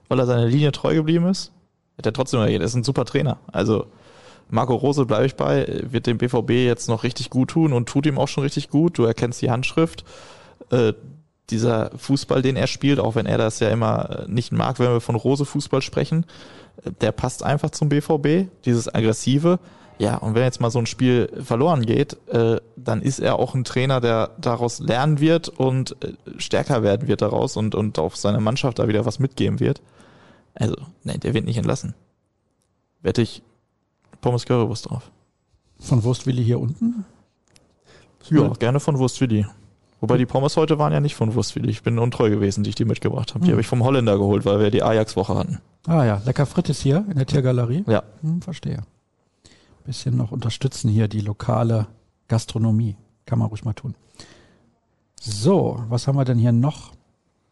Weil 0.09 0.19
er 0.19 0.27
seiner 0.27 0.47
Linie 0.47 0.73
treu 0.73 0.95
geblieben 0.95 1.27
ist? 1.27 1.53
Hat 1.97 2.07
er 2.07 2.13
trotzdem, 2.13 2.41
er 2.41 2.61
ist 2.61 2.75
ein 2.75 2.85
super 2.85 3.05
Trainer. 3.05 3.39
Also 3.53 3.87
Marco 4.51 4.75
Rose 4.75 5.05
bleibe 5.05 5.27
ich 5.27 5.37
bei, 5.37 5.83
wird 5.91 6.07
dem 6.07 6.19
BVB 6.19 6.51
jetzt 6.51 6.89
noch 6.89 7.05
richtig 7.05 7.31
gut 7.31 7.51
tun 7.51 7.73
und 7.73 7.89
tut 7.89 8.07
ihm 8.07 8.19
auch 8.19 8.29
schon 8.29 8.45
richtig 8.45 8.71
gut. 8.71 8.99
Du 8.99 9.05
erkennst 9.05 9.43
die 9.43 9.51
Handschrift. 9.51 10.05
Äh, 10.71 10.95
dieser 11.51 11.91
Fußball, 11.97 12.43
den 12.43 12.57
er 12.57 12.67
spielt, 12.67 13.01
auch 13.01 13.15
wenn 13.15 13.27
er 13.27 13.39
das 13.39 13.59
ja 13.61 13.71
immer 13.71 14.25
äh, 14.25 14.29
nicht 14.29 14.53
mag, 14.53 14.79
wenn 14.79 14.93
wir 14.93 15.01
von 15.01 15.15
Rose 15.15 15.45
Fußball 15.45 15.83
sprechen, 15.83 16.27
äh, 16.85 16.91
der 17.01 17.13
passt 17.13 17.43
einfach 17.43 17.71
zum 17.71 17.89
BVB, 17.89 18.51
dieses 18.65 18.93
aggressive. 18.95 19.59
Ja, 19.99 20.17
und 20.17 20.35
wenn 20.35 20.45
jetzt 20.45 20.61
mal 20.61 20.71
so 20.71 20.79
ein 20.79 20.87
Spiel 20.87 21.29
verloren 21.43 21.85
geht, 21.85 22.17
äh, 22.29 22.61
dann 22.77 23.03
ist 23.03 23.19
er 23.19 23.39
auch 23.39 23.55
ein 23.55 23.65
Trainer, 23.65 24.01
der 24.01 24.31
daraus 24.41 24.79
lernen 24.79 25.19
wird 25.19 25.49
und 25.49 25.97
äh, 26.05 26.13
stärker 26.39 26.83
werden 26.83 27.09
wird 27.09 27.21
daraus 27.21 27.57
und, 27.57 27.75
und 27.75 27.99
auf 27.99 28.17
seine 28.17 28.41
Mannschaft 28.41 28.79
da 28.79 28.87
wieder 28.87 29.05
was 29.05 29.19
mitgeben 29.19 29.59
wird. 29.61 29.83
Also, 30.55 30.77
nein, 31.03 31.21
der 31.21 31.35
wird 31.35 31.45
nicht 31.45 31.57
entlassen. 31.57 31.95
Wette 33.03 33.23
ich 33.23 33.43
Pommes 34.21 34.45
Currywurst 34.47 34.91
drauf. 34.91 35.11
Von 35.81 36.03
Wurstwilli 36.05 36.45
hier 36.45 36.61
unten? 36.61 37.05
Ja, 38.31 38.49
gerne 38.49 38.81
von 38.81 38.99
Wurstwilli. 38.99 39.47
Wobei 40.01 40.17
die 40.17 40.27
Pommes 40.27 40.57
heute 40.57 40.79
waren 40.79 40.93
ja 40.93 41.01
nicht 41.01 41.17
von 41.17 41.35
Wurstwilli. 41.35 41.71
Ich 41.71 41.83
bin 41.83 41.99
untreu 41.99 42.31
gewesen, 42.31 42.63
die 42.63 42.71
ich 42.71 42.77
dir 42.77 42.87
mitgebracht 42.87 43.31
habe. 43.35 43.41
Die 43.41 43.47
Hm. 43.49 43.53
habe 43.55 43.61
ich 43.63 43.67
vom 43.67 43.83
Holländer 43.83 44.17
geholt, 44.19 44.45
weil 44.45 44.61
wir 44.61 44.71
die 44.71 44.83
Ajax-Woche 44.83 45.35
hatten. 45.35 45.61
Ah 45.87 46.05
ja, 46.05 46.23
lecker 46.25 46.47
Frittes 46.47 46.81
hier 46.81 47.05
in 47.11 47.17
der 47.17 47.27
Tiergalerie. 47.27 47.85
Ja. 47.89 48.03
Hm, 48.23 48.43
verstehe. 48.43 48.83
Bisschen 49.89 50.19
noch 50.19 50.33
unterstützen 50.33 50.91
hier 50.91 51.09
die 51.09 51.23
lokale 51.23 51.87
Gastronomie. 52.29 52.95
Kann 53.25 53.39
man 53.39 53.49
ruhig 53.49 53.65
mal 53.65 53.73
tun. 53.73 53.95
So, 55.19 55.83
was 55.89 56.07
haben 56.07 56.17
wir 56.17 56.27
denn 56.27 56.37
hier 56.37 56.53
noch? 56.53 56.93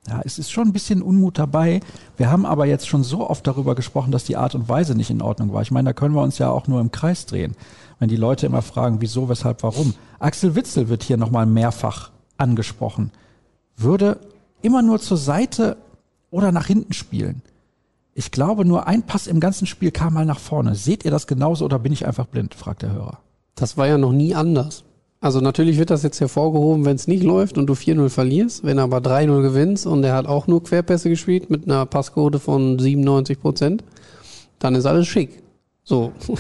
Ja, 0.06 0.20
es 0.22 0.38
ist 0.38 0.50
schon 0.50 0.68
ein 0.68 0.74
bisschen 0.74 1.00
Unmut 1.00 1.38
dabei. 1.38 1.80
Wir 2.18 2.30
haben 2.30 2.44
aber 2.44 2.66
jetzt 2.66 2.88
schon 2.88 3.04
so 3.04 3.30
oft 3.30 3.46
darüber 3.46 3.74
gesprochen, 3.74 4.10
dass 4.12 4.24
die 4.24 4.36
Art 4.36 4.54
und 4.54 4.68
Weise 4.68 4.94
nicht 4.94 5.08
in 5.08 5.22
Ordnung 5.22 5.54
war. 5.54 5.62
Ich 5.62 5.70
meine, 5.70 5.88
da 5.88 5.92
können 5.94 6.14
wir 6.14 6.20
uns 6.20 6.36
ja 6.36 6.50
auch 6.50 6.66
nur 6.66 6.82
im 6.82 6.90
Kreis 6.90 7.24
drehen. 7.24 7.56
Wenn 8.00 8.10
die 8.10 8.16
Leute 8.16 8.44
immer 8.44 8.60
fragen, 8.60 9.00
wieso, 9.00 9.30
weshalb, 9.30 9.62
warum. 9.62 9.94
Axel 10.18 10.54
Witzel 10.54 10.90
wird 10.90 11.04
hier 11.04 11.16
nochmal 11.16 11.46
mehrfach 11.46 12.10
angesprochen. 12.36 13.12
Würde 13.78 14.20
immer 14.60 14.82
nur 14.82 15.00
zur 15.00 15.16
Seite 15.16 15.78
oder 16.30 16.52
nach 16.52 16.66
hinten 16.66 16.92
spielen. 16.92 17.40
Ich 18.18 18.30
glaube, 18.30 18.64
nur 18.64 18.86
ein 18.86 19.02
Pass 19.02 19.26
im 19.26 19.40
ganzen 19.40 19.66
Spiel 19.66 19.90
kam 19.90 20.14
mal 20.14 20.24
nach 20.24 20.38
vorne. 20.38 20.74
Seht 20.74 21.04
ihr 21.04 21.10
das 21.10 21.26
genauso 21.26 21.66
oder 21.66 21.78
bin 21.78 21.92
ich 21.92 22.06
einfach 22.06 22.24
blind? 22.24 22.54
fragt 22.54 22.80
der 22.80 22.92
Hörer. 22.92 23.18
Das 23.56 23.76
war 23.76 23.86
ja 23.86 23.98
noch 23.98 24.12
nie 24.12 24.34
anders. 24.34 24.84
Also 25.20 25.42
natürlich 25.42 25.76
wird 25.76 25.90
das 25.90 26.02
jetzt 26.02 26.18
hervorgehoben, 26.18 26.86
wenn 26.86 26.96
es 26.96 27.08
nicht 27.08 27.22
läuft 27.22 27.58
und 27.58 27.66
du 27.66 27.74
4-0 27.74 28.08
verlierst. 28.08 28.64
Wenn 28.64 28.78
er 28.78 28.84
aber 28.84 28.98
3-0 29.00 29.42
gewinnst 29.42 29.86
und 29.86 30.02
er 30.02 30.14
hat 30.14 30.26
auch 30.26 30.46
nur 30.46 30.62
Querpässe 30.62 31.10
gespielt 31.10 31.50
mit 31.50 31.66
einer 31.66 31.84
Passquote 31.84 32.38
von 32.38 32.78
97 32.78 33.38
Prozent, 33.38 33.84
dann 34.60 34.74
ist 34.74 34.86
alles 34.86 35.06
schick. 35.06 35.42
So. 35.84 36.12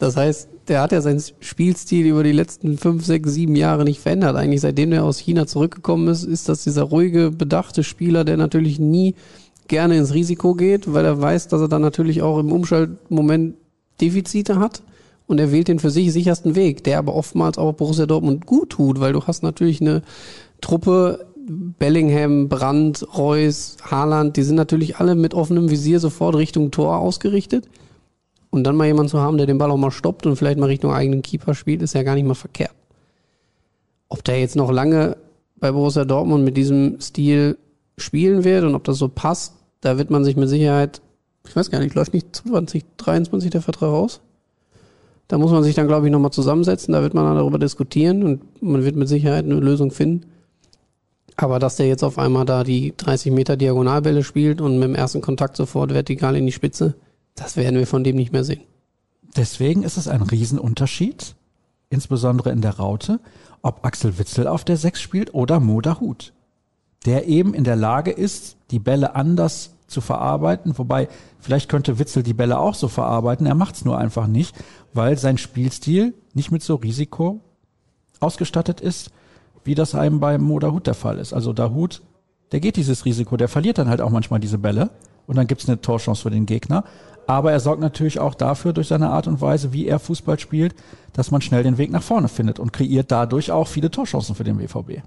Das 0.00 0.16
heißt, 0.16 0.48
der 0.68 0.80
hat 0.80 0.92
ja 0.92 1.00
seinen 1.00 1.20
Spielstil 1.40 2.06
über 2.06 2.22
die 2.22 2.30
letzten 2.30 2.78
fünf, 2.78 3.04
sechs, 3.04 3.32
sieben 3.32 3.56
Jahre 3.56 3.82
nicht 3.82 3.98
verändert. 3.98 4.36
Eigentlich 4.36 4.60
seitdem 4.60 4.92
er 4.92 5.02
aus 5.02 5.18
China 5.18 5.48
zurückgekommen 5.48 6.06
ist, 6.06 6.22
ist 6.22 6.48
das 6.48 6.62
dieser 6.62 6.84
ruhige, 6.84 7.32
bedachte 7.32 7.82
Spieler, 7.82 8.24
der 8.24 8.36
natürlich 8.36 8.78
nie 8.78 9.16
gerne 9.68 9.96
ins 9.96 10.14
Risiko 10.14 10.54
geht, 10.54 10.92
weil 10.92 11.04
er 11.04 11.20
weiß, 11.20 11.48
dass 11.48 11.60
er 11.60 11.68
dann 11.68 11.82
natürlich 11.82 12.22
auch 12.22 12.38
im 12.38 12.52
Umschaltmoment 12.52 13.54
Defizite 14.00 14.58
hat 14.58 14.82
und 15.26 15.38
er 15.38 15.52
wählt 15.52 15.68
den 15.68 15.78
für 15.78 15.90
sich 15.90 16.12
sichersten 16.12 16.54
Weg, 16.54 16.84
der 16.84 16.98
aber 16.98 17.14
oftmals 17.14 17.58
auch 17.58 17.72
Borussia 17.74 18.06
Dortmund 18.06 18.46
gut 18.46 18.70
tut, 18.70 18.98
weil 19.00 19.12
du 19.12 19.24
hast 19.24 19.42
natürlich 19.42 19.80
eine 19.80 20.02
Truppe, 20.60 21.26
Bellingham, 21.46 22.48
Brandt, 22.48 23.06
Reus, 23.16 23.76
Haaland, 23.82 24.36
die 24.36 24.42
sind 24.42 24.56
natürlich 24.56 24.96
alle 24.96 25.14
mit 25.14 25.34
offenem 25.34 25.70
Visier 25.70 26.00
sofort 26.00 26.34
Richtung 26.34 26.70
Tor 26.70 26.98
ausgerichtet. 26.98 27.68
Und 28.50 28.64
dann 28.64 28.76
mal 28.76 28.86
jemanden 28.86 29.10
zu 29.10 29.20
haben, 29.20 29.36
der 29.36 29.46
den 29.46 29.58
Ball 29.58 29.70
auch 29.70 29.76
mal 29.76 29.90
stoppt 29.90 30.26
und 30.26 30.36
vielleicht 30.36 30.58
mal 30.58 30.66
Richtung 30.66 30.92
eigenen 30.92 31.20
Keeper 31.22 31.54
spielt, 31.54 31.82
ist 31.82 31.94
ja 31.94 32.02
gar 32.02 32.14
nicht 32.14 32.26
mal 32.26 32.34
verkehrt. 32.34 32.74
Ob 34.08 34.24
der 34.24 34.40
jetzt 34.40 34.56
noch 34.56 34.70
lange 34.70 35.18
bei 35.56 35.70
Borussia 35.70 36.06
Dortmund 36.06 36.44
mit 36.44 36.56
diesem 36.56 37.00
Stil 37.00 37.58
spielen 37.98 38.44
wird 38.44 38.64
und 38.64 38.74
ob 38.74 38.84
das 38.84 38.96
so 38.96 39.08
passt, 39.08 39.54
da 39.80 39.98
wird 39.98 40.10
man 40.10 40.24
sich 40.24 40.36
mit 40.36 40.48
Sicherheit, 40.48 41.00
ich 41.46 41.54
weiß 41.54 41.70
gar 41.70 41.80
nicht, 41.80 41.94
läuft 41.94 42.14
nicht 42.14 42.34
2023 42.34 43.50
der 43.50 43.62
Vertrag 43.62 43.90
aus? 43.90 44.20
Da 45.28 45.36
muss 45.36 45.50
man 45.50 45.62
sich 45.62 45.74
dann, 45.74 45.88
glaube 45.88 46.06
ich, 46.06 46.12
nochmal 46.12 46.32
zusammensetzen, 46.32 46.92
da 46.92 47.02
wird 47.02 47.14
man 47.14 47.24
dann 47.24 47.36
darüber 47.36 47.58
diskutieren 47.58 48.22
und 48.22 48.62
man 48.62 48.84
wird 48.84 48.96
mit 48.96 49.08
Sicherheit 49.08 49.44
eine 49.44 49.60
Lösung 49.60 49.90
finden. 49.90 50.26
Aber 51.36 51.58
dass 51.58 51.76
der 51.76 51.86
jetzt 51.86 52.02
auf 52.02 52.18
einmal 52.18 52.46
da 52.46 52.64
die 52.64 52.94
30 52.96 53.32
Meter 53.32 53.56
Diagonalbälle 53.56 54.24
spielt 54.24 54.60
und 54.60 54.78
mit 54.78 54.88
dem 54.88 54.94
ersten 54.94 55.20
Kontakt 55.20 55.56
sofort 55.56 55.92
vertikal 55.92 56.34
in 56.34 56.46
die 56.46 56.52
Spitze, 56.52 56.94
Das 57.36 57.56
werden 57.56 57.78
wir 57.78 57.86
von 57.86 58.02
dem 58.02 58.16
nicht 58.16 58.32
mehr 58.32 58.42
sehen. 58.42 58.62
Deswegen 59.36 59.84
ist 59.84 59.96
es 59.96 60.08
ein 60.08 60.22
Riesenunterschied, 60.22 61.36
insbesondere 61.90 62.50
in 62.50 62.60
der 62.60 62.76
Raute, 62.76 63.20
ob 63.62 63.84
Axel 63.84 64.18
Witzel 64.18 64.48
auf 64.48 64.64
der 64.64 64.76
Sechs 64.76 65.00
spielt 65.00 65.32
oder 65.34 65.60
Moda 65.60 66.00
Hut, 66.00 66.32
der 67.06 67.28
eben 67.28 67.54
in 67.54 67.64
der 67.64 67.76
Lage 67.76 68.10
ist, 68.10 68.56
die 68.70 68.78
Bälle 68.78 69.14
anders 69.14 69.74
zu 69.86 70.00
verarbeiten, 70.00 70.76
wobei 70.76 71.08
vielleicht 71.38 71.68
könnte 71.68 71.98
Witzel 71.98 72.22
die 72.22 72.34
Bälle 72.34 72.58
auch 72.58 72.74
so 72.74 72.88
verarbeiten, 72.88 73.46
er 73.46 73.54
macht 73.54 73.76
es 73.76 73.84
nur 73.84 73.98
einfach 73.98 74.26
nicht, 74.26 74.54
weil 74.92 75.16
sein 75.16 75.38
Spielstil 75.38 76.14
nicht 76.34 76.52
mit 76.52 76.62
so 76.62 76.74
Risiko 76.76 77.40
ausgestattet 78.20 78.80
ist, 78.80 79.10
wie 79.64 79.74
das 79.74 79.94
einem 79.94 80.20
bei 80.20 80.38
Moda 80.38 80.70
Hut 80.70 80.86
der 80.86 80.94
Fall 80.94 81.18
ist. 81.18 81.32
Also 81.32 81.52
Dahut, 81.52 82.02
der 82.52 82.60
geht 82.60 82.76
dieses 82.76 83.04
Risiko, 83.04 83.36
der 83.36 83.48
verliert 83.48 83.78
dann 83.78 83.88
halt 83.88 84.00
auch 84.00 84.10
manchmal 84.10 84.40
diese 84.40 84.58
Bälle 84.58 84.90
und 85.26 85.36
dann 85.36 85.46
gibt's 85.46 85.68
eine 85.68 85.80
Torchance 85.80 86.22
für 86.22 86.30
den 86.30 86.46
Gegner. 86.46 86.84
Aber 87.26 87.52
er 87.52 87.60
sorgt 87.60 87.82
natürlich 87.82 88.18
auch 88.18 88.34
dafür, 88.34 88.72
durch 88.72 88.88
seine 88.88 89.10
Art 89.10 89.26
und 89.26 89.42
Weise, 89.42 89.74
wie 89.74 89.86
er 89.86 89.98
Fußball 89.98 90.38
spielt, 90.38 90.74
dass 91.12 91.30
man 91.30 91.42
schnell 91.42 91.62
den 91.62 91.76
Weg 91.76 91.90
nach 91.90 92.02
vorne 92.02 92.28
findet 92.28 92.58
und 92.58 92.72
kreiert 92.72 93.10
dadurch 93.10 93.52
auch 93.52 93.68
viele 93.68 93.90
Torchancen 93.90 94.34
für 94.34 94.44
den 94.44 94.56
BVB. 94.56 95.02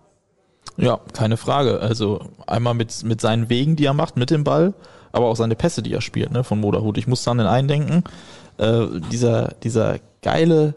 Ja, 0.77 0.99
keine 1.13 1.37
Frage. 1.37 1.79
Also 1.79 2.21
einmal 2.47 2.73
mit, 2.73 3.03
mit 3.03 3.21
seinen 3.21 3.49
Wegen, 3.49 3.75
die 3.75 3.85
er 3.85 3.93
macht, 3.93 4.17
mit 4.17 4.29
dem 4.29 4.43
Ball, 4.43 4.73
aber 5.11 5.27
auch 5.27 5.35
seine 5.35 5.55
Pässe, 5.55 5.81
die 5.83 5.93
er 5.93 6.01
spielt, 6.01 6.31
ne, 6.31 6.43
von 6.43 6.59
Moderhut. 6.59 6.97
Ich 6.97 7.07
muss 7.07 7.27
an 7.27 7.37
den 7.37 7.47
einen 7.47 7.67
denken, 7.67 8.03
äh, 8.57 8.85
dieser, 9.11 9.49
dieser 9.63 9.97
geile, 10.21 10.73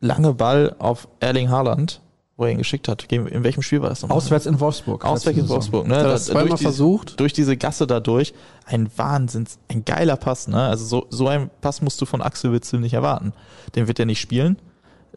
lange 0.00 0.34
Ball 0.34 0.74
auf 0.78 1.08
Erling 1.20 1.50
Haaland, 1.50 2.00
wo 2.36 2.44
er 2.44 2.50
ihn 2.50 2.58
geschickt 2.58 2.88
hat. 2.88 3.04
In 3.12 3.44
welchem 3.44 3.62
Spiel 3.62 3.80
war 3.80 3.90
das 3.90 4.02
nochmal? 4.02 4.18
Auswärts 4.18 4.46
in 4.46 4.58
Wolfsburg. 4.58 5.04
Auswärts 5.04 5.38
in 5.38 5.48
Wolfsburg, 5.48 5.86
ne? 5.86 5.96
Hat 5.98 6.06
das 6.06 6.26
zweimal 6.26 6.48
durch 6.48 6.58
die- 6.58 6.64
versucht? 6.64 7.20
Durch 7.20 7.32
diese 7.32 7.56
Gasse 7.56 7.86
dadurch. 7.86 8.34
Ein 8.66 8.88
Wahnsinns, 8.96 9.58
ein 9.70 9.84
geiler 9.84 10.16
Pass, 10.16 10.48
ne? 10.48 10.60
Also 10.62 10.84
so, 10.84 11.06
so 11.10 11.28
ein 11.28 11.50
Pass 11.60 11.80
musst 11.82 12.00
du 12.00 12.06
von 12.06 12.22
Axel 12.22 12.52
Witzel 12.52 12.80
nicht 12.80 12.94
erwarten. 12.94 13.32
Den 13.76 13.86
wird 13.86 13.98
er 14.00 14.06
nicht 14.06 14.20
spielen. 14.20 14.56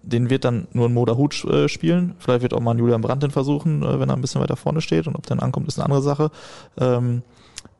Den 0.08 0.30
wird 0.30 0.46
dann 0.46 0.68
nur 0.74 0.88
ein 0.88 0.94
Moda 0.94 1.16
Hut 1.16 1.44
äh, 1.46 1.68
spielen. 1.68 2.16
Vielleicht 2.20 2.42
wird 2.42 2.54
auch 2.54 2.60
mal 2.60 2.72
ein 2.72 2.80
Julian 2.80 3.02
Brandt 3.02 3.24
den 3.24 3.32
versuchen, 3.32 3.84
äh, 3.84 4.00
wenn 4.00 4.10
er 4.10 4.16
ein 4.16 4.22
bisschen 4.22 4.42
weiter 4.42 4.56
vorne 4.56 4.82
steht. 4.82 5.08
Und 5.08 5.16
ob 5.16 5.26
der 5.26 5.36
dann 5.36 5.46
ankommt, 5.46 5.68
ist 5.68 5.78
eine 5.78 5.86
andere 5.86 6.02
Sache. 6.02 6.32
Ähm, 6.78 7.24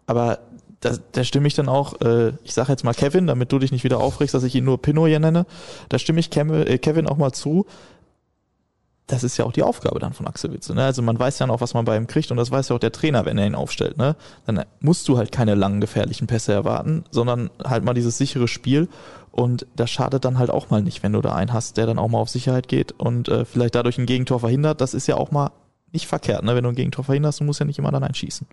aber 0.06 0.40
da, 0.82 0.92
da 1.12 1.24
stimme 1.24 1.48
ich 1.48 1.56
dann 1.56 1.70
auch, 1.70 2.02
äh, 2.02 2.34
ich 2.44 2.54
sage 2.54 2.72
jetzt 2.72 2.84
mal 2.84 2.94
Kevin, 2.94 3.28
damit 3.28 3.52
du 3.52 3.60
dich 3.60 3.72
nicht 3.72 3.84
wieder 3.84 4.00
aufregst, 4.00 4.34
dass 4.34 4.44
ich 4.44 4.56
ihn 4.56 4.66
nur 4.66 4.82
Pino 4.82 5.08
hier 5.08 5.20
nenne. 5.20 5.46
Da 5.90 6.00
stimme 6.00 6.20
ich 6.20 6.30
Kevin 6.30 7.08
auch 7.08 7.18
mal 7.18 7.32
zu. 7.32 7.66
Das 9.08 9.24
ist 9.24 9.38
ja 9.38 9.46
auch 9.46 9.54
die 9.54 9.64
Aufgabe 9.64 10.00
dann 10.00 10.14
von 10.14 10.28
Axel 10.28 10.52
Witzel. 10.54 10.76
Ne? 10.76 10.84
Also 10.84 11.02
man 11.02 11.18
weiß 11.18 11.40
ja 11.40 11.48
noch, 11.48 11.62
was 11.62 11.74
man 11.74 11.86
bei 11.86 11.96
ihm 11.96 12.08
kriegt 12.08 12.30
und 12.30 12.38
das 12.38 12.52
weiß 12.52 12.70
ja 12.70 12.76
auch 12.76 12.80
der 12.80 12.92
Trainer, 12.92 13.26
wenn 13.26 13.38
er 13.38 13.48
ihn 13.48 13.56
aufstellt. 13.56 13.98
Ne? 13.98 14.16
Dann 14.46 14.64
musst 14.82 15.08
du 15.08 15.18
halt 15.18 15.32
keine 15.32 15.56
langen, 15.56 15.80
gefährlichen 15.80 16.28
Pässe 16.28 16.52
erwarten, 16.52 17.06
sondern 17.10 17.50
halt 17.64 17.86
mal 17.86 17.94
dieses 17.94 18.18
sichere 18.18 18.48
Spiel. 18.48 18.90
Und 19.32 19.66
das 19.76 19.90
schadet 19.90 20.26
dann 20.26 20.40
halt 20.40 20.50
auch 20.50 20.70
mal 20.70 20.82
nicht, 20.82 21.04
wenn 21.04 21.14
du 21.14 21.22
da 21.22 21.34
einen 21.34 21.54
hast, 21.54 21.78
der 21.78 21.86
dann 21.86 22.00
auch 22.00 22.10
mal 22.10 22.20
auf 22.20 22.30
Sicherheit 22.30 22.68
geht 22.68 22.92
und 22.94 23.30
äh, 23.30 23.46
vielleicht 23.46 23.76
dadurch 23.76 23.98
ein 23.98 24.08
Gegentor 24.08 24.40
verhindert. 24.40 24.82
Das 24.82 24.94
ist 24.94 25.08
ja 25.08 25.16
auch 25.16 25.32
mal 25.32 25.52
nicht 25.94 26.08
verkehrt, 26.08 26.44
ne? 26.44 26.56
wenn 26.56 26.64
du 26.64 26.70
ein 26.70 26.76
Gegentor 26.76 27.06
verhinderst, 27.06 27.40
du 27.40 27.44
musst 27.44 27.60
ja 27.60 27.66
nicht 27.66 27.80
immer 27.80 27.92
dann 27.92 28.04
einschießen. 28.04 28.48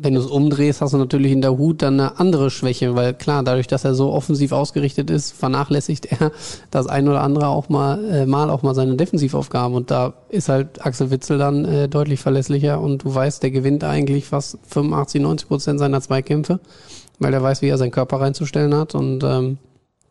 Wenn 0.00 0.14
du 0.14 0.20
es 0.20 0.26
umdrehst, 0.26 0.80
hast 0.80 0.92
du 0.92 0.96
natürlich 0.98 1.32
in 1.32 1.40
der 1.40 1.58
Hut 1.58 1.82
dann 1.82 1.94
eine 1.98 2.20
andere 2.20 2.50
Schwäche, 2.50 2.94
weil 2.94 3.14
klar, 3.14 3.42
dadurch, 3.42 3.66
dass 3.66 3.84
er 3.84 3.94
so 3.94 4.12
offensiv 4.12 4.52
ausgerichtet 4.52 5.10
ist, 5.10 5.32
vernachlässigt 5.32 6.06
er 6.06 6.30
das 6.70 6.86
ein 6.86 7.08
oder 7.08 7.22
andere 7.22 7.48
auch 7.48 7.68
mal, 7.68 8.04
äh, 8.04 8.24
mal 8.26 8.48
auch 8.50 8.62
mal 8.62 8.74
seine 8.76 8.94
Defensivaufgaben 8.96 9.74
und 9.74 9.90
da 9.90 10.14
ist 10.28 10.48
halt 10.48 10.86
Axel 10.86 11.10
Witzel 11.10 11.38
dann 11.38 11.64
äh, 11.64 11.88
deutlich 11.88 12.20
verlässlicher 12.20 12.80
und 12.80 13.02
du 13.02 13.12
weißt, 13.12 13.42
der 13.42 13.50
gewinnt 13.50 13.82
eigentlich 13.82 14.26
fast 14.26 14.58
85, 14.68 15.20
90 15.20 15.48
Prozent 15.48 15.78
seiner 15.80 16.00
Zweikämpfe, 16.00 16.60
weil 17.18 17.34
er 17.34 17.42
weiß, 17.42 17.62
wie 17.62 17.68
er 17.68 17.78
seinen 17.78 17.90
Körper 17.90 18.20
reinzustellen 18.20 18.74
hat 18.74 18.94
und 18.94 19.24
ähm, 19.24 19.58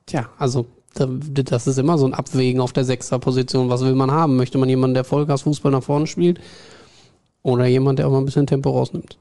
tja, 0.05 0.27
also 0.37 0.65
da- 0.95 1.07
das 1.07 1.65
ist 1.67 1.77
immer 1.77 1.97
so 1.97 2.05
ein 2.05 2.13
Abwägen 2.13 2.59
auf 2.59 2.73
der 2.73 2.83
Sechster-Position. 2.83 3.69
Was 3.69 3.81
will 3.85 3.93
man 3.95 4.11
haben? 4.11 4.35
Möchte 4.35 4.57
man 4.57 4.67
jemanden, 4.67 4.95
der 4.95 5.03
Vollgas-Fußball 5.05 5.71
nach 5.71 5.83
vorne 5.83 6.07
spielt 6.07 6.39
oder 7.43 7.65
jemand, 7.67 7.99
der 7.99 8.07
auch 8.07 8.11
mal 8.11 8.17
ein 8.17 8.25
bisschen 8.25 8.47
Tempo 8.47 8.71
rausnimmt? 8.71 9.17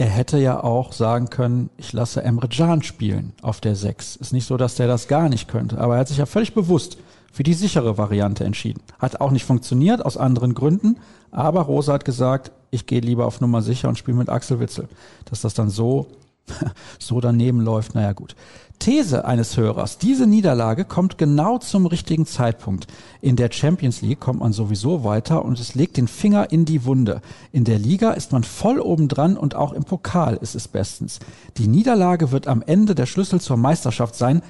Er 0.00 0.08
hätte 0.08 0.38
ja 0.38 0.64
auch 0.64 0.94
sagen 0.94 1.28
können, 1.28 1.68
ich 1.76 1.92
lasse 1.92 2.22
Emre 2.22 2.48
Can 2.48 2.82
spielen 2.82 3.34
auf 3.42 3.60
der 3.60 3.76
6. 3.76 4.16
Ist 4.16 4.32
nicht 4.32 4.46
so, 4.46 4.56
dass 4.56 4.76
der 4.76 4.86
das 4.86 5.08
gar 5.08 5.28
nicht 5.28 5.46
könnte. 5.46 5.76
Aber 5.76 5.96
er 5.96 6.00
hat 6.00 6.08
sich 6.08 6.16
ja 6.16 6.24
völlig 6.24 6.54
bewusst 6.54 6.96
für 7.30 7.42
die 7.42 7.52
sichere 7.52 7.98
Variante 7.98 8.44
entschieden. 8.44 8.80
Hat 8.98 9.20
auch 9.20 9.30
nicht 9.30 9.44
funktioniert, 9.44 10.02
aus 10.02 10.16
anderen 10.16 10.54
Gründen. 10.54 10.96
Aber 11.32 11.60
Rosa 11.60 11.92
hat 11.92 12.06
gesagt, 12.06 12.50
ich 12.70 12.86
gehe 12.86 13.02
lieber 13.02 13.26
auf 13.26 13.42
Nummer 13.42 13.60
sicher 13.60 13.90
und 13.90 13.98
spiele 13.98 14.16
mit 14.16 14.30
Axel 14.30 14.58
Witzel. 14.58 14.88
Dass 15.26 15.42
das 15.42 15.52
dann 15.52 15.68
so, 15.68 16.06
so 16.98 17.20
daneben 17.20 17.60
läuft, 17.60 17.94
naja 17.94 18.14
gut. 18.14 18.36
These 18.80 19.26
eines 19.26 19.56
Hörers. 19.58 19.98
Diese 19.98 20.26
Niederlage 20.26 20.86
kommt 20.86 21.18
genau 21.18 21.58
zum 21.58 21.86
richtigen 21.86 22.24
Zeitpunkt. 22.24 22.86
In 23.20 23.36
der 23.36 23.52
Champions 23.52 24.00
League 24.00 24.20
kommt 24.20 24.40
man 24.40 24.54
sowieso 24.54 25.04
weiter 25.04 25.44
und 25.44 25.60
es 25.60 25.74
legt 25.74 25.98
den 25.98 26.08
Finger 26.08 26.50
in 26.50 26.64
die 26.64 26.84
Wunde. 26.86 27.20
In 27.52 27.64
der 27.64 27.78
Liga 27.78 28.12
ist 28.12 28.32
man 28.32 28.42
voll 28.42 28.80
obendran 28.80 29.36
und 29.36 29.54
auch 29.54 29.72
im 29.72 29.84
Pokal 29.84 30.36
ist 30.36 30.54
es 30.54 30.66
bestens. 30.66 31.20
Die 31.58 31.68
Niederlage 31.68 32.32
wird 32.32 32.48
am 32.48 32.62
Ende 32.62 32.94
der 32.94 33.06
Schlüssel 33.06 33.40
zur 33.40 33.58
Meisterschaft 33.58 34.14
sein. 34.14 34.42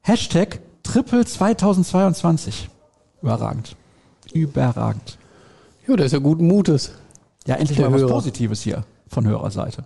Hashtag 0.00 0.60
Triple 0.82 1.26
2022. 1.26 2.70
Überragend. 3.22 3.76
Überragend. 4.32 5.18
Ja, 5.86 5.94
der 5.94 6.06
ist 6.06 6.12
ja 6.12 6.18
guten 6.18 6.46
Mutes. 6.46 6.92
Ja, 7.46 7.56
endlich 7.56 7.78
mal 7.78 7.92
was 7.92 8.00
Hörer. 8.00 8.12
Positives 8.12 8.62
hier 8.62 8.84
von 9.08 9.26
Hörerseite. 9.26 9.84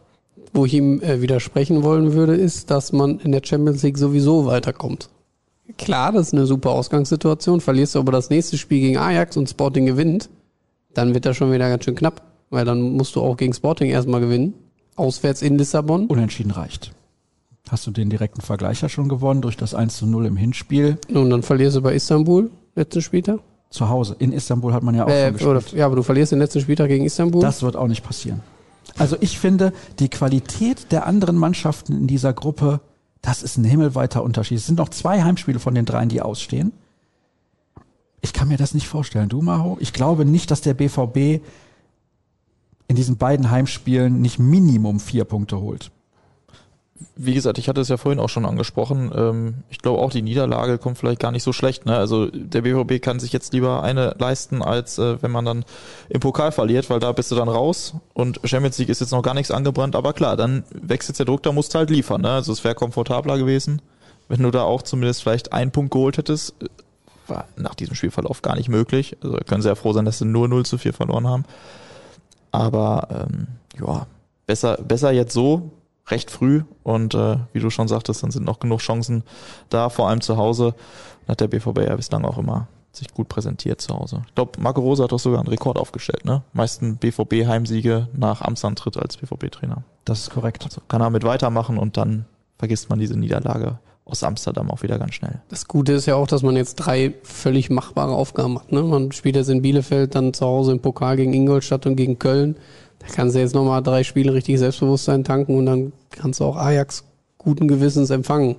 Wo 0.55 0.65
ich 0.65 0.75
ihm 0.75 1.01
äh, 1.03 1.21
widersprechen 1.21 1.83
wollen 1.83 2.13
würde, 2.15 2.35
ist, 2.35 2.71
dass 2.71 2.93
man 2.93 3.19
in 3.21 3.33
der 3.33 3.43
Champions 3.45 3.83
League 3.83 3.99
sowieso 3.99 4.47
weiterkommt. 4.47 5.09
Klar, 5.77 6.13
das 6.13 6.29
ist 6.29 6.35
eine 6.35 6.47
super 6.47 6.71
Ausgangssituation. 6.71 7.61
Verlierst 7.61 7.95
du 7.95 7.99
aber 7.99 8.13
das 8.13 8.31
nächste 8.31 8.57
Spiel 8.57 8.81
gegen 8.81 8.97
Ajax 8.99 9.37
und 9.37 9.49
Sporting 9.51 9.85
gewinnt, 9.87 10.31
dann 10.95 11.13
wird 11.15 11.27
das 11.27 11.37
schon 11.37 11.53
wieder 11.53 11.69
ganz 11.69 11.85
schön 11.85 11.95
knapp. 11.95 12.23
Weil 12.51 12.65
dann 12.65 12.81
musst 12.81 13.15
du 13.15 13.21
auch 13.21 13.37
gegen 13.37 13.53
Sporting 13.53 13.91
erstmal 13.91 14.21
gewinnen. 14.21 14.55
Auswärts 14.97 15.43
in 15.43 15.59
Lissabon. 15.59 16.07
Unentschieden 16.07 16.51
reicht. 16.51 16.93
Hast 17.71 17.87
du 17.87 17.91
den 17.91 18.09
direkten 18.09 18.41
Vergleich 18.41 18.81
ja 18.81 18.89
schon 18.89 19.11
gewonnen 19.11 19.43
durch 19.43 19.57
das 19.59 19.75
1 19.75 19.99
zu 19.99 20.07
0 20.07 20.25
im 20.27 20.37
Hinspiel 20.39 20.97
Und 21.13 21.29
dann 21.29 21.43
verlierst 21.43 21.77
du 21.77 21.83
bei 21.83 21.95
Istanbul, 21.95 22.51
letzten 22.75 23.03
Spieltag. 23.03 23.41
zu 23.69 23.91
Hause. 23.91 24.17
In 24.19 24.33
Istanbul 24.33 24.73
hat 24.73 24.83
man 24.83 24.95
ja 24.95 25.05
auch 25.05 25.09
Äh, 25.11 25.39
schon 25.39 25.49
oder, 25.51 25.61
gespielt. 25.61 25.79
ja, 25.81 25.85
aber 25.87 25.97
du 25.97 26.03
verlierst 26.03 26.33
den 26.33 26.39
letzten 26.39 26.63
Spieltag 26.63 26.89
gegen 26.89 27.05
Istanbul. 27.05 27.43
Das 27.43 27.63
wird 27.63 27.77
auch 27.77 27.87
nicht 27.87 28.03
passieren. 28.03 28.41
Also 28.97 29.17
ich 29.21 29.39
finde, 29.39 29.73
die 29.99 30.09
Qualität 30.09 30.91
der 30.93 31.07
anderen 31.07 31.37
Mannschaften 31.37 31.93
in 31.93 32.07
dieser 32.07 32.33
Gruppe, 32.33 32.81
das 33.23 33.43
ist 33.43 33.57
ein 33.57 33.65
himmelweiter 33.65 34.23
Unterschied. 34.23 34.59
Es 34.59 34.67
sind 34.67 34.79
noch 34.79 34.89
zwei 34.89 35.23
Heimspiele 35.23 35.59
von 35.59 35.75
den 35.75 35.85
dreien, 35.85 36.09
die 36.09 36.23
ausstehen. 36.23 36.73
Ich 38.21 38.33
kann 38.33 38.49
mir 38.49 38.57
das 38.57 38.75
nicht 38.75 38.89
vorstellen. 38.89 39.29
Du, 39.29 39.43
Maho? 39.43 39.77
Ich 39.81 39.93
glaube 39.93 40.25
nicht, 40.25 40.51
dass 40.51 40.61
der 40.61 40.75
BVB 40.75 41.43
in 42.89 42.97
diesen 42.97 43.17
beiden 43.17 43.51
Heimspielen 43.51 44.21
nicht 44.21 44.39
Minimum 44.39 44.99
vier 44.99 45.25
Punkte 45.25 45.61
holt. 45.61 45.91
Wie 47.17 47.35
gesagt, 47.35 47.59
ich 47.59 47.69
hatte 47.69 47.81
es 47.81 47.89
ja 47.89 47.97
vorhin 47.97 48.21
auch 48.21 48.29
schon 48.29 48.45
angesprochen. 48.45 49.13
Ähm, 49.15 49.55
ich 49.71 49.79
glaube 49.79 50.01
auch, 50.01 50.11
die 50.11 50.23
Niederlage 50.23 50.79
kommt 50.79 50.99
vielleicht 50.99 51.21
gar 51.21 51.33
nicht 51.33 51.43
so 51.43 51.53
schlecht. 51.53 51.87
Ne? 51.87 51.97
Also 51.97 52.27
der 52.27 52.63
BVB 52.63 53.03
kann 53.03 53.21
sich 53.21 53.33
jetzt 53.33 53.53
lieber 53.53 53.83
eine 53.83 54.15
leisten, 54.19 54.63
als 54.63 54.99
äh, 54.99 55.21
wenn 55.23 55.31
man 55.31 55.45
dann 55.45 55.65
im 56.09 56.21
Pokal 56.21 56.53
verliert, 56.53 56.91
weil 56.91 57.01
da 57.01 57.13
bist 57.13 57.31
du 57.31 57.35
dann 57.35 57.49
raus. 57.49 57.95
Und 58.15 58.41
Champions 58.45 58.79
League 58.79 58.89
ist 58.89 59.01
jetzt 59.01 59.13
noch 59.13 59.23
gar 59.23 59.35
nichts 59.35 59.51
angebrannt, 59.51 59.97
aber 59.97 60.13
klar, 60.13 60.37
dann 60.37 60.65
wächst 60.71 61.09
jetzt 61.09 61.19
der 61.19 61.27
Druck, 61.27 61.43
da 61.43 61.53
musst 61.53 61.75
du 61.75 61.79
halt 61.79 61.91
liefern. 61.91 62.23
Ne? 62.23 62.31
Also 62.31 62.53
es 62.53 62.65
wäre 62.65 62.75
komfortabler 62.75 63.39
gewesen, 63.39 63.83
wenn 64.29 64.43
du 64.43 64.51
da 64.51 64.63
auch 64.63 64.83
zumindest 64.83 65.23
vielleicht 65.23 65.53
einen 65.53 65.71
Punkt 65.71 65.93
geholt 65.93 66.19
hättest. 66.19 66.55
War 67.27 67.47
nach 67.57 67.75
diesem 67.75 67.95
Spielverlauf 67.95 68.43
gar 68.43 68.57
nicht 68.57 68.69
möglich. 68.69 69.17
Also 69.23 69.39
können 69.47 69.63
ja 69.63 69.75
froh 69.75 69.93
sein, 69.93 70.05
dass 70.05 70.19
sie 70.19 70.25
nur 70.25 70.49
0 70.49 70.65
zu 70.65 70.79
4 70.79 70.95
verloren 70.95 71.27
haben. 71.27 71.45
Aber 72.51 73.09
ähm, 73.11 73.49
ja, 73.79 74.07
besser, 74.47 74.79
besser 74.79 75.13
jetzt 75.13 75.33
so, 75.33 75.71
recht 76.11 76.31
früh. 76.31 76.63
Und 76.83 77.15
äh, 77.15 77.37
wie 77.53 77.61
du 77.61 77.71
schon 77.71 77.89
sagtest, 77.89 78.23
dann 78.23 78.31
sind 78.31 78.45
noch 78.45 78.61
genug 78.61 78.81
Chancen 78.81 79.25
da, 79.71 79.89
vor 79.89 80.09
allem 80.09 80.21
zu 80.21 80.37
Hause. 80.37 80.75
Und 81.23 81.29
hat 81.29 81.41
der 81.41 81.49
BVB 81.49 81.81
ja 81.87 81.97
bislang 81.97 82.25
auch 82.25 82.39
immer 82.39 82.69
sich 82.93 83.13
gut 83.13 83.29
präsentiert 83.29 83.81
zu 83.81 83.95
Hause. 83.95 84.23
Ich 84.27 84.35
glaube, 84.35 84.61
Marco 84.61 84.81
Rosa 84.81 85.05
hat 85.05 85.13
doch 85.13 85.19
sogar 85.19 85.41
einen 85.41 85.49
Rekord 85.49 85.79
aufgestellt, 85.79 86.25
ne? 86.25 86.43
Meisten 86.53 86.97
BVB-Heimsiege 86.97 88.09
nach 88.13 88.43
Amtsantritt 88.43 88.97
als 88.97 89.17
BVB-Trainer. 89.19 89.85
Das 90.05 90.21
ist 90.21 90.31
korrekt. 90.31 90.65
Also 90.65 90.81
kann 90.89 91.01
er 91.01 91.11
mit 91.11 91.25
weitermachen 91.25 91.79
und 91.79 91.97
dann 91.97 92.25
vergisst 92.59 92.91
man 92.91 92.99
diese 92.99 93.17
Niederlage 93.17 93.79
aus 94.09 94.23
Amsterdam 94.23 94.71
auch 94.71 94.83
wieder 94.83 94.99
ganz 94.99 95.15
schnell. 95.15 95.41
Das 95.49 95.69
Gute 95.69 95.93
ist 95.93 96.07
ja 96.07 96.15
auch, 96.15 96.27
dass 96.27 96.43
man 96.43 96.57
jetzt 96.57 96.77
drei 96.77 97.15
völlig 97.23 97.69
machbare 97.69 98.15
Aufgaben 98.15 98.59
hat. 98.59 98.73
Ne? 98.73 98.83
Man 98.83 99.13
spielt 99.13 99.37
jetzt 99.37 99.51
in 99.51 99.63
Bielefeld, 99.63 100.15
dann 100.15 100.33
zu 100.33 100.47
Hause 100.47 100.73
im 100.73 100.81
Pokal 100.81 101.17
gegen 101.17 101.35
Ingolstadt 101.35 101.87
und 101.87 101.97
gegen 101.97 102.19
Köln. 102.19 102.57
Da 102.99 103.07
kannst 103.13 103.35
du 103.35 103.41
jetzt 103.41 103.55
nochmal 103.55 103.83
drei 103.83 104.03
Spiele 104.05 104.35
richtig 104.35 104.59
Selbstbewusstsein 104.59 105.25
tanken 105.25 105.57
und 105.57 105.67
dann 105.67 105.93
kannst 106.11 106.41
du 106.41 106.45
auch 106.45 106.57
Ajax 106.57 107.05
guten 107.39 107.69
Gewissens 107.69 108.11
empfangen. 108.11 108.57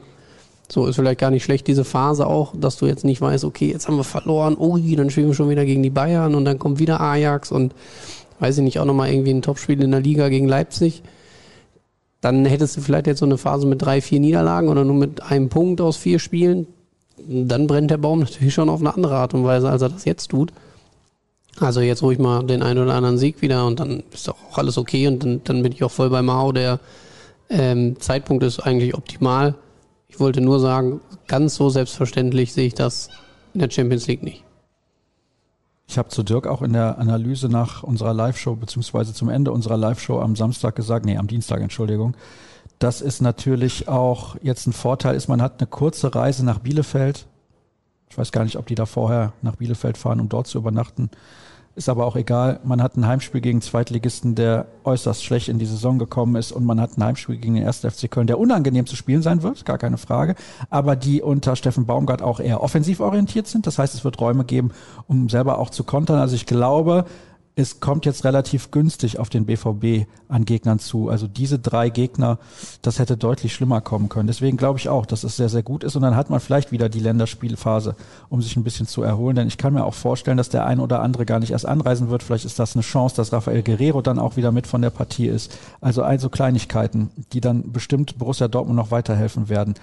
So 0.72 0.86
ist 0.86 0.96
vielleicht 0.96 1.20
gar 1.20 1.32
nicht 1.32 1.44
schlecht, 1.44 1.68
diese 1.68 1.84
Phase 1.84 2.28
auch, 2.28 2.54
dass 2.56 2.78
du 2.78 2.86
jetzt 2.86 3.04
nicht 3.04 3.22
weißt, 3.22 3.44
okay, 3.44 3.72
jetzt 3.72 3.88
haben 3.88 3.98
wir 3.98 4.04
verloren, 4.04 4.56
ui, 4.58 4.96
dann 4.96 5.10
spielen 5.10 5.28
wir 5.28 5.34
schon 5.34 5.50
wieder 5.50 5.66
gegen 5.66 5.82
die 5.82 5.90
Bayern 5.90 6.36
und 6.36 6.46
dann 6.46 6.60
kommt 6.60 6.80
wieder 6.80 7.02
Ajax 7.02 7.52
und 7.52 7.74
weiß 8.40 8.60
ich 8.60 8.64
nicht, 8.64 8.80
auch 8.80 8.86
nochmal 8.86 9.12
irgendwie 9.12 9.32
ein 9.32 9.42
Topspiel 9.42 9.82
in 9.82 9.92
der 9.92 10.00
Liga 10.00 10.30
gegen 10.30 10.48
Leipzig. 10.48 11.02
dann 12.22 12.46
hättest 12.46 12.78
du 12.78 12.82
vielleicht 12.82 13.08
jetzt 13.08 13.20
so 13.20 13.26
eine 13.26 13.38
Phase 13.38 13.66
mit 13.66 13.82
drei, 13.82 14.02
vier 14.02 14.20
Niederlagen 14.20 14.68
oder 14.68 14.84
nur 14.84 14.96
mit 14.96 15.24
einem 15.24 15.50
Punkt 15.50 15.82
aus 15.82 15.98
vier 15.98 16.20
Spielen. 16.20 16.68
Dann 17.18 17.68
brennt 17.68 17.92
der 17.92 17.98
Baum 17.98 18.20
natürlich 18.20 18.54
schon 18.54 18.70
auf 18.70 18.80
eine 18.80 18.94
andere 18.94 19.16
Art 19.16 19.34
und 19.34 19.44
Weise, 19.44 19.70
als 19.70 19.82
er 19.82 19.90
das 19.90 20.06
jetzt 20.06 20.30
tut. 20.30 20.52
Also 21.60 21.82
jetzt 21.82 22.04
ruhig 22.04 22.20
mal 22.20 22.46
den 22.46 22.64
einen 22.64 22.84
oder 22.84 22.94
anderen 22.94 23.18
Sieg 23.18 23.42
wieder 23.42 23.66
und 23.66 23.80
dann 23.80 24.04
ist 24.12 24.30
auch 24.30 24.58
alles 24.58 24.78
okay 24.78 25.08
und 25.08 25.24
dann, 25.24 25.42
dann 25.44 25.64
bin 25.64 25.72
ich 25.72 25.84
auch 25.84 25.92
voll 25.92 26.10
bei 26.10 26.22
Mao. 26.22 26.52
Der 26.52 26.80
ähm, 27.50 28.00
Zeitpunkt 28.00 28.44
ist 28.44 28.60
eigentlich 28.60 28.96
optimal. 28.96 29.56
Ich 30.08 30.20
wollte 30.20 30.42
nur 30.42 30.60
sagen, 30.60 31.02
ganz 31.28 31.56
so 31.56 31.70
selbstverständlich 31.70 32.54
sehe 32.54 32.68
ich 32.68 32.74
das 32.74 33.10
in 33.54 33.60
der 33.60 33.70
Champions 33.70 34.08
League 34.08 34.24
nicht. 34.24 34.44
Ich 35.88 35.98
habe 35.98 36.10
zu 36.10 36.22
Dirk 36.22 36.46
auch 36.46 36.62
in 36.62 36.74
der 36.74 37.00
Analyse 37.00 37.50
nach 37.50 37.82
unserer 37.82 38.14
Live-Show, 38.14 38.56
beziehungsweise 38.56 39.14
zum 39.14 39.28
Ende 39.28 39.52
unserer 39.52 39.76
Live-Show 39.76 40.20
am 40.20 40.36
Samstag 40.36 40.76
gesagt, 40.76 41.04
nee, 41.06 41.18
am 41.18 41.26
Dienstag, 41.26 41.62
Entschuldigung, 41.62 42.16
dass 42.78 43.02
es 43.02 43.22
natürlich 43.22 43.88
auch 43.88 44.36
jetzt 44.44 44.68
ein 44.68 44.74
Vorteil 44.74 45.16
ist, 45.16 45.28
man 45.28 45.42
hat 45.42 45.60
eine 45.60 45.68
kurze 45.68 46.14
Reise 46.14 46.46
nach 46.46 46.60
Bielefeld. 46.60 47.26
Ich 48.10 48.18
weiß 48.18 48.32
gar 48.32 48.44
nicht, 48.44 48.58
ob 48.58 48.66
die 48.66 48.76
da 48.76 48.86
vorher 48.86 49.34
nach 49.42 49.58
Bielefeld 49.58 49.98
fahren, 49.98 50.20
um 50.20 50.30
dort 50.30 50.48
zu 50.48 50.58
übernachten. 50.58 51.12
Ist 51.76 51.88
aber 51.88 52.06
auch 52.06 52.16
egal. 52.16 52.60
Man 52.64 52.82
hat 52.82 52.98
ein 52.98 53.08
Heimspiel 53.08 53.40
gegen 53.40 53.62
Zweitligisten, 53.62 54.36
der 54.36 54.66
äußerst 54.84 55.24
schlecht 55.24 55.48
in 55.48 55.60
die 55.60 55.68
Saison 55.68 56.00
gekommen 56.00 56.36
ist. 56.36 56.52
Und 56.52 56.66
man 56.66 56.82
hat 56.82 56.98
ein 56.98 57.04
Heimspiel 57.04 57.38
gegen 57.38 57.54
den 57.54 57.66
1. 57.66 57.82
FC 57.82 58.10
Köln, 58.10 58.28
der 58.28 58.40
unangenehm 58.40 58.88
zu 58.88 58.96
spielen 58.96 59.22
sein 59.22 59.44
wird, 59.44 59.64
gar 59.64 59.78
keine 59.78 59.98
Frage. 59.98 60.36
Aber 60.72 60.96
die 60.96 61.22
unter 61.22 61.56
Steffen 61.56 61.86
Baumgart 61.86 62.22
auch 62.22 62.40
eher 62.40 62.62
offensiv 62.64 63.00
orientiert 63.00 63.48
sind. 63.48 63.68
Das 63.68 63.78
heißt, 63.78 63.94
es 63.94 64.04
wird 64.04 64.20
Räume 64.20 64.44
geben, 64.44 64.72
um 65.08 65.30
selber 65.30 65.60
auch 65.60 65.70
zu 65.70 65.84
kontern. 65.84 66.20
Also 66.20 66.36
ich 66.36 66.48
glaube, 66.48 67.06
es 67.60 67.80
kommt 67.80 68.06
jetzt 68.06 68.24
relativ 68.24 68.72
günstig 68.72 69.20
auf 69.20 69.30
den 69.30 69.46
BVB 69.46 70.08
an 70.30 70.46
Gegnern 70.46 70.80
zu. 70.80 71.10
Also 71.10 71.28
diese 71.28 71.60
drei 71.60 71.90
Gegner, 71.90 72.40
das 72.82 73.00
hätte 73.00 73.18
deutlich 73.18 73.54
schlimmer 73.54 73.82
kommen 73.82 74.08
können. 74.08 74.28
Deswegen 74.28 74.58
glaube 74.58 74.80
ich 74.80 74.90
auch, 74.90 75.06
dass 75.06 75.24
es 75.24 75.36
sehr, 75.36 75.50
sehr 75.50 75.64
gut 75.64 75.84
ist. 75.84 75.96
Und 75.96 76.02
dann 76.04 76.16
hat 76.16 76.30
man 76.30 76.40
vielleicht 76.40 76.72
wieder 76.72 76.88
die 76.88 77.00
Länderspielphase, 77.00 77.96
um 78.30 78.42
sich 78.42 78.56
ein 78.56 78.64
bisschen 78.64 78.88
zu 78.88 79.04
erholen. 79.04 79.36
Denn 79.36 79.48
ich 79.48 79.58
kann 79.58 79.74
mir 79.74 79.84
auch 79.84 79.94
vorstellen, 79.94 80.38
dass 80.38 80.50
der 80.50 80.66
ein 80.66 80.80
oder 80.80 81.02
andere 81.02 81.26
gar 81.26 81.40
nicht 81.40 81.52
erst 81.52 81.66
anreisen 81.66 82.10
wird. 82.10 82.24
Vielleicht 82.24 82.46
ist 82.46 82.60
das 82.60 82.76
eine 82.76 82.84
Chance, 82.84 83.16
dass 83.18 83.34
Rafael 83.34 83.62
Guerrero 83.62 84.02
dann 84.02 84.20
auch 84.20 84.38
wieder 84.38 84.52
mit 84.52 84.66
von 84.66 84.82
der 84.82 84.90
Partie 84.90 85.28
ist. 85.28 85.58
Also 85.82 86.04
also 86.04 86.30
Kleinigkeiten, 86.30 87.10
die 87.34 87.42
dann 87.42 87.72
bestimmt 87.72 88.18
Borussia 88.18 88.48
Dortmund 88.48 88.78
noch 88.78 88.92
weiterhelfen 88.92 89.50
werden. 89.50 89.76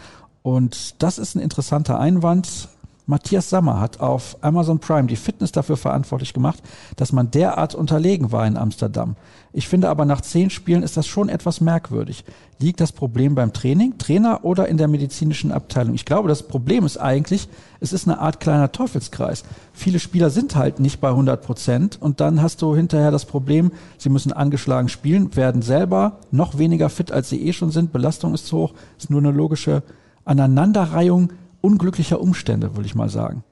Und 0.47 1.03
das 1.03 1.19
ist 1.19 1.35
ein 1.35 1.41
interessanter 1.41 1.99
Einwand. 1.99 2.69
Matthias 3.09 3.51
Sammer 3.51 3.79
hat 3.79 4.01
auf 4.01 4.37
Amazon 4.41 4.81
Prime 4.81 5.07
die 5.07 5.15
Fitness 5.15 5.53
dafür 5.53 5.77
verantwortlich 5.77 6.35
gemacht, 6.35 6.61
dass 6.97 7.13
man 7.13 7.31
derart 7.31 7.77
unterlegen 7.77 8.33
war 8.33 8.45
in 8.45 8.57
Amsterdam. 8.57 9.15
Ich 9.53 9.69
finde 9.69 9.89
aber 9.89 10.05
nach 10.05 10.21
zehn 10.21 10.51
Spielen 10.51 10.83
ist 10.83 10.97
das 10.97 11.07
schon 11.07 11.29
etwas 11.29 11.61
merkwürdig. 11.61 12.25
Liegt 12.59 12.81
das 12.81 12.91
Problem 12.91 13.37
beim 13.37 13.53
Training, 13.53 13.97
Trainer 13.97 14.45
oder 14.45 14.67
in 14.67 14.77
der 14.77 14.89
medizinischen 14.89 15.53
Abteilung? 15.53 15.95
Ich 15.95 16.05
glaube, 16.05 16.29
das 16.29 16.49
Problem 16.49 16.85
ist 16.85 16.97
eigentlich, 16.97 17.49
es 17.79 17.93
ist 17.93 18.09
eine 18.09 18.19
Art 18.19 18.41
kleiner 18.41 18.73
Teufelskreis. 18.73 19.45
Viele 19.73 20.01
Spieler 20.01 20.31
sind 20.31 20.57
halt 20.57 20.81
nicht 20.81 21.01
bei 21.01 21.09
100 21.09 21.41
Prozent 21.43 21.99
und 22.01 22.21
dann 22.21 22.43
hast 22.43 22.61
du 22.61 22.75
hinterher 22.75 23.13
das 23.13 23.25
Problem, 23.25 23.71
sie 23.99 24.09
müssen 24.09 24.33
angeschlagen 24.33 24.89
spielen, 24.89 25.37
werden 25.37 25.63
selber 25.63 26.19
noch 26.33 26.59
weniger 26.59 26.89
fit, 26.89 27.13
als 27.13 27.29
sie 27.29 27.47
eh 27.47 27.53
schon 27.53 27.71
sind. 27.71 27.93
Belastung 27.93 28.35
ist 28.35 28.47
zu 28.47 28.57
hoch. 28.59 28.75
Ist 28.99 29.11
nur 29.11 29.21
eine 29.21 29.31
logische 29.31 29.85
Aneinanderreihung 30.25 31.31
unglücklicher 31.61 32.21
Umstände, 32.21 32.77
würde 32.77 32.87
ich 32.87 32.95
mal 32.95 33.09
sagen. 33.09 33.45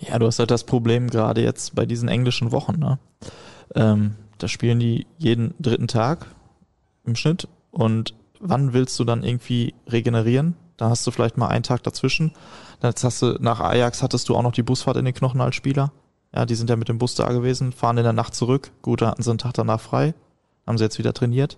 Ja, 0.00 0.18
du 0.18 0.26
hast 0.26 0.38
halt 0.38 0.50
das 0.50 0.64
Problem 0.64 1.08
gerade 1.08 1.42
jetzt 1.42 1.74
bei 1.74 1.86
diesen 1.86 2.08
englischen 2.08 2.52
Wochen. 2.52 2.78
Ne? 2.78 2.98
Ähm, 3.74 4.14
da 4.38 4.48
spielen 4.48 4.78
die 4.78 5.06
jeden 5.18 5.54
dritten 5.58 5.88
Tag 5.88 6.26
im 7.04 7.16
Schnitt. 7.16 7.48
Und 7.70 8.14
wann 8.40 8.72
willst 8.72 8.98
du 8.98 9.04
dann 9.04 9.22
irgendwie 9.22 9.74
regenerieren? 9.88 10.54
Da 10.76 10.90
hast 10.90 11.06
du 11.06 11.10
vielleicht 11.10 11.38
mal 11.38 11.48
einen 11.48 11.62
Tag 11.62 11.82
dazwischen. 11.82 12.32
Jetzt 12.82 13.04
hast 13.04 13.22
du, 13.22 13.38
nach 13.40 13.60
Ajax 13.60 14.02
hattest 14.02 14.28
du 14.28 14.36
auch 14.36 14.42
noch 14.42 14.52
die 14.52 14.62
Busfahrt 14.62 14.98
in 14.98 15.06
den 15.06 15.14
Knochen 15.14 15.40
als 15.40 15.54
Spieler. 15.54 15.92
Ja, 16.34 16.44
die 16.44 16.54
sind 16.54 16.68
ja 16.68 16.76
mit 16.76 16.88
dem 16.88 16.98
Bus 16.98 17.14
da 17.14 17.28
gewesen, 17.32 17.72
fahren 17.72 17.96
in 17.96 18.04
der 18.04 18.12
Nacht 18.12 18.34
zurück. 18.34 18.70
Gut, 18.82 19.00
da 19.00 19.08
hatten 19.08 19.22
sie 19.22 19.30
einen 19.30 19.38
Tag 19.38 19.54
danach 19.54 19.80
frei. 19.80 20.12
Haben 20.66 20.76
sie 20.76 20.84
jetzt 20.84 20.98
wieder 20.98 21.14
trainiert. 21.14 21.56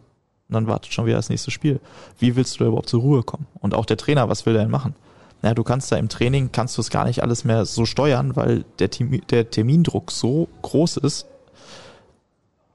Und 0.48 0.54
dann 0.54 0.66
wartet 0.68 0.92
schon 0.92 1.06
wieder 1.06 1.16
das 1.16 1.30
nächste 1.30 1.50
Spiel. 1.50 1.80
Wie 2.18 2.36
willst 2.36 2.54
du 2.54 2.64
da 2.64 2.68
überhaupt 2.68 2.88
zur 2.88 3.00
Ruhe 3.00 3.22
kommen? 3.22 3.46
Und 3.60 3.74
auch 3.74 3.86
der 3.86 3.96
Trainer, 3.96 4.28
was 4.28 4.46
will 4.46 4.52
der 4.52 4.62
denn 4.62 4.70
machen? 4.70 4.94
Ja, 5.42 5.54
du 5.54 5.62
kannst 5.62 5.92
da 5.92 5.96
im 5.96 6.08
Training, 6.08 6.50
kannst 6.52 6.76
du 6.76 6.80
es 6.80 6.90
gar 6.90 7.04
nicht 7.04 7.22
alles 7.22 7.44
mehr 7.44 7.64
so 7.64 7.84
steuern, 7.84 8.34
weil 8.34 8.64
der, 8.78 8.90
Termin, 8.90 9.22
der 9.30 9.50
Termindruck 9.50 10.10
so 10.10 10.48
groß 10.62 10.96
ist, 10.98 11.26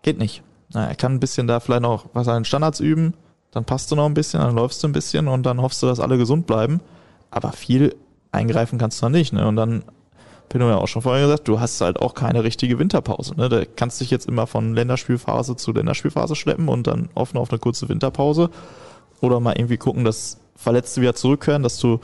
geht 0.01 0.17
nicht. 0.17 0.43
Na, 0.73 0.87
er 0.87 0.95
kann 0.95 1.13
ein 1.13 1.19
bisschen 1.19 1.47
da 1.47 1.59
vielleicht 1.59 1.81
noch 1.81 2.05
was 2.13 2.27
an 2.27 2.39
den 2.39 2.45
Standards 2.45 2.79
üben, 2.79 3.13
dann 3.51 3.65
passt 3.65 3.91
du 3.91 3.95
noch 3.95 4.05
ein 4.05 4.13
bisschen, 4.15 4.41
dann 4.41 4.55
läufst 4.55 4.81
du 4.81 4.87
ein 4.87 4.93
bisschen 4.93 5.27
und 5.27 5.45
dann 5.45 5.61
hoffst 5.61 5.83
du, 5.83 5.87
dass 5.87 5.99
alle 5.99 6.17
gesund 6.17 6.47
bleiben. 6.47 6.79
Aber 7.29 7.51
viel 7.51 7.95
eingreifen 8.31 8.79
kannst 8.79 8.99
du 9.01 9.05
da 9.05 9.09
nicht. 9.09 9.31
Ne? 9.33 9.47
Und 9.47 9.55
dann, 9.55 9.83
Pino 10.49 10.67
ja 10.69 10.77
auch 10.77 10.87
schon 10.87 11.03
vorher 11.03 11.25
gesagt, 11.25 11.47
du 11.47 11.59
hast 11.59 11.79
halt 11.81 12.01
auch 12.01 12.15
keine 12.15 12.43
richtige 12.43 12.79
Winterpause. 12.79 13.35
Ne? 13.35 13.49
Da 13.49 13.63
kannst 13.63 14.01
dich 14.01 14.09
jetzt 14.09 14.27
immer 14.27 14.47
von 14.47 14.73
Länderspielphase 14.73 15.55
zu 15.55 15.71
Länderspielphase 15.71 16.35
schleppen 16.35 16.67
und 16.67 16.87
dann 16.87 17.09
offen 17.13 17.37
auf 17.37 17.51
eine 17.51 17.59
kurze 17.59 17.89
Winterpause. 17.89 18.49
Oder 19.21 19.39
mal 19.39 19.53
irgendwie 19.55 19.77
gucken, 19.77 20.03
dass 20.03 20.39
Verletzte 20.55 21.01
wieder 21.01 21.15
zurückkehren, 21.15 21.63
dass 21.63 21.77
du 21.77 21.99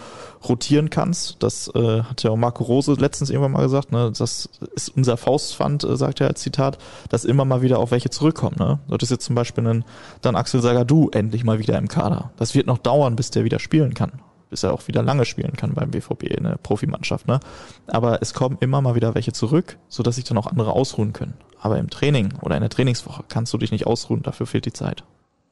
rotieren 0.48 0.90
kannst. 0.90 1.38
Das 1.40 1.70
äh, 1.76 2.02
hat 2.02 2.24
ja 2.24 2.32
auch 2.32 2.36
Marco 2.36 2.64
Rose 2.64 2.94
letztens 2.94 3.30
irgendwann 3.30 3.52
mal 3.52 3.64
gesagt. 3.64 3.92
Ne? 3.92 4.12
Das 4.18 4.50
ist 4.76 4.90
unser 4.96 5.18
Faustpfand, 5.18 5.84
äh, 5.84 5.96
sagt 5.96 6.20
er 6.22 6.28
als 6.28 6.42
Zitat, 6.42 6.78
dass 7.10 7.26
immer 7.26 7.46
mal 7.46 7.62
wieder 7.62 7.80
auch 7.80 7.92
welche 7.92 8.10
zurückkommen. 8.10 8.56
Ne? 8.60 8.80
Das 8.90 9.04
ist 9.04 9.12
jetzt 9.12 9.26
zum 9.26 9.36
Beispiel 9.36 9.66
ein, 9.68 9.86
dann 10.22 10.36
Axel 10.36 10.62
Sagadou 10.62 11.10
endlich 11.12 11.44
mal 11.44 11.60
wieder 11.60 11.78
im 11.78 11.88
Kader. 11.88 12.32
Das 12.38 12.56
wird 12.56 12.68
noch 12.68 12.80
dauern, 12.80 13.16
bis 13.16 13.32
der 13.32 13.44
wieder 13.44 13.60
spielen 13.60 13.94
kann. 13.94 14.14
Bis 14.50 14.64
er 14.64 14.74
auch 14.74 14.88
wieder 14.88 15.04
lange 15.04 15.26
spielen 15.26 15.54
kann 15.56 15.76
beim 15.76 15.92
BVB 15.92 16.24
in 16.24 16.44
der 16.44 16.58
Profimannschaft. 16.58 17.28
Ne? 17.28 17.40
Aber 17.86 18.22
es 18.22 18.34
kommen 18.34 18.58
immer 18.62 18.82
mal 18.82 18.96
wieder 18.96 19.14
welche 19.14 19.32
zurück, 19.32 19.78
sodass 19.90 20.16
sich 20.16 20.26
dann 20.26 20.40
auch 20.40 20.48
andere 20.48 20.74
ausruhen 20.74 21.14
können. 21.14 21.36
Aber 21.62 21.78
im 21.78 21.92
Training 21.92 22.34
oder 22.42 22.56
in 22.56 22.62
der 22.62 22.72
Trainingswoche 22.72 23.24
kannst 23.30 23.54
du 23.54 23.60
dich 23.60 23.72
nicht 23.72 23.86
ausruhen, 23.86 24.24
dafür 24.24 24.48
fehlt 24.48 24.66
die 24.66 24.74
Zeit. 24.74 25.04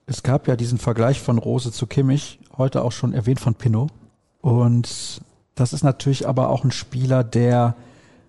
Es 0.07 0.23
gab 0.23 0.47
ja 0.47 0.55
diesen 0.55 0.77
Vergleich 0.77 1.21
von 1.21 1.37
Rose 1.37 1.71
zu 1.71 1.85
Kimmich, 1.85 2.39
heute 2.57 2.83
auch 2.83 2.91
schon 2.91 3.13
erwähnt 3.13 3.39
von 3.39 3.55
Pinot. 3.55 3.91
Und 4.41 5.21
das 5.55 5.73
ist 5.73 5.83
natürlich 5.83 6.27
aber 6.27 6.49
auch 6.49 6.63
ein 6.63 6.71
Spieler, 6.71 7.23
der 7.23 7.75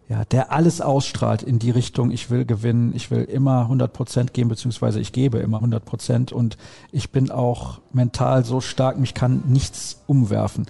ja, 0.08 0.24
der 0.24 0.52
alles 0.52 0.80
ausstrahlt 0.80 1.42
in 1.42 1.58
die 1.58 1.70
Richtung, 1.70 2.10
ich 2.10 2.30
will 2.30 2.46
gewinnen, 2.46 2.92
ich 2.94 3.10
will 3.10 3.24
immer 3.24 3.62
100 3.62 3.92
Prozent 3.92 4.32
geben, 4.32 4.48
beziehungsweise 4.48 5.00
ich 5.00 5.12
gebe 5.12 5.38
immer 5.38 5.58
100 5.58 5.84
Prozent 5.84 6.32
und 6.32 6.56
ich 6.90 7.12
bin 7.12 7.30
auch 7.30 7.80
mental 7.92 8.44
so 8.44 8.62
stark, 8.62 8.98
mich 8.98 9.12
kann 9.12 9.42
nichts 9.46 10.02
umwerfen. 10.06 10.64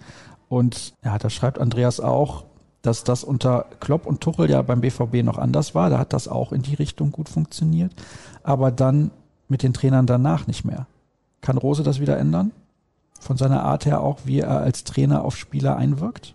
Und 0.48 0.94
ja, 1.04 1.18
da 1.18 1.30
schreibt 1.30 1.60
Andreas 1.60 2.00
auch, 2.00 2.44
dass 2.82 3.04
das 3.04 3.22
unter 3.22 3.66
Klopp 3.78 4.06
und 4.06 4.20
Tuchel 4.20 4.50
ja 4.50 4.62
beim 4.62 4.80
BVB 4.80 5.22
noch 5.22 5.38
anders 5.38 5.74
war. 5.74 5.90
Da 5.90 5.98
hat 5.98 6.12
das 6.12 6.26
auch 6.26 6.52
in 6.52 6.62
die 6.62 6.74
Richtung 6.74 7.12
gut 7.12 7.28
funktioniert. 7.28 7.92
Aber 8.42 8.70
dann 8.72 9.10
mit 9.46 9.62
den 9.62 9.72
Trainern 9.72 10.06
danach 10.06 10.46
nicht 10.46 10.64
mehr. 10.64 10.86
Kann 11.40 11.58
Rose 11.58 11.82
das 11.82 12.00
wieder 12.00 12.18
ändern? 12.18 12.50
Von 13.20 13.36
seiner 13.36 13.62
Art 13.62 13.86
her 13.86 14.00
auch, 14.00 14.18
wie 14.24 14.40
er 14.40 14.60
als 14.60 14.84
Trainer 14.84 15.24
auf 15.24 15.36
Spieler 15.36 15.76
einwirkt? 15.76 16.34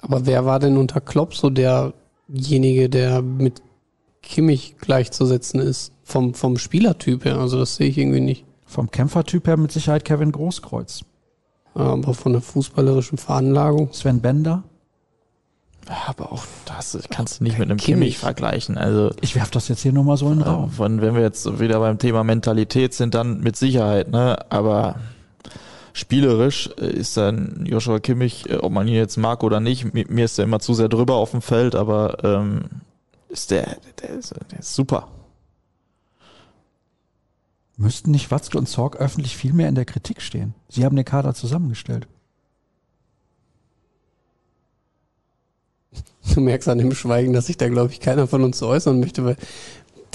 Aber 0.00 0.26
wer 0.26 0.44
war 0.44 0.58
denn 0.58 0.76
unter 0.76 1.00
Klopp 1.00 1.34
so 1.34 1.50
derjenige, 1.50 2.88
der 2.88 3.22
mit 3.22 3.62
Kimmich 4.22 4.76
gleichzusetzen 4.78 5.60
ist? 5.60 5.92
Vom, 6.02 6.34
vom 6.34 6.58
Spielertyp 6.58 7.24
her, 7.24 7.38
also 7.38 7.58
das 7.58 7.76
sehe 7.76 7.88
ich 7.88 7.98
irgendwie 7.98 8.20
nicht. 8.20 8.44
Vom 8.64 8.90
Kämpfertyp 8.90 9.46
her 9.46 9.56
mit 9.56 9.72
Sicherheit 9.72 10.04
Kevin 10.04 10.32
Großkreuz. 10.32 11.04
Aber 11.74 12.14
von 12.14 12.32
der 12.32 12.42
fußballerischen 12.42 13.18
Veranlagung. 13.18 13.92
Sven 13.92 14.20
Bender? 14.20 14.64
Aber 16.06 16.32
auch 16.32 16.44
das 16.66 16.98
kannst 17.08 17.40
du 17.40 17.44
nicht 17.44 17.58
mit 17.58 17.70
einem 17.70 17.78
Kimmich, 17.78 18.00
Kimmich 18.00 18.18
vergleichen. 18.18 18.76
Also 18.76 19.10
ich 19.20 19.34
werf 19.34 19.50
das 19.50 19.68
jetzt 19.68 19.80
hier 19.80 19.92
nur 19.92 20.04
mal 20.04 20.16
so 20.16 20.30
in 20.30 20.40
den 20.40 20.42
Raum. 20.42 20.70
Von, 20.70 21.00
wenn 21.00 21.14
wir 21.14 21.22
jetzt 21.22 21.60
wieder 21.60 21.80
beim 21.80 21.98
Thema 21.98 22.24
Mentalität 22.24 22.92
sind, 22.92 23.14
dann 23.14 23.40
mit 23.40 23.56
Sicherheit, 23.56 24.10
ne? 24.10 24.38
Aber 24.50 24.96
spielerisch 25.98 26.70
äh, 26.78 26.90
ist 26.90 27.16
dann 27.16 27.64
Joshua 27.66 27.98
Kimmich, 28.00 28.48
äh, 28.48 28.56
ob 28.56 28.72
man 28.72 28.88
ihn 28.88 28.94
jetzt 28.94 29.16
mag 29.16 29.42
oder 29.42 29.60
nicht, 29.60 29.92
mir 29.92 30.24
ist 30.24 30.38
er 30.38 30.44
immer 30.44 30.60
zu 30.60 30.74
sehr 30.74 30.88
drüber 30.88 31.16
auf 31.16 31.32
dem 31.32 31.42
Feld, 31.42 31.74
aber 31.74 32.24
ähm, 32.24 32.64
ist 33.28 33.50
der, 33.50 33.78
der, 34.00 34.10
ist, 34.10 34.34
der 34.50 34.58
ist 34.58 34.74
super. 34.74 35.08
Müssten 37.76 38.10
nicht 38.10 38.30
Watzke 38.30 38.58
und 38.58 38.68
Zorg 38.68 38.96
öffentlich 38.96 39.36
viel 39.36 39.52
mehr 39.52 39.68
in 39.68 39.74
der 39.74 39.84
Kritik 39.84 40.20
stehen? 40.20 40.54
Sie 40.68 40.84
haben 40.84 40.96
den 40.96 41.04
Kader 41.04 41.34
zusammengestellt. 41.34 42.08
Du 46.34 46.40
merkst 46.40 46.68
an 46.68 46.78
dem 46.78 46.94
Schweigen, 46.94 47.32
dass 47.32 47.46
sich 47.46 47.56
da, 47.56 47.68
glaube 47.68 47.92
ich, 47.92 48.00
keiner 48.00 48.26
von 48.26 48.42
uns 48.42 48.58
so 48.58 48.66
äußern 48.66 49.00
möchte, 49.00 49.24
weil 49.24 49.36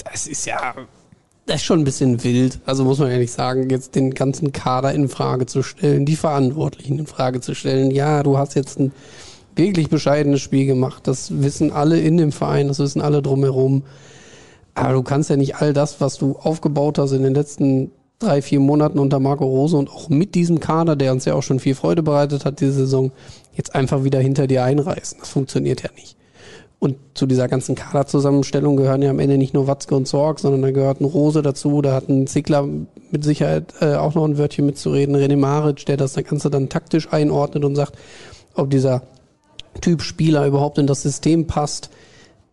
das 0.04 0.26
ist 0.26 0.44
ja, 0.46 0.74
das 1.46 1.56
ist 1.56 1.64
schon 1.64 1.80
ein 1.80 1.84
bisschen 1.84 2.24
wild. 2.24 2.58
Also 2.64 2.84
muss 2.84 2.98
man 2.98 3.10
ehrlich 3.10 3.32
sagen, 3.32 3.68
jetzt 3.68 3.94
den 3.94 4.14
ganzen 4.14 4.52
Kader 4.52 4.92
in 4.92 5.08
Frage 5.08 5.46
zu 5.46 5.62
stellen, 5.62 6.06
die 6.06 6.16
Verantwortlichen 6.16 6.98
in 6.98 7.06
Frage 7.06 7.40
zu 7.40 7.54
stellen. 7.54 7.90
Ja, 7.90 8.22
du 8.22 8.38
hast 8.38 8.54
jetzt 8.54 8.80
ein 8.80 8.92
wirklich 9.54 9.90
bescheidenes 9.90 10.40
Spiel 10.40 10.66
gemacht. 10.66 11.06
Das 11.06 11.42
wissen 11.42 11.70
alle 11.70 12.00
in 12.00 12.16
dem 12.16 12.32
Verein, 12.32 12.68
das 12.68 12.78
wissen 12.78 13.02
alle 13.02 13.20
drumherum. 13.20 13.84
Aber 14.74 14.94
du 14.94 15.02
kannst 15.02 15.30
ja 15.30 15.36
nicht 15.36 15.56
all 15.56 15.72
das, 15.72 16.00
was 16.00 16.16
du 16.18 16.36
aufgebaut 16.36 16.98
hast 16.98 17.12
in 17.12 17.22
den 17.22 17.34
letzten 17.34 17.92
drei, 18.18 18.40
vier 18.40 18.60
Monaten 18.60 18.98
unter 18.98 19.20
Marco 19.20 19.44
Rose 19.44 19.76
und 19.76 19.90
auch 19.90 20.08
mit 20.08 20.34
diesem 20.34 20.60
Kader, 20.60 20.96
der 20.96 21.12
uns 21.12 21.26
ja 21.26 21.34
auch 21.34 21.42
schon 21.42 21.60
viel 21.60 21.74
Freude 21.74 22.02
bereitet 22.02 22.44
hat 22.44 22.60
diese 22.60 22.72
Saison, 22.72 23.12
jetzt 23.52 23.74
einfach 23.74 24.02
wieder 24.02 24.18
hinter 24.18 24.46
dir 24.46 24.64
einreißen. 24.64 25.18
Das 25.20 25.28
funktioniert 25.28 25.82
ja 25.82 25.90
nicht. 25.94 26.16
Und 26.84 26.96
zu 27.14 27.24
dieser 27.24 27.48
ganzen 27.48 27.76
Kaderzusammenstellung 27.76 28.76
gehören 28.76 29.00
ja 29.00 29.08
am 29.08 29.18
Ende 29.18 29.38
nicht 29.38 29.54
nur 29.54 29.66
Watzke 29.66 29.96
und 29.96 30.06
Sorg, 30.06 30.38
sondern 30.38 30.60
da 30.60 30.70
gehört 30.70 31.00
ein 31.00 31.06
Rose 31.06 31.40
dazu, 31.40 31.80
da 31.80 31.94
hat 31.94 32.10
ein 32.10 32.26
Zickler 32.26 32.68
mit 33.10 33.24
Sicherheit 33.24 33.72
äh, 33.80 33.94
auch 33.94 34.14
noch 34.14 34.26
ein 34.26 34.36
Wörtchen 34.36 34.66
mitzureden, 34.66 35.16
René 35.16 35.38
Maric, 35.38 35.86
der 35.86 35.96
das 35.96 36.14
Ganze 36.14 36.50
dann 36.50 36.68
taktisch 36.68 37.10
einordnet 37.10 37.64
und 37.64 37.74
sagt, 37.74 37.96
ob 38.54 38.68
dieser 38.68 39.04
Typ 39.80 40.02
Spieler 40.02 40.46
überhaupt 40.46 40.76
in 40.76 40.86
das 40.86 41.00
System 41.00 41.46
passt. 41.46 41.88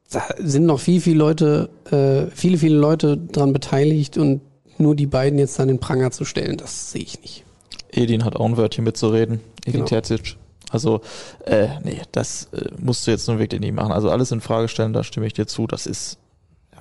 Da 0.09 0.23
sind 0.37 0.65
noch 0.65 0.79
viel, 0.79 1.01
viele 1.01 1.17
Leute, 1.17 1.69
äh, 1.91 2.33
viele, 2.33 2.57
viele 2.57 2.77
Leute 2.77 3.17
dran 3.17 3.51
beteiligt 3.51 4.17
und 4.17 4.39
nur 4.77 4.95
die 4.95 5.07
beiden 5.07 5.39
jetzt 5.39 5.59
dann 5.59 5.67
in 5.67 5.79
Pranger 5.79 6.11
zu 6.11 6.23
stellen, 6.23 6.55
das 6.55 6.93
sehe 6.93 7.01
ich 7.01 7.19
nicht. 7.19 7.43
Edin 7.91 8.23
hat 8.23 8.37
auch 8.37 8.45
ein 8.45 8.55
Wörtchen 8.55 8.85
mitzureden. 8.85 9.41
Edin 9.65 9.73
Genau. 9.73 9.85
Terzic. 9.87 10.37
Also, 10.71 11.01
äh, 11.45 11.67
nee, 11.83 12.01
das 12.11 12.45
äh, 12.53 12.69
musst 12.79 13.05
du 13.05 13.11
jetzt 13.11 13.27
nur 13.27 13.39
wirklich 13.39 13.61
nicht 13.61 13.73
machen. 13.75 13.91
Also 13.91 14.09
alles 14.09 14.31
in 14.31 14.41
Frage 14.41 14.67
stellen, 14.67 14.93
da 14.93 15.03
stimme 15.03 15.27
ich 15.27 15.33
dir 15.33 15.45
zu. 15.47 15.67
Das 15.67 15.85
ist, 15.85 16.17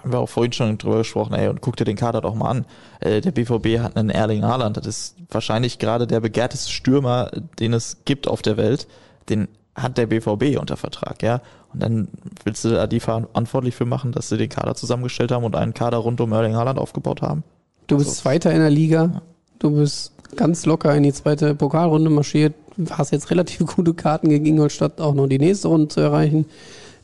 haben 0.01 0.12
wir 0.12 0.20
auch 0.20 0.28
vorhin 0.28 0.53
schon 0.53 0.78
drüber 0.78 0.99
gesprochen, 0.99 1.34
ey, 1.34 1.49
und 1.49 1.61
guck 1.61 1.76
dir 1.76 1.84
den 1.84 1.97
Kader 1.97 2.20
doch 2.20 2.34
mal 2.34 2.49
an. 2.51 2.64
Äh, 3.01 3.20
der 3.20 3.32
BVB 3.32 3.80
hat 3.82 3.97
einen 3.97 4.11
Erling 4.11 4.45
Haaland. 4.45 4.76
Das 4.76 4.86
ist 4.86 5.16
wahrscheinlich 5.30 5.78
gerade 5.78 6.07
der 6.07 6.20
begehrteste 6.20 6.70
Stürmer, 6.70 7.30
den 7.59 7.72
es 7.72 7.99
gibt 8.05 8.28
auf 8.28 8.43
der 8.43 8.57
Welt. 8.57 8.86
Den 9.28 9.49
hat 9.74 9.99
der 9.99 10.07
BVB 10.07 10.59
unter 10.59 10.76
Vertrag, 10.76 11.22
ja. 11.22 11.41
Und 11.72 11.82
dann 11.82 12.09
willst 12.45 12.64
du 12.64 12.70
da 12.70 12.86
die 12.86 12.99
verantwortlich 13.01 13.74
für 13.76 13.84
machen, 13.86 14.11
dass 14.12 14.28
sie 14.28 14.36
den 14.36 14.49
Kader 14.49 14.74
zusammengestellt 14.74 15.30
haben 15.30 15.45
und 15.45 15.55
einen 15.55 15.74
Kader 15.74 15.99
rund 15.99 16.20
um 16.20 16.32
Erling 16.32 16.57
Haaland 16.57 16.78
aufgebaut 16.78 17.22
haben? 17.22 17.45
Du 17.86 17.95
Also- 17.97 18.07
bist 18.07 18.18
Zweiter 18.18 18.51
in 18.53 18.59
der 18.61 18.70
Liga, 18.70 19.22
du 19.61 19.70
bist 19.76 20.12
ganz 20.37 20.66
locker 20.66 20.95
in 20.95 21.03
die 21.03 21.12
zweite 21.12 21.55
Pokalrunde 21.55 22.11
marschiert, 22.11 22.55
hast 22.91 23.12
jetzt 23.12 23.31
relativ 23.31 23.66
gute 23.66 23.95
Karten 23.95 24.28
gegen 24.28 24.47
Ingolstadt, 24.47 25.01
auch 25.01 25.14
noch 25.14 25.26
die 25.26 25.39
nächste 25.39 25.68
Runde 25.68 25.89
zu 25.89 26.01
erreichen. 26.01 26.47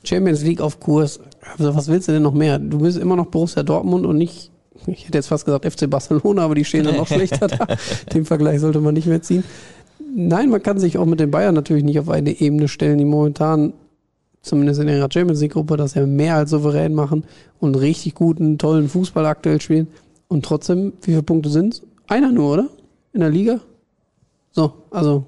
Champions 0.04 0.42
League 0.42 0.60
auf 0.60 0.80
Kurs. 0.80 1.20
Also 1.58 1.74
was 1.74 1.88
willst 1.88 2.08
du 2.08 2.12
denn 2.12 2.22
noch 2.22 2.34
mehr? 2.34 2.58
Du 2.58 2.78
bist 2.78 2.98
immer 2.98 3.16
noch 3.16 3.26
Borussia 3.26 3.62
Dortmund 3.62 4.06
und 4.06 4.18
nicht, 4.18 4.50
ich 4.86 5.06
hätte 5.06 5.18
jetzt 5.18 5.28
fast 5.28 5.44
gesagt 5.44 5.64
FC 5.64 5.88
Barcelona, 5.88 6.42
aber 6.42 6.54
die 6.54 6.64
stehen 6.64 6.84
dann 6.84 6.96
noch 6.96 7.06
schlechter 7.08 7.48
da. 7.48 7.66
Den 8.12 8.24
Vergleich 8.24 8.60
sollte 8.60 8.80
man 8.80 8.94
nicht 8.94 9.06
mehr 9.06 9.22
ziehen. 9.22 9.44
Nein, 10.14 10.50
man 10.50 10.62
kann 10.62 10.78
sich 10.78 10.98
auch 10.98 11.06
mit 11.06 11.20
den 11.20 11.30
Bayern 11.30 11.54
natürlich 11.54 11.84
nicht 11.84 11.98
auf 11.98 12.08
eine 12.08 12.40
Ebene 12.40 12.68
stellen, 12.68 12.98
die 12.98 13.04
momentan, 13.04 13.72
zumindest 14.42 14.80
in 14.80 14.88
ihrer 14.88 15.08
Champions 15.12 15.40
League 15.40 15.52
Gruppe, 15.52 15.76
das 15.76 15.94
ja 15.94 16.06
mehr 16.06 16.36
als 16.36 16.50
souverän 16.50 16.94
machen 16.94 17.24
und 17.58 17.74
richtig 17.74 18.14
guten, 18.14 18.58
tollen 18.58 18.88
Fußball 18.88 19.26
aktuell 19.26 19.60
spielen. 19.60 19.88
Und 20.28 20.44
trotzdem, 20.44 20.92
wie 21.02 21.12
viele 21.12 21.22
Punkte 21.22 21.50
sind's? 21.50 21.82
Einer 22.06 22.32
nur, 22.32 22.52
oder? 22.52 22.68
In 23.16 23.20
der 23.20 23.30
Liga? 23.30 23.60
So, 24.52 24.74
also, 24.90 25.24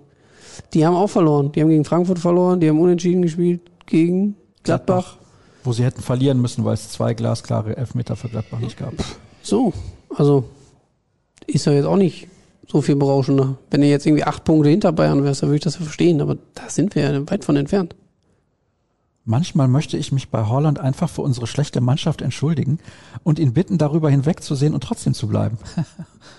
die 0.74 0.84
haben 0.84 0.94
auch 0.94 1.06
verloren. 1.06 1.50
Die 1.52 1.62
haben 1.62 1.70
gegen 1.70 1.86
Frankfurt 1.86 2.18
verloren, 2.18 2.60
die 2.60 2.68
haben 2.68 2.78
unentschieden 2.78 3.22
gespielt 3.22 3.62
gegen 3.86 4.36
Gladbach. 4.62 5.16
Wo 5.64 5.72
sie 5.72 5.84
hätten 5.84 6.02
verlieren 6.02 6.38
müssen, 6.38 6.66
weil 6.66 6.74
es 6.74 6.90
zwei 6.90 7.14
glasklare 7.14 7.78
Elfmeter 7.78 8.14
für 8.14 8.28
Gladbach 8.28 8.58
nicht 8.58 8.76
gab. 8.76 8.92
So, 9.40 9.72
also, 10.14 10.44
ist 11.46 11.64
ja 11.64 11.72
jetzt 11.72 11.86
auch 11.86 11.96
nicht 11.96 12.28
so 12.66 12.82
viel 12.82 12.96
berauschender. 12.96 13.56
Wenn 13.70 13.82
ihr 13.82 13.88
jetzt 13.88 14.04
irgendwie 14.04 14.24
acht 14.24 14.44
Punkte 14.44 14.68
hinter 14.68 14.92
Bayern 14.92 15.24
wärst, 15.24 15.40
dann 15.40 15.48
würde 15.48 15.56
ich 15.56 15.64
das 15.64 15.78
ja 15.78 15.80
verstehen, 15.80 16.20
aber 16.20 16.36
da 16.52 16.68
sind 16.68 16.94
wir 16.94 17.10
ja 17.10 17.30
weit 17.30 17.46
von 17.46 17.56
entfernt. 17.56 17.96
Manchmal 19.24 19.66
möchte 19.66 19.96
ich 19.96 20.12
mich 20.12 20.28
bei 20.28 20.46
Holland 20.46 20.78
einfach 20.78 21.08
für 21.08 21.22
unsere 21.22 21.46
schlechte 21.46 21.80
Mannschaft 21.80 22.20
entschuldigen 22.20 22.80
und 23.22 23.38
ihn 23.38 23.54
bitten, 23.54 23.78
darüber 23.78 24.10
hinwegzusehen 24.10 24.74
und 24.74 24.82
trotzdem 24.82 25.14
zu 25.14 25.26
bleiben. 25.26 25.56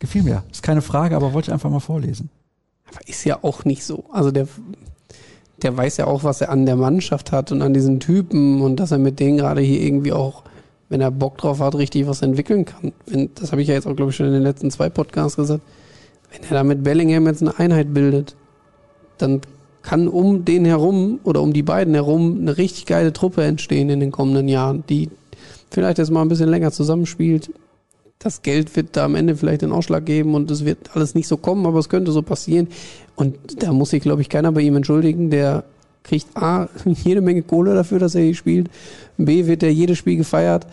Gefiel 0.00 0.22
mir. 0.22 0.44
Ist 0.50 0.62
keine 0.62 0.82
Frage, 0.82 1.16
aber 1.16 1.32
wollte 1.32 1.50
ich 1.50 1.52
einfach 1.52 1.70
mal 1.70 1.80
vorlesen. 1.80 2.30
Aber 2.90 3.06
ist 3.06 3.24
ja 3.24 3.38
auch 3.42 3.64
nicht 3.64 3.84
so. 3.84 4.04
Also 4.12 4.30
der, 4.30 4.48
der 5.62 5.76
weiß 5.76 5.96
ja 5.98 6.06
auch, 6.06 6.24
was 6.24 6.40
er 6.40 6.50
an 6.50 6.66
der 6.66 6.76
Mannschaft 6.76 7.32
hat 7.32 7.52
und 7.52 7.62
an 7.62 7.74
diesen 7.74 8.00
Typen 8.00 8.62
und 8.62 8.76
dass 8.76 8.92
er 8.92 8.98
mit 8.98 9.20
denen 9.20 9.38
gerade 9.38 9.60
hier 9.60 9.80
irgendwie 9.80 10.12
auch, 10.12 10.44
wenn 10.88 11.00
er 11.00 11.10
Bock 11.10 11.38
drauf 11.38 11.60
hat, 11.60 11.74
richtig 11.74 12.06
was 12.06 12.22
entwickeln 12.22 12.64
kann. 12.64 12.92
Wenn, 13.06 13.30
das 13.34 13.52
habe 13.52 13.62
ich 13.62 13.68
ja 13.68 13.74
jetzt 13.74 13.86
auch, 13.86 13.96
glaube 13.96 14.10
ich, 14.10 14.16
schon 14.16 14.26
in 14.26 14.32
den 14.32 14.42
letzten 14.42 14.70
zwei 14.70 14.88
Podcasts 14.88 15.36
gesagt. 15.36 15.62
Wenn 16.30 16.42
er 16.44 16.54
da 16.54 16.64
mit 16.64 16.82
Bellingham 16.82 17.26
jetzt 17.26 17.42
eine 17.42 17.58
Einheit 17.58 17.92
bildet, 17.92 18.36
dann 19.18 19.40
kann 19.82 20.08
um 20.08 20.44
den 20.44 20.64
herum 20.64 21.20
oder 21.24 21.40
um 21.40 21.52
die 21.52 21.62
beiden 21.62 21.94
herum 21.94 22.38
eine 22.40 22.56
richtig 22.56 22.86
geile 22.86 23.12
Truppe 23.12 23.44
entstehen 23.44 23.88
in 23.88 24.00
den 24.00 24.12
kommenden 24.12 24.48
Jahren, 24.48 24.84
die 24.88 25.08
vielleicht 25.70 25.98
jetzt 25.98 26.10
mal 26.10 26.22
ein 26.22 26.28
bisschen 26.28 26.48
länger 26.48 26.72
zusammenspielt. 26.72 27.50
Das 28.18 28.42
Geld 28.42 28.74
wird 28.74 28.96
da 28.96 29.04
am 29.04 29.14
Ende 29.14 29.36
vielleicht 29.36 29.62
den 29.62 29.70
Ausschlag 29.70 30.04
geben 30.04 30.34
und 30.34 30.50
es 30.50 30.64
wird 30.64 30.96
alles 30.96 31.14
nicht 31.14 31.28
so 31.28 31.36
kommen, 31.36 31.66
aber 31.66 31.78
es 31.78 31.88
könnte 31.88 32.10
so 32.10 32.22
passieren. 32.22 32.66
Und 33.14 33.62
da 33.62 33.72
muss 33.72 33.90
sich, 33.90 34.02
glaube 34.02 34.22
ich, 34.22 34.28
keiner 34.28 34.50
bei 34.50 34.60
ihm 34.60 34.74
entschuldigen. 34.74 35.30
Der 35.30 35.64
kriegt 36.02 36.36
A, 36.36 36.68
jede 36.84 37.20
Menge 37.20 37.42
Kohle 37.42 37.74
dafür, 37.74 38.00
dass 38.00 38.16
er 38.16 38.22
hier 38.22 38.34
spielt. 38.34 38.70
B, 39.18 39.46
wird 39.46 39.62
er 39.62 39.72
jedes 39.72 39.98
Spiel 39.98 40.16
gefeiert. 40.16 40.66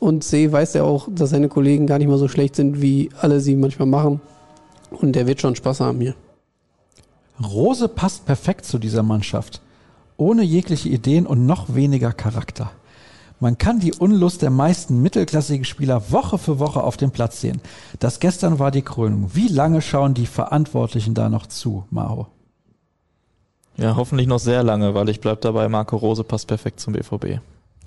Und 0.00 0.24
C, 0.24 0.50
weiß 0.50 0.74
er 0.74 0.84
auch, 0.84 1.08
dass 1.10 1.30
seine 1.30 1.48
Kollegen 1.48 1.86
gar 1.86 1.98
nicht 1.98 2.08
mal 2.08 2.18
so 2.18 2.28
schlecht 2.28 2.56
sind, 2.56 2.82
wie 2.82 3.10
alle 3.20 3.40
sie 3.40 3.54
manchmal 3.54 3.88
machen. 3.88 4.20
Und 4.90 5.14
der 5.14 5.26
wird 5.26 5.40
schon 5.40 5.54
Spaß 5.54 5.80
haben 5.80 6.00
hier. 6.00 6.14
Rose 7.40 7.88
passt 7.88 8.26
perfekt 8.26 8.64
zu 8.64 8.78
dieser 8.78 9.04
Mannschaft. 9.04 9.60
Ohne 10.16 10.42
jegliche 10.42 10.88
Ideen 10.88 11.26
und 11.26 11.46
noch 11.46 11.74
weniger 11.74 12.12
Charakter. 12.12 12.72
Man 13.40 13.56
kann 13.56 13.78
die 13.78 13.92
Unlust 13.94 14.42
der 14.42 14.50
meisten 14.50 15.00
mittelklassigen 15.00 15.64
Spieler 15.64 16.10
Woche 16.10 16.38
für 16.38 16.58
Woche 16.58 16.82
auf 16.82 16.96
dem 16.96 17.10
Platz 17.12 17.40
sehen. 17.40 17.60
Das 18.00 18.18
gestern 18.20 18.58
war 18.58 18.70
die 18.70 18.82
Krönung. 18.82 19.30
Wie 19.32 19.48
lange 19.48 19.80
schauen 19.80 20.14
die 20.14 20.26
Verantwortlichen 20.26 21.14
da 21.14 21.28
noch 21.28 21.46
zu, 21.46 21.84
Mao? 21.90 22.26
Ja, 23.76 23.94
hoffentlich 23.94 24.26
noch 24.26 24.40
sehr 24.40 24.64
lange, 24.64 24.94
weil 24.94 25.08
ich 25.08 25.20
bleib 25.20 25.40
dabei, 25.42 25.68
Marco 25.68 25.96
Rose 25.96 26.24
passt 26.24 26.48
perfekt 26.48 26.80
zum 26.80 26.94
BVB. 26.94 27.38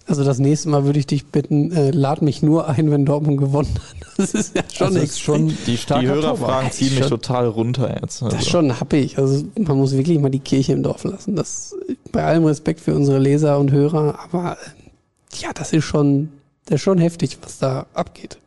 Also 0.07 0.23
das 0.23 0.39
nächste 0.39 0.69
Mal 0.69 0.83
würde 0.85 0.99
ich 0.99 1.05
dich 1.05 1.27
bitten, 1.27 1.71
äh, 1.73 1.91
lad 1.91 2.21
mich 2.21 2.41
nur 2.41 2.67
ein, 2.67 2.89
wenn 2.89 3.05
Dortmund 3.05 3.37
gewonnen 3.39 3.73
hat. 3.75 3.97
Das 4.17 4.33
ist 4.35 4.55
ja 4.55 4.61
schon, 4.71 4.87
Also 4.87 4.99
ist 4.99 5.19
schon 5.19 5.47
Die, 5.47 5.77
die 5.77 6.07
Hörerfragen 6.07 6.69
ziehen 6.71 6.89
mich 6.93 6.99
Schon- 6.99 7.09
total 7.09 7.47
runter 7.47 7.89
jetzt. 7.89 8.21
Also. 8.21 8.35
Das 8.35 8.43
ist 8.45 8.51
schon 8.51 8.79
happig. 8.79 9.17
Also 9.17 9.45
man 9.57 9.77
muss 9.77 9.93
wirklich 9.93 10.19
mal 10.19 10.29
die 10.29 10.39
Kirche 10.39 10.73
im 10.73 10.83
Dorf 10.83 11.05
lassen. 11.05 11.35
Das 11.35 11.75
bei 12.11 12.23
allem 12.23 12.45
Respekt 12.45 12.81
für 12.81 12.93
unsere 12.93 13.17
Leser 13.19 13.57
und 13.57 13.71
Hörer, 13.71 14.19
aber 14.23 14.53
äh, 14.53 14.80
ja, 15.35 15.53
das 15.53 15.73
ist 15.73 15.85
schon, 15.85 16.29
das 16.65 16.75
ist 16.75 16.81
schon 16.81 16.97
heftig, 16.97 17.37
was 17.41 17.59
da 17.59 17.85
abgeht. 17.93 18.39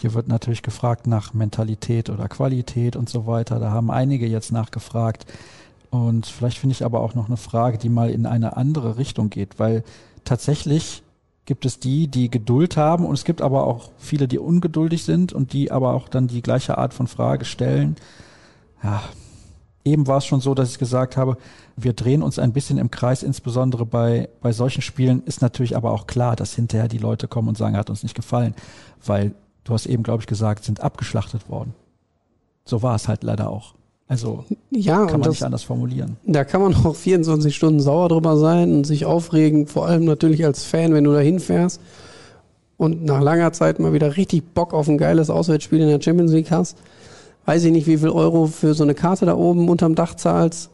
Hier 0.00 0.14
wird 0.14 0.28
natürlich 0.28 0.62
gefragt 0.62 1.06
nach 1.06 1.34
Mentalität 1.34 2.10
oder 2.10 2.28
Qualität 2.28 2.96
und 2.96 3.08
so 3.08 3.26
weiter. 3.26 3.58
Da 3.58 3.70
haben 3.70 3.90
einige 3.90 4.26
jetzt 4.26 4.52
nachgefragt. 4.52 5.26
Und 5.90 6.26
vielleicht 6.26 6.58
finde 6.58 6.72
ich 6.72 6.84
aber 6.84 7.00
auch 7.00 7.14
noch 7.14 7.28
eine 7.28 7.36
Frage, 7.36 7.78
die 7.78 7.88
mal 7.88 8.10
in 8.10 8.26
eine 8.26 8.56
andere 8.56 8.98
Richtung 8.98 9.30
geht, 9.30 9.58
weil 9.58 9.84
tatsächlich 10.24 11.02
gibt 11.46 11.64
es 11.64 11.78
die, 11.78 12.08
die 12.08 12.30
Geduld 12.30 12.76
haben 12.76 13.04
und 13.04 13.14
es 13.14 13.24
gibt 13.24 13.42
aber 13.42 13.66
auch 13.66 13.90
viele, 13.98 14.26
die 14.26 14.38
ungeduldig 14.38 15.04
sind 15.04 15.32
und 15.32 15.52
die 15.52 15.70
aber 15.70 15.92
auch 15.92 16.08
dann 16.08 16.26
die 16.26 16.42
gleiche 16.42 16.78
Art 16.78 16.94
von 16.94 17.06
Frage 17.06 17.44
stellen. 17.44 17.96
Ja, 18.82 19.02
eben 19.84 20.06
war 20.06 20.18
es 20.18 20.26
schon 20.26 20.40
so, 20.40 20.54
dass 20.54 20.70
ich 20.70 20.78
gesagt 20.78 21.16
habe, 21.16 21.36
wir 21.76 21.92
drehen 21.92 22.22
uns 22.22 22.38
ein 22.38 22.52
bisschen 22.52 22.78
im 22.78 22.90
Kreis, 22.90 23.22
insbesondere 23.22 23.84
bei, 23.84 24.28
bei 24.40 24.52
solchen 24.52 24.82
Spielen 24.82 25.22
ist 25.26 25.42
natürlich 25.42 25.76
aber 25.76 25.92
auch 25.92 26.06
klar, 26.06 26.36
dass 26.36 26.54
hinterher 26.54 26.88
die 26.88 26.98
Leute 26.98 27.28
kommen 27.28 27.48
und 27.48 27.58
sagen, 27.58 27.76
hat 27.76 27.90
uns 27.90 28.02
nicht 28.02 28.14
gefallen, 28.14 28.54
weil 29.04 29.34
du 29.64 29.74
hast 29.74 29.86
eben, 29.86 30.02
glaube 30.02 30.22
ich, 30.22 30.26
gesagt, 30.26 30.64
sind 30.64 30.80
abgeschlachtet 30.80 31.48
worden. 31.48 31.74
So 32.64 32.82
war 32.82 32.94
es 32.94 33.08
halt 33.08 33.22
leider 33.24 33.50
auch. 33.50 33.74
Also 34.06 34.44
Ja, 34.70 35.06
kann 35.06 35.12
man 35.12 35.22
das, 35.22 35.34
nicht 35.34 35.42
anders 35.44 35.62
formulieren. 35.62 36.16
da 36.24 36.44
kann 36.44 36.60
man 36.60 36.74
auch 36.74 36.94
24 36.94 37.54
Stunden 37.54 37.80
sauer 37.80 38.08
drüber 38.08 38.36
sein 38.36 38.72
und 38.72 38.84
sich 38.84 39.06
aufregen, 39.06 39.66
vor 39.66 39.86
allem 39.86 40.04
natürlich 40.04 40.44
als 40.44 40.64
Fan, 40.64 40.92
wenn 40.92 41.04
du 41.04 41.12
da 41.12 41.20
hinfährst 41.20 41.80
und 42.76 43.04
nach 43.04 43.20
langer 43.20 43.52
Zeit 43.52 43.78
mal 43.78 43.92
wieder 43.92 44.16
richtig 44.16 44.54
Bock 44.54 44.74
auf 44.74 44.88
ein 44.88 44.98
geiles 44.98 45.30
Auswärtsspiel 45.30 45.80
in 45.80 45.88
der 45.88 46.02
Champions 46.02 46.32
League 46.32 46.50
hast. 46.50 46.76
Weiß 47.44 47.64
ich 47.64 47.72
nicht, 47.72 47.86
wie 47.86 47.98
viel 47.98 48.08
Euro 48.08 48.46
für 48.46 48.74
so 48.74 48.84
eine 48.84 48.94
Karte 48.94 49.26
da 49.26 49.36
oben 49.36 49.68
unterm 49.68 49.94
Dach 49.94 50.14
zahlst, 50.14 50.70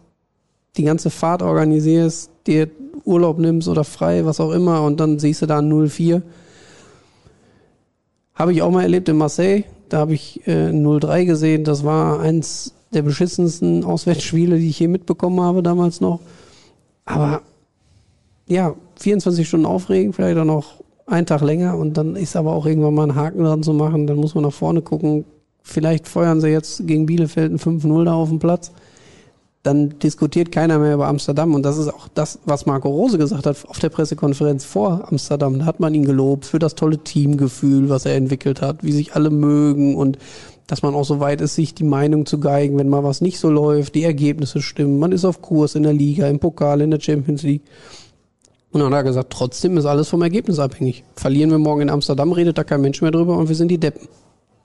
die 0.76 0.84
ganze 0.84 1.10
Fahrt 1.10 1.42
organisierst, 1.42 2.30
dir 2.46 2.70
Urlaub 3.04 3.38
nimmst 3.38 3.68
oder 3.68 3.84
frei, 3.84 4.24
was 4.24 4.40
auch 4.40 4.52
immer, 4.52 4.82
und 4.82 5.00
dann 5.00 5.18
siehst 5.18 5.42
du 5.42 5.46
da 5.46 5.58
ein 5.58 5.72
0-4. 5.72 6.22
Habe 8.34 8.52
ich 8.52 8.62
auch 8.62 8.70
mal 8.70 8.82
erlebt 8.82 9.08
in 9.08 9.16
Marseille. 9.16 9.64
Da 9.88 9.98
habe 9.98 10.14
ich 10.14 10.46
äh, 10.46 10.70
0-3 10.70 11.24
gesehen. 11.26 11.64
Das 11.64 11.84
war 11.84 12.20
eins 12.20 12.72
der 12.92 13.02
beschissensten 13.02 13.84
Auswärtsspiele, 13.84 14.58
die 14.58 14.70
ich 14.70 14.78
je 14.78 14.88
mitbekommen 14.88 15.40
habe 15.40 15.62
damals 15.62 16.00
noch. 16.00 16.20
Aber 17.04 17.42
ja, 18.46 18.74
24 18.96 19.46
Stunden 19.46 19.66
aufregen, 19.66 20.12
vielleicht 20.12 20.38
auch 20.38 20.44
noch 20.44 20.82
einen 21.06 21.26
Tag 21.26 21.42
länger 21.42 21.76
und 21.76 21.96
dann 21.96 22.16
ist 22.16 22.36
aber 22.36 22.52
auch 22.52 22.66
irgendwann 22.66 22.94
mal 22.94 23.08
ein 23.08 23.14
Haken 23.14 23.44
dran 23.44 23.62
zu 23.62 23.72
machen. 23.72 24.06
Dann 24.06 24.16
muss 24.16 24.34
man 24.34 24.44
nach 24.44 24.52
vorne 24.52 24.82
gucken. 24.82 25.24
Vielleicht 25.62 26.08
feuern 26.08 26.40
sie 26.40 26.48
jetzt 26.48 26.86
gegen 26.86 27.06
Bielefeld 27.06 27.52
ein 27.52 27.58
5-0 27.58 28.04
da 28.04 28.14
auf 28.14 28.28
dem 28.28 28.38
Platz. 28.38 28.72
dann 29.62 29.98
diskutiert 29.98 30.52
keiner 30.52 30.78
mehr 30.78 30.94
über 30.94 31.08
Amsterdam. 31.08 31.54
Und 31.54 31.64
das 31.64 31.76
ist 31.76 31.88
auch 31.88 32.08
das, 32.14 32.38
was 32.46 32.64
Marco 32.64 32.88
Rose 32.88 33.18
gesagt 33.18 33.46
hat 33.46 33.56
auf 33.68 33.78
der 33.78 33.90
Pressekonferenz 33.90 34.64
vor 34.64 35.06
Amsterdam. 35.10 35.58
Da 35.58 35.64
hat 35.66 35.80
man 35.80 35.92
ihn 35.94 36.04
gelobt 36.04 36.46
für 36.46 36.58
das 36.58 36.74
tolle 36.74 36.98
Teamgefühl, 36.98 37.90
was 37.90 38.06
er 38.06 38.14
entwickelt 38.14 38.62
hat, 38.62 38.82
wie 38.82 38.92
sich 38.92 39.14
alle 39.14 39.30
mögen 39.30 39.96
und 39.96 40.18
dass 40.66 40.82
man 40.82 40.94
auch 40.94 41.04
so 41.04 41.18
weit 41.18 41.40
ist, 41.40 41.56
sich 41.56 41.74
die 41.74 41.84
Meinung 41.84 42.26
zu 42.26 42.38
geigen, 42.38 42.78
wenn 42.78 42.88
mal 42.88 43.02
was 43.02 43.20
nicht 43.20 43.40
so 43.40 43.50
läuft, 43.50 43.96
die 43.96 44.04
Ergebnisse 44.04 44.62
stimmen, 44.62 45.00
man 45.00 45.10
ist 45.10 45.24
auf 45.24 45.42
Kurs 45.42 45.74
in 45.74 45.82
der 45.82 45.92
Liga, 45.92 46.28
im 46.28 46.38
Pokal, 46.38 46.80
in 46.80 46.92
der 46.92 47.00
Champions 47.00 47.42
League. 47.42 47.62
Und 48.70 48.80
dann 48.80 48.92
hat 48.92 49.00
er 49.00 49.04
gesagt, 49.04 49.32
trotzdem 49.32 49.76
ist 49.76 49.84
alles 49.84 50.08
vom 50.08 50.22
Ergebnis 50.22 50.60
abhängig. 50.60 51.02
Verlieren 51.16 51.50
wir 51.50 51.58
morgen 51.58 51.80
in 51.80 51.90
Amsterdam, 51.90 52.30
redet 52.30 52.56
da 52.56 52.62
kein 52.62 52.82
Mensch 52.82 53.02
mehr 53.02 53.10
drüber 53.10 53.36
und 53.36 53.48
wir 53.48 53.56
sind 53.56 53.68
die 53.68 53.78
Deppen. 53.78 54.06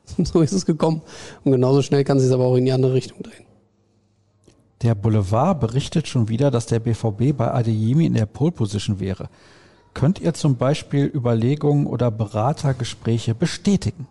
so 0.23 0.41
ist 0.41 0.51
es 0.51 0.65
gekommen. 0.65 1.01
Und 1.43 1.51
genauso 1.51 1.81
schnell 1.81 2.03
kann 2.03 2.17
es 2.17 2.31
aber 2.31 2.45
auch 2.45 2.55
in 2.55 2.65
die 2.65 2.71
andere 2.71 2.93
Richtung 2.93 3.21
drehen. 3.23 3.45
Der 4.81 4.95
Boulevard 4.95 5.59
berichtet 5.59 6.07
schon 6.07 6.29
wieder, 6.29 6.51
dass 6.51 6.65
der 6.65 6.79
BVB 6.79 7.35
bei 7.35 7.51
Adeyemi 7.51 8.05
in 8.05 8.13
der 8.13 8.25
Pole 8.25 8.51
Position 8.51 8.99
wäre. 8.99 9.29
Könnt 9.93 10.19
ihr 10.19 10.33
zum 10.33 10.57
Beispiel 10.57 11.09
Überlegungen 11.11 11.87
oder 11.87 12.11
Beratergespräche 12.11 13.33
bestätigen? 13.33 14.07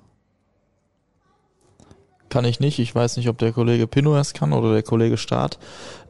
Kann 2.30 2.46
ich 2.46 2.58
nicht. 2.58 2.78
Ich 2.78 2.92
weiß 2.92 3.18
nicht, 3.18 3.28
ob 3.28 3.38
der 3.38 3.52
Kollege 3.52 3.86
Pino 3.86 4.16
es 4.16 4.32
kann 4.32 4.52
oder 4.52 4.72
der 4.72 4.82
Kollege 4.82 5.18
Staat. 5.18 5.58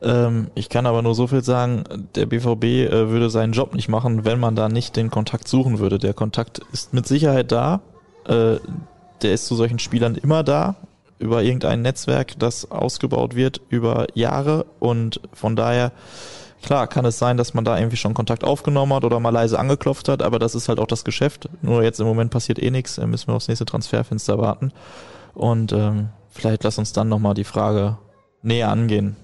Ähm, 0.01 0.47
ich 0.55 0.71
kann 0.71 0.87
aber 0.87 1.03
nur 1.03 1.15
so 1.15 1.27
viel 1.27 1.45
sagen, 1.45 1.85
der 2.15 2.25
BVB 2.25 2.65
äh, 2.65 3.11
würde 3.11 3.29
seinen 3.29 3.53
Job 3.53 3.75
nicht 3.75 3.89
machen, 3.89 4.25
wenn 4.25 4.41
man 4.41 4.57
da 4.57 4.71
nicht 4.71 4.97
den 4.97 5.11
Kontakt 5.11 5.49
suchen 5.49 5.81
würde. 5.81 5.99
Der 5.99 6.15
Kontakt 6.15 6.61
ist 6.73 6.95
mit 6.95 7.07
Sicherheit 7.07 7.53
da. 7.53 7.83
Äh, 9.19 9.23
der 9.23 9.35
ist 9.35 9.47
zu 9.47 9.55
solchen 9.55 9.79
Spielern 9.79 10.15
immer 10.17 10.43
da 10.43 10.77
über 11.19 11.43
irgendein 11.43 11.83
Netzwerk, 11.83 12.39
das 12.39 12.71
ausgebaut 12.71 13.35
wird 13.35 13.61
über 13.69 14.07
Jahre 14.15 14.67
und 14.81 15.21
von 15.33 15.57
daher 15.57 15.93
klar 16.63 16.87
kann 16.87 17.05
es 17.05 17.19
sein, 17.19 17.37
dass 17.37 17.55
man 17.55 17.65
da 17.65 17.79
irgendwie 17.79 17.97
schon 17.97 18.15
Kontakt 18.15 18.43
aufgenommen 18.43 18.93
hat 18.93 19.05
oder 19.05 19.21
mal 19.21 19.31
leise 19.31 19.59
angeklopft 19.59 20.09
hat, 20.09 20.23
aber 20.23 20.39
das 20.39 20.55
ist 20.55 20.69
halt 20.69 20.81
auch 20.81 20.87
das 20.87 21.05
Geschäft. 21.05 21.49
Nur 21.63 21.83
jetzt 21.83 22.01
im 22.01 22.07
Moment 22.07 22.31
passiert 22.31 22.61
eh 22.61 22.71
nichts, 22.71 22.99
müssen 22.99 23.29
wir 23.29 23.35
aufs 23.35 23.49
nächste 23.49 23.65
Transferfenster 23.65 24.39
warten 24.39 24.73
und 25.35 25.73
ähm, 25.73 26.09
vielleicht 26.31 26.65
lass 26.65 26.79
uns 26.79 26.93
dann 26.93 27.09
nochmal 27.09 27.35
die 27.35 27.45
Frage 27.45 27.97
näher 28.43 28.71
angehen. 28.71 29.17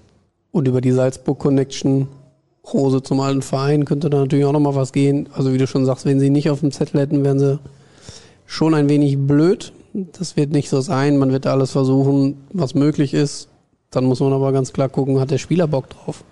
Und 0.51 0.67
über 0.67 0.81
die 0.81 0.91
Salzburg 0.91 1.39
Connection 1.39 2.07
Rose 2.73 3.01
zum 3.01 3.19
alten 3.19 3.41
Verein 3.41 3.85
könnte 3.85 4.09
da 4.09 4.19
natürlich 4.19 4.45
auch 4.45 4.51
nochmal 4.51 4.75
was 4.75 4.91
gehen. 4.93 5.29
Also 5.33 5.53
wie 5.53 5.57
du 5.57 5.67
schon 5.67 5.85
sagst, 5.85 6.05
wenn 6.05 6.19
sie 6.19 6.29
nicht 6.29 6.49
auf 6.49 6.59
dem 6.59 6.71
Zettel 6.71 7.01
hätten, 7.01 7.23
wären 7.23 7.39
sie 7.39 7.59
schon 8.45 8.73
ein 8.73 8.89
wenig 8.89 9.17
blöd. 9.17 9.73
Das 9.93 10.37
wird 10.37 10.51
nicht 10.51 10.69
so 10.69 10.81
sein. 10.81 11.17
Man 11.17 11.31
wird 11.31 11.47
alles 11.47 11.71
versuchen, 11.71 12.37
was 12.53 12.75
möglich 12.75 13.13
ist. 13.13 13.49
Dann 13.89 14.05
muss 14.05 14.21
man 14.21 14.31
aber 14.31 14.51
ganz 14.53 14.71
klar 14.71 14.87
gucken, 14.87 15.19
hat 15.19 15.31
der 15.31 15.37
Spieler 15.37 15.67
Bock 15.67 15.89
drauf. 15.89 16.23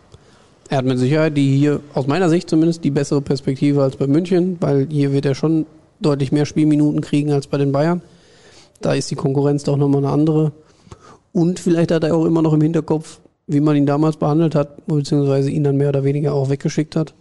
Er 0.69 0.77
hat 0.77 0.85
mit 0.85 0.97
Sicherheit 0.99 1.35
die 1.35 1.57
hier, 1.57 1.81
aus 1.93 2.07
meiner 2.07 2.29
Sicht 2.29 2.49
zumindest, 2.49 2.83
die 2.83 2.91
bessere 2.91 3.21
Perspektive 3.21 3.83
als 3.83 3.97
bei 3.97 4.07
München, 4.07 4.57
weil 4.61 4.87
hier 4.89 5.11
wird 5.11 5.25
er 5.25 5.35
schon 5.35 5.65
deutlich 5.99 6.31
mehr 6.31 6.45
Spielminuten 6.45 7.01
kriegen 7.01 7.33
als 7.33 7.47
bei 7.47 7.57
den 7.57 7.71
Bayern. 7.71 8.01
Da 8.79 8.93
ist 8.93 9.11
die 9.11 9.15
Konkurrenz 9.15 9.63
doch 9.63 9.75
nochmal 9.75 10.05
eine 10.05 10.13
andere. 10.13 10.51
Und 11.33 11.59
vielleicht 11.59 11.91
hat 11.91 12.03
er 12.03 12.15
auch 12.15 12.25
immer 12.25 12.41
noch 12.41 12.53
im 12.53 12.61
Hinterkopf, 12.61 13.19
wie 13.47 13.59
man 13.59 13.75
ihn 13.75 13.85
damals 13.85 14.17
behandelt 14.17 14.55
hat, 14.55 14.85
beziehungsweise 14.87 15.49
ihn 15.49 15.63
dann 15.63 15.75
mehr 15.75 15.89
oder 15.89 16.03
weniger 16.03 16.33
auch 16.33 16.49
weggeschickt 16.49 16.95
hat. 16.95 17.13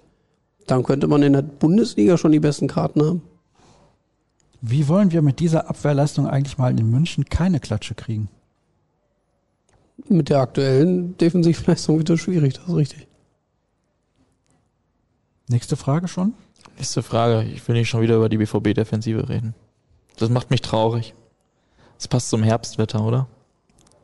Dann 0.66 0.84
könnte 0.84 1.08
man 1.08 1.22
in 1.22 1.32
der 1.32 1.42
Bundesliga 1.42 2.16
schon 2.16 2.32
die 2.32 2.40
besten 2.40 2.68
Karten 2.68 3.02
haben. 3.02 3.22
Wie 4.60 4.88
wollen 4.88 5.12
wir 5.12 5.22
mit 5.22 5.40
dieser 5.40 5.68
Abwehrleistung 5.68 6.26
eigentlich 6.26 6.58
mal 6.58 6.78
in 6.78 6.90
München 6.90 7.24
keine 7.24 7.60
Klatsche 7.60 7.94
kriegen? 7.94 8.28
Mit 10.08 10.28
der 10.30 10.40
aktuellen 10.40 11.16
Defensivleistung 11.18 11.98
wird 11.98 12.08
das 12.08 12.20
schwierig, 12.20 12.54
das 12.54 12.68
ist 12.68 12.74
richtig. 12.74 13.08
Nächste 15.48 15.76
Frage 15.76 16.08
schon? 16.08 16.34
Nächste 16.76 17.02
Frage. 17.02 17.48
Ich 17.48 17.66
will 17.66 17.74
nicht 17.74 17.88
schon 17.88 18.02
wieder 18.02 18.16
über 18.16 18.28
die 18.28 18.36
BVB-Defensive 18.36 19.28
reden. 19.28 19.54
Das 20.16 20.28
macht 20.28 20.50
mich 20.50 20.60
traurig. 20.60 21.14
Es 21.98 22.06
passt 22.06 22.28
zum 22.28 22.42
Herbstwetter, 22.42 23.02
oder? 23.02 23.28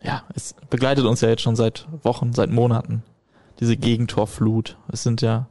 Ja, 0.02 0.24
es 0.34 0.54
begleitet 0.70 1.04
uns 1.04 1.20
ja 1.20 1.28
jetzt 1.28 1.42
schon 1.42 1.56
seit 1.56 1.86
Wochen, 2.02 2.32
seit 2.32 2.50
Monaten. 2.50 3.02
Diese 3.60 3.76
Gegentorflut. 3.76 4.76
Es 4.92 5.02
sind 5.02 5.22
ja, 5.22 5.46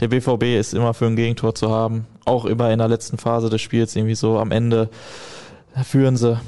der 0.00 0.08
BVB 0.08 0.58
ist 0.58 0.74
immer 0.74 0.94
für 0.94 1.06
ein 1.06 1.16
Gegentor 1.16 1.54
zu 1.54 1.70
haben 1.70 2.06
auch 2.28 2.44
immer 2.44 2.70
in 2.70 2.78
der 2.78 2.88
letzten 2.88 3.18
Phase 3.18 3.50
des 3.50 3.60
Spiels 3.60 3.96
irgendwie 3.96 4.14
so 4.14 4.38
am 4.38 4.52
Ende 4.52 4.90
führen 5.82 6.16
sie, 6.16 6.38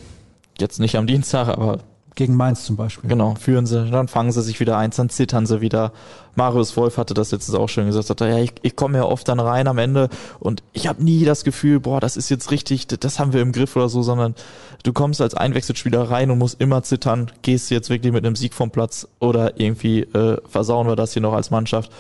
jetzt 0.59 0.79
nicht 0.79 0.97
am 0.97 1.07
Dienstag, 1.07 1.49
aber 1.49 1.79
gegen 2.15 2.35
Mainz 2.35 2.65
zum 2.65 2.77
Beispiel. 2.77 3.09
Genau, 3.09 3.35
führen 3.35 3.67
sie, 3.67 3.91
dann 3.91 4.09
fangen 4.09 4.33
sie 4.33 4.43
sich 4.43 4.61
wieder 4.61 4.77
eins, 4.77 4.97
dann 4.97 5.09
zittern 5.09 5.47
sie 5.47 5.61
wieder. 5.61 5.93
Marius 6.35 6.77
Wolf 6.77 6.97
hatte 6.97 7.15
das 7.15 7.33
letztens 7.33 7.57
auch 7.57 7.69
schön 7.69 7.87
gesagt, 7.87 8.07
sagte, 8.07 8.29
ja, 8.29 8.39
ich, 8.39 8.53
ich 8.63 8.77
komme 8.77 8.99
ja 8.99 9.05
oft 9.05 9.29
dann 9.29 9.41
rein 9.41 9.67
am 9.69 9.79
Ende 9.79 10.09
und 10.39 10.63
ich 10.73 10.87
habe 10.87 11.03
nie 11.03 11.25
das 11.25 11.45
Gefühl, 11.45 11.81
boah, 11.81 12.01
das 12.01 12.17
ist 12.17 12.29
jetzt 12.29 12.51
richtig, 12.51 12.87
das 12.87 13.19
haben 13.19 13.33
wir 13.33 13.43
im 13.43 13.53
Griff 13.53 13.77
oder 13.77 13.89
so, 13.89 14.03
sondern 14.03 14.35
du 14.83 14.93
kommst 14.93 15.21
als 15.21 15.35
Einwechselspieler 15.35 16.11
rein 16.11 16.31
und 16.31 16.39
musst 16.39 16.61
immer 16.61 16.83
zittern, 16.83 17.31
gehst 17.43 17.71
du 17.71 17.75
jetzt 17.75 17.91
wirklich 17.91 18.13
mit 18.13 18.25
einem 18.25 18.37
Sieg 18.37 18.55
vom 18.55 18.71
Platz 18.71 19.09
oder 19.19 19.61
irgendwie 19.61 20.01
äh, 20.01 20.39
versauen 20.49 20.87
wir 20.87 20.97
das 20.97 21.13
hier 21.13 21.23
noch 21.23 21.35
als 21.35 21.51
Mannschaft. 21.51 21.91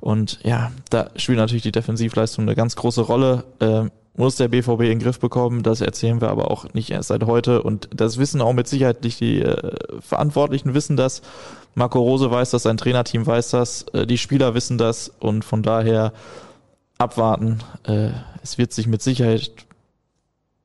Und 0.00 0.40
ja, 0.44 0.72
da 0.88 1.10
spielt 1.16 1.38
natürlich 1.38 1.62
die 1.62 1.72
Defensivleistung 1.72 2.44
eine 2.44 2.54
ganz 2.54 2.74
große 2.76 3.02
Rolle. 3.02 3.44
Ähm, 3.60 3.90
muss 4.16 4.36
der 4.36 4.48
BVB 4.48 4.80
in 4.80 4.88
den 4.88 4.98
Griff 4.98 5.20
bekommen. 5.20 5.62
Das 5.62 5.80
erzählen 5.80 6.20
wir 6.20 6.30
aber 6.30 6.50
auch 6.50 6.72
nicht 6.74 6.90
erst 6.90 7.08
seit 7.08 7.24
heute. 7.26 7.62
Und 7.62 7.88
das 7.94 8.18
wissen 8.18 8.40
auch 8.40 8.52
mit 8.52 8.68
Sicherheit 8.68 9.02
nicht 9.04 9.20
die 9.20 9.42
äh, 9.42 9.72
Verantwortlichen 10.00 10.74
wissen 10.74 10.96
das. 10.96 11.22
Marco 11.74 12.00
Rose 12.00 12.30
weiß 12.30 12.50
das, 12.50 12.64
sein 12.64 12.76
Trainerteam 12.76 13.26
weiß 13.26 13.50
das, 13.50 13.86
äh, 13.92 14.06
die 14.06 14.18
Spieler 14.18 14.54
wissen 14.54 14.78
das 14.78 15.10
und 15.20 15.44
von 15.44 15.62
daher 15.62 16.12
abwarten. 16.98 17.60
Äh, 17.84 18.10
es 18.42 18.58
wird 18.58 18.72
sich 18.72 18.86
mit 18.86 19.02
Sicherheit 19.02 19.52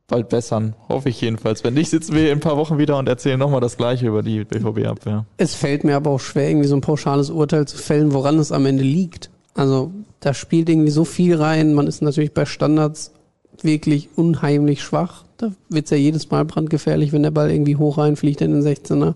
bald 0.08 0.30
bessern, 0.30 0.76
hoffe 0.90 1.10
ich 1.10 1.22
jedenfalls. 1.22 1.64
Wenn 1.64 1.74
nicht, 1.74 1.90
sitzen 1.90 2.16
wir 2.16 2.32
in 2.32 2.38
ein 2.38 2.42
paar 2.42 2.58
Wochen 2.58 2.78
wieder 2.78 2.98
und 2.98 3.10
erzählen 3.10 3.40
nochmal 3.40 3.62
das 3.62 3.78
Gleiche 3.78 4.08
über 4.08 4.22
die 4.22 4.44
BVB-Abwehr. 4.44 5.26
Es 5.38 5.56
fällt 5.56 5.84
mir 5.84 5.96
aber 5.96 6.12
auch 6.12 6.20
schwer, 6.20 6.50
irgendwie 6.50 6.68
so 6.68 6.76
ein 6.76 6.82
pauschales 6.82 7.30
Urteil 7.30 7.68
zu 7.68 7.78
fällen, 7.78 8.14
woran 8.14 8.38
es 8.38 8.52
am 8.52 8.66
Ende 8.66 8.84
liegt. 8.84 9.30
Also 9.56 9.92
da 10.20 10.34
spielt 10.34 10.70
irgendwie 10.70 10.92
so 10.92 11.06
viel 11.06 11.36
rein. 11.36 11.74
Man 11.74 11.88
ist 11.88 12.02
natürlich 12.02 12.34
bei 12.34 12.46
Standards 12.46 13.15
wirklich 13.64 14.10
unheimlich 14.16 14.84
schwach. 14.84 15.24
Da 15.38 15.52
wird's 15.70 15.90
ja 15.90 15.98
jedes 15.98 16.30
Mal 16.32 16.46
brandgefährlich, 16.46 17.12
wenn 17.12 17.24
der 17.24 17.32
Ball 17.32 17.52
irgendwie 17.52 17.76
hoch 17.76 17.98
reinfliegt 17.98 18.42
in 18.42 18.52
den 18.52 18.64
16er. 18.64 19.16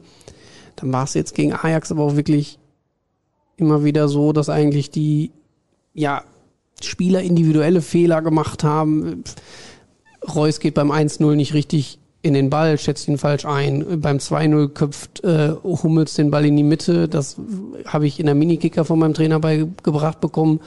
Dann 0.76 0.94
war 0.94 1.04
es 1.04 1.14
jetzt 1.14 1.36
gegen 1.36 1.54
Ajax 1.54 1.92
aber 1.92 2.04
auch 2.04 2.16
wirklich 2.16 2.60
immer 3.58 3.84
wieder 3.84 4.08
so, 4.08 4.34
dass 4.34 4.50
eigentlich 4.50 4.92
die 4.92 5.32
ja, 5.94 6.24
Spieler 6.82 7.22
individuelle 7.22 7.82
Fehler 7.82 8.22
gemacht 8.22 8.64
haben. 8.64 9.24
Reus 10.36 10.60
geht 10.60 10.74
beim 10.74 10.92
1-0 10.92 11.36
nicht 11.36 11.54
richtig 11.54 12.00
in 12.22 12.34
den 12.34 12.50
Ball, 12.50 12.78
schätzt 12.78 13.08
ihn 13.08 13.18
falsch 13.18 13.46
ein. 13.46 14.02
Beim 14.02 14.18
2-0 14.18 14.70
köpft 14.70 15.24
äh, 15.24 15.54
Hummels 15.64 16.16
den 16.16 16.32
Ball 16.32 16.46
in 16.46 16.58
die 16.58 16.64
Mitte. 16.64 17.08
Das 17.08 17.38
habe 17.86 18.08
ich 18.08 18.20
in 18.20 18.26
der 18.26 18.36
Minikicker 18.36 18.84
von 18.84 19.00
meinem 19.00 19.14
Trainer 19.14 19.40
beigebracht 19.40 20.20
bekommen. 20.20 20.60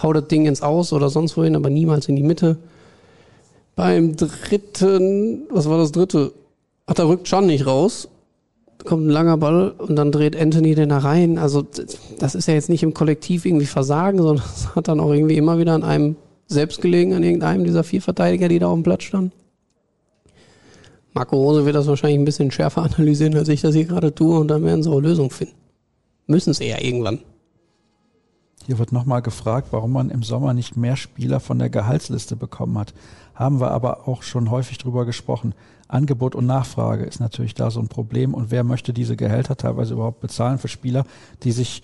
Hau 0.00 0.12
das 0.12 0.28
Ding 0.28 0.46
ins 0.46 0.62
Aus 0.62 0.92
oder 0.92 1.08
sonst 1.08 1.36
wohin, 1.36 1.56
aber 1.56 1.70
niemals 1.70 2.08
in 2.08 2.16
die 2.16 2.22
Mitte. 2.22 2.58
Beim 3.76 4.16
dritten, 4.16 5.42
was 5.50 5.68
war 5.68 5.76
das 5.76 5.92
dritte? 5.92 6.32
Ach, 6.86 6.94
da 6.94 7.06
rückt 7.06 7.28
Can 7.28 7.46
nicht 7.46 7.66
raus. 7.66 8.08
Kommt 8.84 9.06
ein 9.06 9.10
langer 9.10 9.36
Ball 9.36 9.70
und 9.70 9.96
dann 9.96 10.12
dreht 10.12 10.34
Anthony 10.34 10.74
den 10.74 10.88
da 10.88 10.98
rein. 10.98 11.38
Also 11.38 11.64
das 12.18 12.34
ist 12.34 12.48
ja 12.48 12.54
jetzt 12.54 12.70
nicht 12.70 12.82
im 12.82 12.94
Kollektiv 12.94 13.44
irgendwie 13.44 13.66
Versagen, 13.66 14.18
sondern 14.18 14.36
das 14.36 14.74
hat 14.74 14.88
dann 14.88 14.98
auch 14.98 15.12
irgendwie 15.12 15.36
immer 15.36 15.58
wieder 15.58 15.74
an 15.74 15.84
einem 15.84 16.16
selbst 16.46 16.80
gelegen, 16.80 17.12
an 17.12 17.22
irgendeinem 17.22 17.64
dieser 17.64 17.84
vier 17.84 18.00
Verteidiger, 18.00 18.48
die 18.48 18.58
da 18.58 18.68
auf 18.68 18.74
dem 18.74 18.82
Platz 18.82 19.02
standen. 19.02 19.32
Marco 21.12 21.36
Rose 21.36 21.66
wird 21.66 21.76
das 21.76 21.86
wahrscheinlich 21.86 22.18
ein 22.18 22.24
bisschen 22.24 22.50
schärfer 22.50 22.82
analysieren, 22.94 23.36
als 23.36 23.48
ich 23.48 23.60
das 23.60 23.74
hier 23.74 23.84
gerade 23.84 24.14
tue 24.14 24.38
und 24.38 24.48
dann 24.48 24.64
werden 24.64 24.82
sie 24.82 24.90
auch 24.90 25.00
Lösungen 25.00 25.30
finden. 25.30 25.54
Müssen 26.26 26.54
sie 26.54 26.68
ja 26.68 26.80
irgendwann. 26.80 27.18
Hier 28.66 28.80
wird 28.80 28.90
nochmal 28.90 29.22
gefragt, 29.22 29.68
warum 29.70 29.92
man 29.92 30.10
im 30.10 30.24
Sommer 30.24 30.52
nicht 30.52 30.76
mehr 30.76 30.96
Spieler 30.96 31.38
von 31.38 31.60
der 31.60 31.70
Gehaltsliste 31.70 32.34
bekommen 32.34 32.76
hat. 32.76 32.94
Haben 33.32 33.60
wir 33.60 33.70
aber 33.70 34.08
auch 34.08 34.24
schon 34.24 34.50
häufig 34.50 34.76
drüber 34.78 35.06
gesprochen. 35.06 35.54
Angebot 35.86 36.34
und 36.34 36.46
Nachfrage 36.46 37.04
ist 37.04 37.20
natürlich 37.20 37.54
da 37.54 37.70
so 37.70 37.78
ein 37.78 37.86
Problem. 37.86 38.34
Und 38.34 38.50
wer 38.50 38.64
möchte 38.64 38.92
diese 38.92 39.14
Gehälter 39.14 39.56
teilweise 39.56 39.94
überhaupt 39.94 40.20
bezahlen 40.20 40.58
für 40.58 40.66
Spieler, 40.66 41.06
die 41.44 41.52
sich 41.52 41.82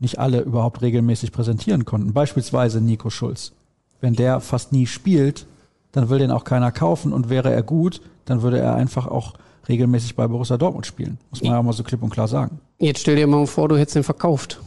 nicht 0.00 0.18
alle 0.18 0.40
überhaupt 0.40 0.82
regelmäßig 0.82 1.30
präsentieren 1.30 1.84
konnten? 1.84 2.12
Beispielsweise 2.12 2.80
Nico 2.80 3.10
Schulz. 3.10 3.52
Wenn 4.00 4.14
der 4.14 4.40
fast 4.40 4.72
nie 4.72 4.88
spielt, 4.88 5.46
dann 5.92 6.10
will 6.10 6.18
den 6.18 6.32
auch 6.32 6.42
keiner 6.42 6.72
kaufen. 6.72 7.12
Und 7.12 7.30
wäre 7.30 7.52
er 7.52 7.62
gut, 7.62 8.00
dann 8.24 8.42
würde 8.42 8.58
er 8.58 8.74
einfach 8.74 9.06
auch 9.06 9.34
regelmäßig 9.68 10.16
bei 10.16 10.26
Borussia 10.26 10.56
Dortmund 10.56 10.86
spielen. 10.86 11.18
Muss 11.30 11.42
man 11.42 11.52
ja 11.52 11.62
mal 11.62 11.72
so 11.72 11.84
klipp 11.84 12.02
und 12.02 12.10
klar 12.10 12.26
sagen. 12.26 12.58
Jetzt 12.80 13.02
stell 13.02 13.14
dir 13.14 13.28
mal 13.28 13.46
vor, 13.46 13.68
du 13.68 13.76
hättest 13.76 13.94
den 13.94 14.02
verkauft 14.02 14.60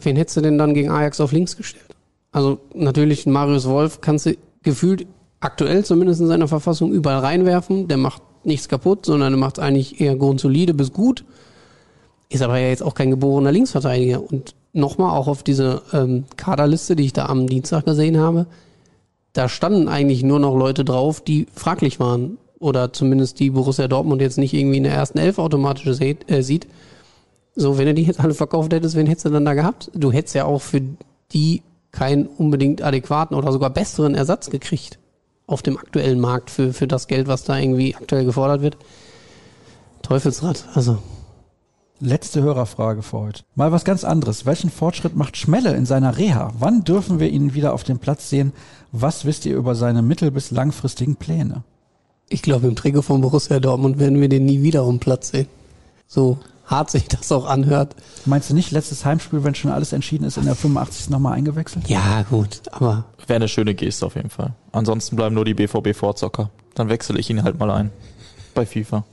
wen 0.00 0.16
hättest 0.16 0.36
du 0.36 0.40
denn 0.40 0.58
dann 0.58 0.74
gegen 0.74 0.90
Ajax 0.90 1.20
auf 1.20 1.32
links 1.32 1.56
gestellt? 1.56 1.84
Also 2.32 2.58
natürlich 2.74 3.26
Marius 3.26 3.68
Wolf 3.68 4.00
kannst 4.00 4.26
du 4.26 4.36
gefühlt 4.62 5.06
aktuell 5.40 5.84
zumindest 5.84 6.20
in 6.20 6.26
seiner 6.26 6.48
Verfassung 6.48 6.92
überall 6.92 7.20
reinwerfen. 7.20 7.88
Der 7.88 7.96
macht 7.96 8.22
nichts 8.44 8.68
kaputt, 8.68 9.06
sondern 9.06 9.34
er 9.34 9.38
macht 9.38 9.58
eigentlich 9.58 10.00
eher 10.00 10.16
grundsolide 10.16 10.74
bis 10.74 10.92
gut. 10.92 11.24
ist 12.28 12.42
aber 12.42 12.58
ja 12.58 12.68
jetzt 12.68 12.82
auch 12.82 12.94
kein 12.94 13.10
geborener 13.10 13.52
Linksverteidiger. 13.52 14.22
Und 14.22 14.54
nochmal 14.72 15.16
auch 15.16 15.28
auf 15.28 15.42
diese 15.42 15.82
ähm, 15.92 16.24
Kaderliste, 16.36 16.96
die 16.96 17.06
ich 17.06 17.12
da 17.12 17.26
am 17.26 17.46
Dienstag 17.46 17.84
gesehen 17.84 18.18
habe, 18.18 18.46
da 19.32 19.48
standen 19.48 19.88
eigentlich 19.88 20.22
nur 20.22 20.40
noch 20.40 20.56
Leute 20.56 20.84
drauf, 20.84 21.20
die 21.20 21.46
fraglich 21.54 22.00
waren. 22.00 22.38
Oder 22.58 22.92
zumindest 22.92 23.38
die 23.38 23.50
Borussia 23.50 23.86
Dortmund 23.86 24.20
jetzt 24.20 24.36
nicht 24.36 24.52
irgendwie 24.52 24.78
in 24.78 24.82
der 24.82 24.92
ersten 24.92 25.18
Elf 25.18 25.38
automatisch 25.38 25.86
äh, 26.00 26.42
sieht. 26.42 26.66
So, 27.60 27.76
wenn 27.76 27.86
du 27.86 27.94
die 27.94 28.04
jetzt 28.04 28.20
alle 28.20 28.34
verkauft 28.34 28.72
hättest, 28.72 28.94
wen 28.94 29.08
hättest 29.08 29.26
du 29.26 29.30
dann 29.30 29.44
da 29.44 29.52
gehabt? 29.54 29.90
Du 29.92 30.12
hättest 30.12 30.36
ja 30.36 30.44
auch 30.44 30.60
für 30.60 30.80
die 31.32 31.62
keinen 31.90 32.26
unbedingt 32.26 32.82
adäquaten 32.82 33.36
oder 33.36 33.50
sogar 33.50 33.70
besseren 33.70 34.14
Ersatz 34.14 34.48
gekriegt 34.48 35.00
auf 35.48 35.62
dem 35.62 35.76
aktuellen 35.76 36.20
Markt 36.20 36.50
für, 36.50 36.72
für 36.72 36.86
das 36.86 37.08
Geld, 37.08 37.26
was 37.26 37.42
da 37.42 37.58
irgendwie 37.58 37.96
aktuell 37.96 38.24
gefordert 38.24 38.62
wird. 38.62 38.76
Teufelsrad, 40.02 40.66
also. 40.74 40.98
Letzte 41.98 42.42
Hörerfrage 42.42 43.02
für 43.02 43.18
heute. 43.18 43.42
Mal 43.56 43.72
was 43.72 43.84
ganz 43.84 44.04
anderes. 44.04 44.46
Welchen 44.46 44.70
Fortschritt 44.70 45.16
macht 45.16 45.36
Schmelle 45.36 45.74
in 45.74 45.84
seiner 45.84 46.16
Reha? 46.16 46.52
Wann 46.56 46.84
dürfen 46.84 47.18
wir 47.18 47.28
ihn 47.28 47.54
wieder 47.54 47.72
auf 47.72 47.82
dem 47.82 47.98
Platz 47.98 48.30
sehen? 48.30 48.52
Was 48.92 49.24
wisst 49.24 49.46
ihr 49.46 49.56
über 49.56 49.74
seine 49.74 50.02
mittel- 50.02 50.30
bis 50.30 50.52
langfristigen 50.52 51.16
Pläne? 51.16 51.64
Ich 52.28 52.42
glaube, 52.42 52.68
im 52.68 52.76
Trikot 52.76 53.02
von 53.02 53.20
Borussia 53.20 53.58
Dortmund 53.58 53.98
werden 53.98 54.20
wir 54.20 54.28
den 54.28 54.44
nie 54.44 54.62
wieder 54.62 54.84
um 54.84 55.00
Platz 55.00 55.32
sehen. 55.32 55.48
So 56.06 56.38
hart 56.68 56.90
sich 56.90 57.08
das 57.08 57.32
auch 57.32 57.46
anhört. 57.46 57.96
Meinst 58.26 58.50
du 58.50 58.54
nicht, 58.54 58.70
letztes 58.70 59.04
Heimspiel, 59.04 59.42
wenn 59.42 59.54
schon 59.54 59.72
alles 59.72 59.92
entschieden 59.92 60.24
ist, 60.24 60.36
in 60.36 60.44
der 60.44 60.54
85. 60.54 61.10
nochmal 61.10 61.32
eingewechselt? 61.32 61.88
Ja, 61.88 62.22
gut, 62.30 62.62
aber. 62.70 63.06
Wäre 63.26 63.36
eine 63.36 63.48
schöne 63.48 63.74
Geste 63.74 64.06
auf 64.06 64.14
jeden 64.14 64.30
Fall. 64.30 64.52
Ansonsten 64.72 65.16
bleiben 65.16 65.34
nur 65.34 65.44
die 65.44 65.54
BVB-Vorzocker. 65.54 66.50
Dann 66.74 66.88
wechsle 66.88 67.18
ich 67.18 67.28
ihn 67.28 67.42
halt 67.42 67.58
mal 67.58 67.70
ein. 67.70 67.90
Bei 68.54 68.64
FIFA. 68.64 69.04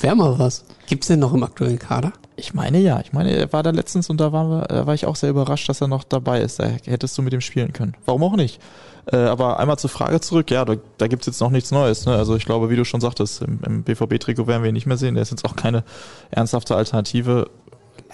Wär 0.00 0.14
mal 0.14 0.38
was. 0.38 0.64
Gibt's 0.86 1.08
denn 1.08 1.20
noch 1.20 1.32
im 1.32 1.42
aktuellen 1.42 1.78
Kader? 1.78 2.12
Ich 2.36 2.54
meine 2.54 2.78
ja. 2.78 3.00
Ich 3.00 3.12
meine, 3.12 3.30
er 3.30 3.52
war 3.52 3.62
da 3.62 3.70
letztens 3.70 4.08
und 4.10 4.20
da, 4.20 4.32
waren 4.32 4.50
wir, 4.50 4.62
da 4.62 4.86
war 4.86 4.94
ich 4.94 5.06
auch 5.06 5.16
sehr 5.16 5.30
überrascht, 5.30 5.68
dass 5.68 5.80
er 5.80 5.88
noch 5.88 6.04
dabei 6.04 6.40
ist. 6.40 6.58
Da 6.58 6.64
hättest 6.64 7.16
du 7.16 7.22
mit 7.22 7.32
ihm 7.32 7.40
spielen 7.40 7.72
können. 7.72 7.94
Warum 8.06 8.24
auch 8.24 8.36
nicht? 8.36 8.60
Äh, 9.06 9.16
aber 9.16 9.58
einmal 9.58 9.78
zur 9.78 9.90
Frage 9.90 10.20
zurück. 10.20 10.50
Ja, 10.50 10.64
da, 10.64 10.76
da 10.98 11.06
gibt's 11.08 11.26
jetzt 11.26 11.40
noch 11.40 11.50
nichts 11.50 11.70
Neues. 11.70 12.06
Ne? 12.06 12.14
Also 12.14 12.36
ich 12.36 12.44
glaube, 12.44 12.70
wie 12.70 12.76
du 12.76 12.84
schon 12.84 13.00
sagtest, 13.00 13.42
im, 13.42 13.60
im 13.66 13.82
BVB-Trikot 13.82 14.46
werden 14.46 14.62
wir 14.62 14.70
ihn 14.70 14.74
nicht 14.74 14.86
mehr 14.86 14.96
sehen. 14.96 15.14
Der 15.14 15.22
ist 15.22 15.30
jetzt 15.30 15.44
auch 15.44 15.56
keine 15.56 15.84
ernsthafte 16.30 16.74
Alternative. 16.74 17.50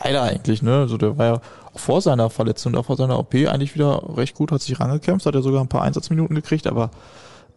Leider 0.03 0.22
eigentlich. 0.22 0.62
Ne? 0.62 0.79
Also 0.79 0.97
der 0.97 1.16
war 1.16 1.26
ja 1.26 1.41
auch 1.72 1.79
vor 1.79 2.01
seiner 2.01 2.31
Verletzung, 2.31 2.74
auch 2.74 2.87
vor 2.87 2.97
seiner 2.97 3.18
OP 3.18 3.35
eigentlich 3.35 3.74
wieder 3.74 4.03
recht 4.16 4.35
gut, 4.35 4.53
hat 4.53 4.62
sich 4.62 4.79
rangekämpft, 4.79 5.26
hat 5.26 5.35
ja 5.35 5.43
sogar 5.43 5.61
ein 5.61 5.68
paar 5.68 5.83
Einsatzminuten 5.83 6.35
gekriegt, 6.35 6.66
aber 6.66 6.91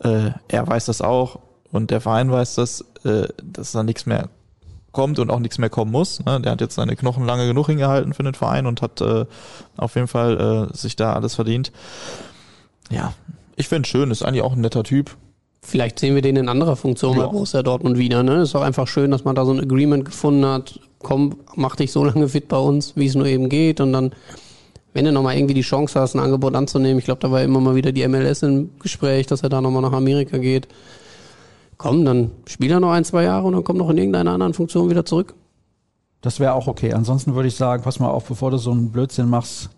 äh, 0.03 0.31
er 0.47 0.67
weiß 0.67 0.85
das 0.85 1.01
auch 1.01 1.39
und 1.71 1.91
der 1.91 2.01
Verein 2.01 2.31
weiß 2.31 2.55
das, 2.55 2.85
äh, 3.03 3.27
dass 3.43 3.71
da 3.71 3.83
nichts 3.83 4.05
mehr 4.05 4.29
kommt 4.91 5.19
und 5.19 5.29
auch 5.29 5.39
nichts 5.39 5.57
mehr 5.57 5.69
kommen 5.69 5.91
muss. 5.91 6.23
Ne? 6.25 6.41
Der 6.41 6.51
hat 6.51 6.61
jetzt 6.61 6.75
seine 6.75 6.95
Knochen 6.95 7.25
lange 7.25 7.47
genug 7.47 7.67
hingehalten 7.67 8.13
für 8.13 8.23
den 8.23 8.33
Verein 8.33 8.65
und 8.65 8.81
hat 8.81 8.99
äh, 9.01 9.25
auf 9.77 9.95
jeden 9.95 10.07
Fall 10.07 10.69
äh, 10.71 10.77
sich 10.77 10.95
da 10.95 11.13
alles 11.13 11.35
verdient. 11.35 11.71
Ja, 12.89 13.13
ich 13.55 13.67
finde 13.67 13.87
schön, 13.87 14.11
ist 14.11 14.23
eigentlich 14.23 14.41
auch 14.41 14.53
ein 14.53 14.61
netter 14.61 14.83
Typ. 14.83 15.15
Vielleicht 15.63 15.99
sehen 15.99 16.15
wir 16.15 16.21
den 16.21 16.35
in 16.35 16.49
anderer 16.49 16.75
Funktion 16.75 17.15
Ja. 17.17 17.25
bei 17.25 17.31
Borussia 17.31 17.61
Dortmund 17.63 17.97
wieder. 17.97 18.23
Ne? 18.23 18.41
Ist 18.41 18.55
auch 18.55 18.63
einfach 18.63 18.87
schön, 18.87 19.11
dass 19.11 19.23
man 19.23 19.35
da 19.35 19.45
so 19.45 19.53
ein 19.53 19.59
Agreement 19.59 20.05
gefunden 20.05 20.45
hat. 20.45 20.79
Komm, 20.99 21.37
mach 21.55 21.75
dich 21.75 21.91
so 21.91 22.03
lange 22.03 22.27
fit 22.27 22.47
bei 22.47 22.57
uns, 22.57 22.95
wie 22.95 23.05
es 23.05 23.15
nur 23.15 23.27
eben 23.27 23.47
geht. 23.47 23.79
Und 23.79 23.93
dann, 23.93 24.11
wenn 24.93 25.05
du 25.05 25.11
nochmal 25.11 25.37
irgendwie 25.37 25.53
die 25.53 25.61
Chance 25.61 25.99
hast, 25.99 26.15
ein 26.15 26.19
Angebot 26.19 26.55
anzunehmen, 26.55 26.97
ich 26.99 27.05
glaube, 27.05 27.21
da 27.21 27.31
war 27.31 27.41
immer 27.43 27.59
mal 27.59 27.75
wieder 27.75 27.91
die 27.91 28.05
MLS 28.07 28.41
im 28.43 28.71
Gespräch, 28.79 29.27
dass 29.27 29.41
er 29.43 29.49
da 29.49 29.61
nochmal 29.61 29.83
nach 29.83 29.93
Amerika 29.93 30.37
geht. 30.37 30.67
Komm, 31.81 32.05
dann 32.05 32.29
spiel 32.45 32.71
er 32.71 32.79
noch 32.79 32.91
ein, 32.91 33.03
zwei 33.03 33.23
Jahre 33.23 33.47
und 33.47 33.53
dann 33.53 33.63
komm 33.63 33.77
noch 33.77 33.89
in 33.89 33.97
irgendeiner 33.97 34.31
anderen 34.31 34.53
Funktion 34.53 34.91
wieder 34.91 35.03
zurück. 35.03 35.33
Das 36.21 36.39
wäre 36.39 36.53
auch 36.53 36.67
okay. 36.67 36.93
Ansonsten 36.93 37.33
würde 37.33 37.47
ich 37.47 37.55
sagen, 37.55 37.81
pass 37.81 37.99
mal 37.99 38.09
auf, 38.09 38.25
bevor 38.25 38.51
du 38.51 38.57
so 38.57 38.71
einen 38.71 38.91
Blödsinn 38.91 39.27
machst, 39.27 39.71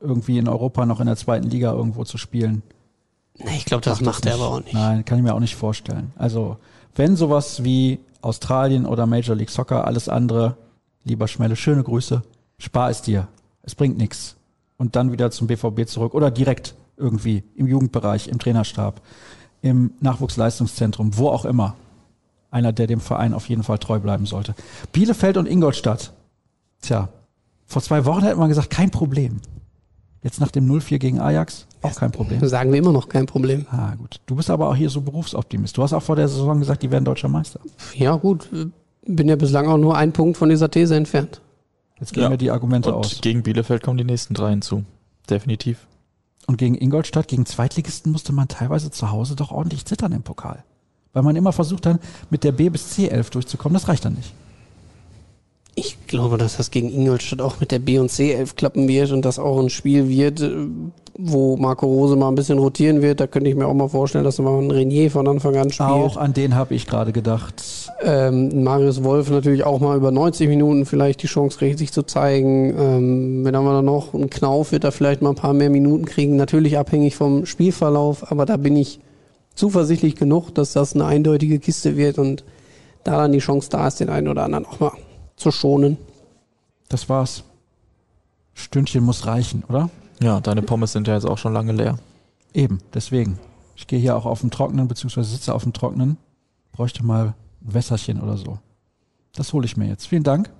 irgendwie 0.00 0.38
in 0.38 0.48
Europa 0.48 0.86
noch 0.86 1.00
in 1.00 1.06
der 1.06 1.16
zweiten 1.16 1.50
Liga 1.50 1.72
irgendwo 1.72 2.04
zu 2.04 2.16
spielen. 2.16 2.62
Nee, 3.38 3.56
ich 3.56 3.66
glaube, 3.66 3.82
das 3.82 4.00
macht 4.00 4.24
er 4.24 4.34
aber 4.34 4.48
auch 4.48 4.60
nicht. 4.60 4.72
Nein, 4.72 5.04
kann 5.04 5.18
ich 5.18 5.24
mir 5.24 5.34
auch 5.34 5.40
nicht 5.40 5.56
vorstellen. 5.56 6.12
Also, 6.16 6.56
wenn 6.94 7.16
sowas 7.16 7.62
wie 7.64 8.00
Australien 8.22 8.86
oder 8.86 9.06
Major 9.06 9.36
League 9.36 9.50
Soccer, 9.50 9.86
alles 9.86 10.08
andere, 10.08 10.56
lieber 11.04 11.28
Schmelle, 11.28 11.56
schöne 11.56 11.82
Grüße, 11.82 12.22
spar 12.56 12.88
es 12.88 13.02
dir. 13.02 13.28
Es 13.62 13.74
bringt 13.74 13.98
nichts. 13.98 14.36
Und 14.78 14.96
dann 14.96 15.12
wieder 15.12 15.30
zum 15.30 15.48
BVB 15.48 15.86
zurück 15.86 16.14
oder 16.14 16.30
direkt 16.30 16.74
irgendwie 16.96 17.42
im 17.56 17.66
Jugendbereich, 17.66 18.28
im 18.28 18.38
Trainerstab, 18.38 19.02
im 19.62 19.92
Nachwuchsleistungszentrum, 20.00 21.16
wo 21.16 21.28
auch 21.28 21.44
immer. 21.44 21.74
Einer, 22.50 22.72
der 22.72 22.86
dem 22.86 23.00
Verein 23.00 23.32
auf 23.32 23.48
jeden 23.48 23.62
Fall 23.62 23.78
treu 23.78 23.98
bleiben 23.98 24.26
sollte. 24.26 24.54
Bielefeld 24.92 25.38
und 25.38 25.46
Ingolstadt. 25.48 26.12
Tja, 26.82 27.08
vor 27.66 27.80
zwei 27.80 28.04
Wochen 28.04 28.22
hätte 28.22 28.36
man 28.36 28.48
gesagt, 28.50 28.68
kein 28.70 28.90
Problem. 28.90 29.40
Jetzt 30.22 30.40
nach 30.40 30.50
dem 30.50 30.70
0-4 30.70 30.98
gegen 30.98 31.18
Ajax, 31.20 31.66
auch 31.80 31.94
kein 31.96 32.12
Problem. 32.12 32.46
Sagen 32.46 32.70
wir 32.70 32.78
immer 32.78 32.92
noch 32.92 33.08
kein 33.08 33.26
Problem. 33.26 33.66
Ah, 33.70 33.94
gut. 33.96 34.20
Du 34.26 34.36
bist 34.36 34.50
aber 34.50 34.68
auch 34.68 34.76
hier 34.76 34.90
so 34.90 35.00
Berufsoptimist. 35.00 35.76
Du 35.76 35.82
hast 35.82 35.92
auch 35.94 36.02
vor 36.02 36.14
der 36.16 36.28
Saison 36.28 36.58
gesagt, 36.60 36.82
die 36.82 36.90
werden 36.90 37.04
deutscher 37.04 37.28
Meister. 37.28 37.58
Ja, 37.94 38.14
gut. 38.16 38.48
Bin 39.04 39.28
ja 39.28 39.34
bislang 39.36 39.66
auch 39.68 39.78
nur 39.78 39.96
ein 39.96 40.12
Punkt 40.12 40.36
von 40.36 40.48
dieser 40.48 40.70
These 40.70 40.94
entfernt. 40.94 41.40
Jetzt 41.98 42.12
gehen 42.12 42.22
Ja. 42.24 42.28
mir 42.28 42.38
die 42.38 42.50
Argumente 42.50 42.90
Und 42.94 42.98
aus. 43.06 43.20
gegen 43.20 43.42
Bielefeld 43.42 43.82
kommen 43.82 43.98
die 43.98 44.04
nächsten 44.04 44.34
drei 44.34 44.50
hinzu. 44.50 44.84
Definitiv. 45.28 45.86
Und 46.52 46.58
gegen 46.58 46.74
Ingolstadt, 46.74 47.28
gegen 47.28 47.46
Zweitligisten 47.46 48.12
musste 48.12 48.34
man 48.34 48.46
teilweise 48.46 48.90
zu 48.90 49.10
Hause 49.10 49.36
doch 49.36 49.52
ordentlich 49.52 49.86
zittern 49.86 50.12
im 50.12 50.22
Pokal. 50.22 50.64
Weil 51.14 51.22
man 51.22 51.34
immer 51.34 51.50
versucht 51.50 51.86
dann, 51.86 51.98
mit 52.28 52.44
der 52.44 52.52
B 52.52 52.68
bis 52.68 52.90
C 52.90 53.08
11 53.08 53.30
durchzukommen. 53.30 53.72
Das 53.72 53.88
reicht 53.88 54.04
dann 54.04 54.12
nicht. 54.12 54.34
Ich 55.74 56.06
glaube, 56.06 56.36
dass 56.36 56.58
das 56.58 56.70
gegen 56.70 56.92
Ingolstadt 56.92 57.40
auch 57.40 57.60
mit 57.60 57.70
der 57.70 57.78
B 57.78 57.98
und 57.98 58.10
C 58.10 58.32
11 58.32 58.56
klappen 58.56 58.88
wird 58.88 59.10
und 59.10 59.24
das 59.24 59.38
auch 59.38 59.58
ein 59.58 59.70
Spiel 59.70 60.08
wird, 60.08 60.42
äh, 60.42 60.50
wo 61.16 61.56
Marco 61.56 61.86
Rose 61.86 62.14
mal 62.14 62.28
ein 62.28 62.34
bisschen 62.34 62.58
rotieren 62.58 63.00
wird. 63.00 63.20
Da 63.20 63.26
könnte 63.26 63.48
ich 63.48 63.56
mir 63.56 63.66
auch 63.66 63.74
mal 63.74 63.88
vorstellen, 63.88 64.24
dass 64.24 64.38
man 64.38 64.70
Renier 64.70 65.10
von 65.10 65.26
Anfang 65.26 65.56
an 65.56 65.70
spielt. 65.70 65.88
Auch 65.88 66.18
an 66.18 66.34
den 66.34 66.54
habe 66.54 66.74
ich 66.74 66.86
gerade 66.86 67.12
gedacht. 67.12 67.62
Ähm, 68.02 68.62
Marius 68.64 69.02
Wolf 69.02 69.30
natürlich 69.30 69.64
auch 69.64 69.80
mal 69.80 69.96
über 69.96 70.10
90 70.10 70.46
Minuten 70.48 70.84
vielleicht 70.84 71.22
die 71.22 71.26
Chance 71.26 71.58
kriegt, 71.58 71.78
sich 71.78 71.92
zu 71.92 72.02
zeigen. 72.02 72.74
Ähm, 72.78 73.44
wenn 73.44 73.56
haben 73.56 73.64
wir 73.64 73.72
dann 73.72 73.86
noch 73.86 74.12
einen 74.12 74.28
Knauf, 74.28 74.72
wird 74.72 74.84
er 74.84 74.92
vielleicht 74.92 75.22
mal 75.22 75.30
ein 75.30 75.36
paar 75.36 75.54
mehr 75.54 75.70
Minuten 75.70 76.04
kriegen. 76.04 76.36
Natürlich 76.36 76.76
abhängig 76.76 77.16
vom 77.16 77.46
Spielverlauf, 77.46 78.30
aber 78.30 78.44
da 78.44 78.58
bin 78.58 78.76
ich 78.76 79.00
zuversichtlich 79.54 80.16
genug, 80.16 80.50
dass 80.54 80.74
das 80.74 80.94
eine 80.94 81.06
eindeutige 81.06 81.58
Kiste 81.58 81.96
wird 81.96 82.18
und 82.18 82.44
da 83.04 83.16
dann 83.16 83.32
die 83.32 83.38
Chance 83.38 83.68
da 83.70 83.88
ist, 83.88 84.00
den 84.00 84.10
einen 84.10 84.28
oder 84.28 84.44
anderen 84.44 84.66
auch 84.66 84.78
mal 84.78 84.92
zu 85.42 85.50
schonen. 85.50 85.98
Das 86.88 87.08
war's. 87.08 87.44
Stündchen 88.54 89.04
muss 89.04 89.26
reichen, 89.26 89.64
oder? 89.68 89.90
Ja, 90.20 90.40
deine 90.40 90.62
Pommes 90.62 90.92
sind 90.92 91.08
ja 91.08 91.14
jetzt 91.14 91.26
auch 91.26 91.38
schon 91.38 91.52
lange 91.52 91.72
leer. 91.72 91.98
Eben, 92.54 92.78
deswegen. 92.94 93.38
Ich 93.76 93.86
gehe 93.86 93.98
hier 93.98 94.16
auch 94.16 94.26
auf 94.26 94.40
dem 94.40 94.50
Trocknen, 94.50 94.88
beziehungsweise 94.88 95.30
sitze 95.30 95.54
auf 95.54 95.62
dem 95.62 95.72
Trocknen. 95.72 96.16
Bräuchte 96.72 97.04
mal 97.04 97.34
ein 97.64 97.74
Wässerchen 97.74 98.20
oder 98.20 98.36
so. 98.36 98.58
Das 99.34 99.52
hole 99.52 99.64
ich 99.64 99.76
mir 99.76 99.86
jetzt. 99.88 100.06
Vielen 100.06 100.22
Dank. 100.22 100.50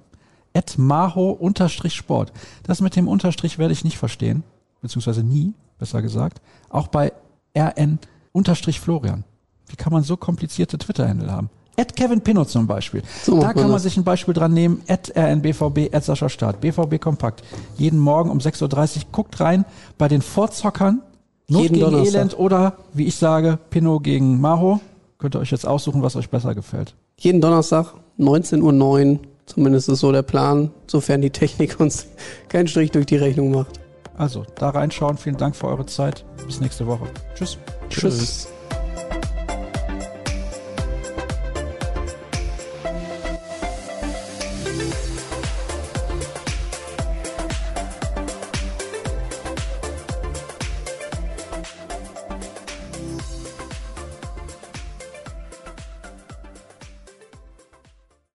Ed 0.55 0.79
Maho-Sport. 0.79 2.33
Das 2.63 2.81
mit 2.81 2.97
dem 2.97 3.09
Unterstrich 3.09 3.59
werde 3.59 3.73
ich 3.73 3.85
nicht 3.85 3.99
verstehen. 3.99 4.43
Beziehungsweise 4.81 5.23
nie, 5.23 5.55
besser 5.79 6.03
gesagt. 6.03 6.41
Auch 6.69 6.89
bei 6.89 7.13
RN-Florian. 7.57 9.25
Wie 9.69 9.77
kann 9.77 9.93
man 9.93 10.03
so 10.03 10.17
komplizierte 10.17 10.79
Twitter-Handle 10.79 11.31
haben? 11.31 11.51
Ed 11.77 11.97
Kevin 11.97 12.21
Pinot 12.21 12.51
zum 12.51 12.67
Beispiel. 12.67 13.03
So 13.25 13.41
da 13.41 13.53
kann 13.53 13.71
man 13.71 13.79
sich 13.79 13.97
ein 13.97 14.05
Beispiel 14.05 14.35
dran 14.35 14.53
nehmen. 14.53 14.83
Ed 14.87 15.13
RNBVB, 15.17 15.93
Ed 15.93 16.05
Sascha 16.05 16.29
Start. 16.29 16.61
BVB 16.61 17.01
Kompakt. 17.01 17.43
Jeden 17.77 17.99
Morgen 17.99 18.31
um 18.31 18.39
6.30 18.39 18.97
Uhr. 18.97 19.03
Guckt 19.13 19.41
rein 19.41 19.65
bei 19.97 20.09
den 20.09 20.21
Vorzockern. 20.21 21.01
Not 21.49 21.63
Jeden 21.63 21.75
gegen 21.75 21.85
Donnerstag. 21.87 22.15
Elend 22.15 22.39
oder, 22.39 22.77
wie 22.93 23.07
ich 23.07 23.17
sage, 23.17 23.59
Pinot 23.71 24.05
gegen 24.05 24.41
Maho. 24.41 24.81
Könnt 25.19 25.35
ihr 25.37 25.41
euch 25.41 25.51
jetzt 25.51 25.67
aussuchen, 25.67 26.03
was 26.03 26.17
euch 26.17 26.29
besser 26.29 26.55
gefällt. 26.55 26.95
Jeden 27.19 27.41
Donnerstag, 27.41 27.95
19.09 28.19 29.13
Uhr, 29.13 29.19
zumindest 29.47 29.89
ist 29.89 30.01
so 30.01 30.13
der 30.13 30.23
Plan, 30.23 30.71
sofern 30.87 31.23
die 31.23 31.31
Technik 31.31 31.77
uns 31.81 32.07
keinen 32.49 32.69
Strich 32.69 32.91
durch 32.91 33.07
die 33.07 33.17
Rechnung 33.17 33.51
macht. 33.51 33.81
Also, 34.17 34.45
da 34.57 34.71
reinschauen. 34.71 35.17
Vielen 35.17 35.37
Dank 35.37 35.57
für 35.57 35.69
eure 35.69 35.87
Zeit. 35.87 36.25
Bis 36.47 36.61
nächste 36.61 36.87
Woche. 36.87 37.07
Tschüss. 37.35 37.59
Tschüss. 37.89 38.49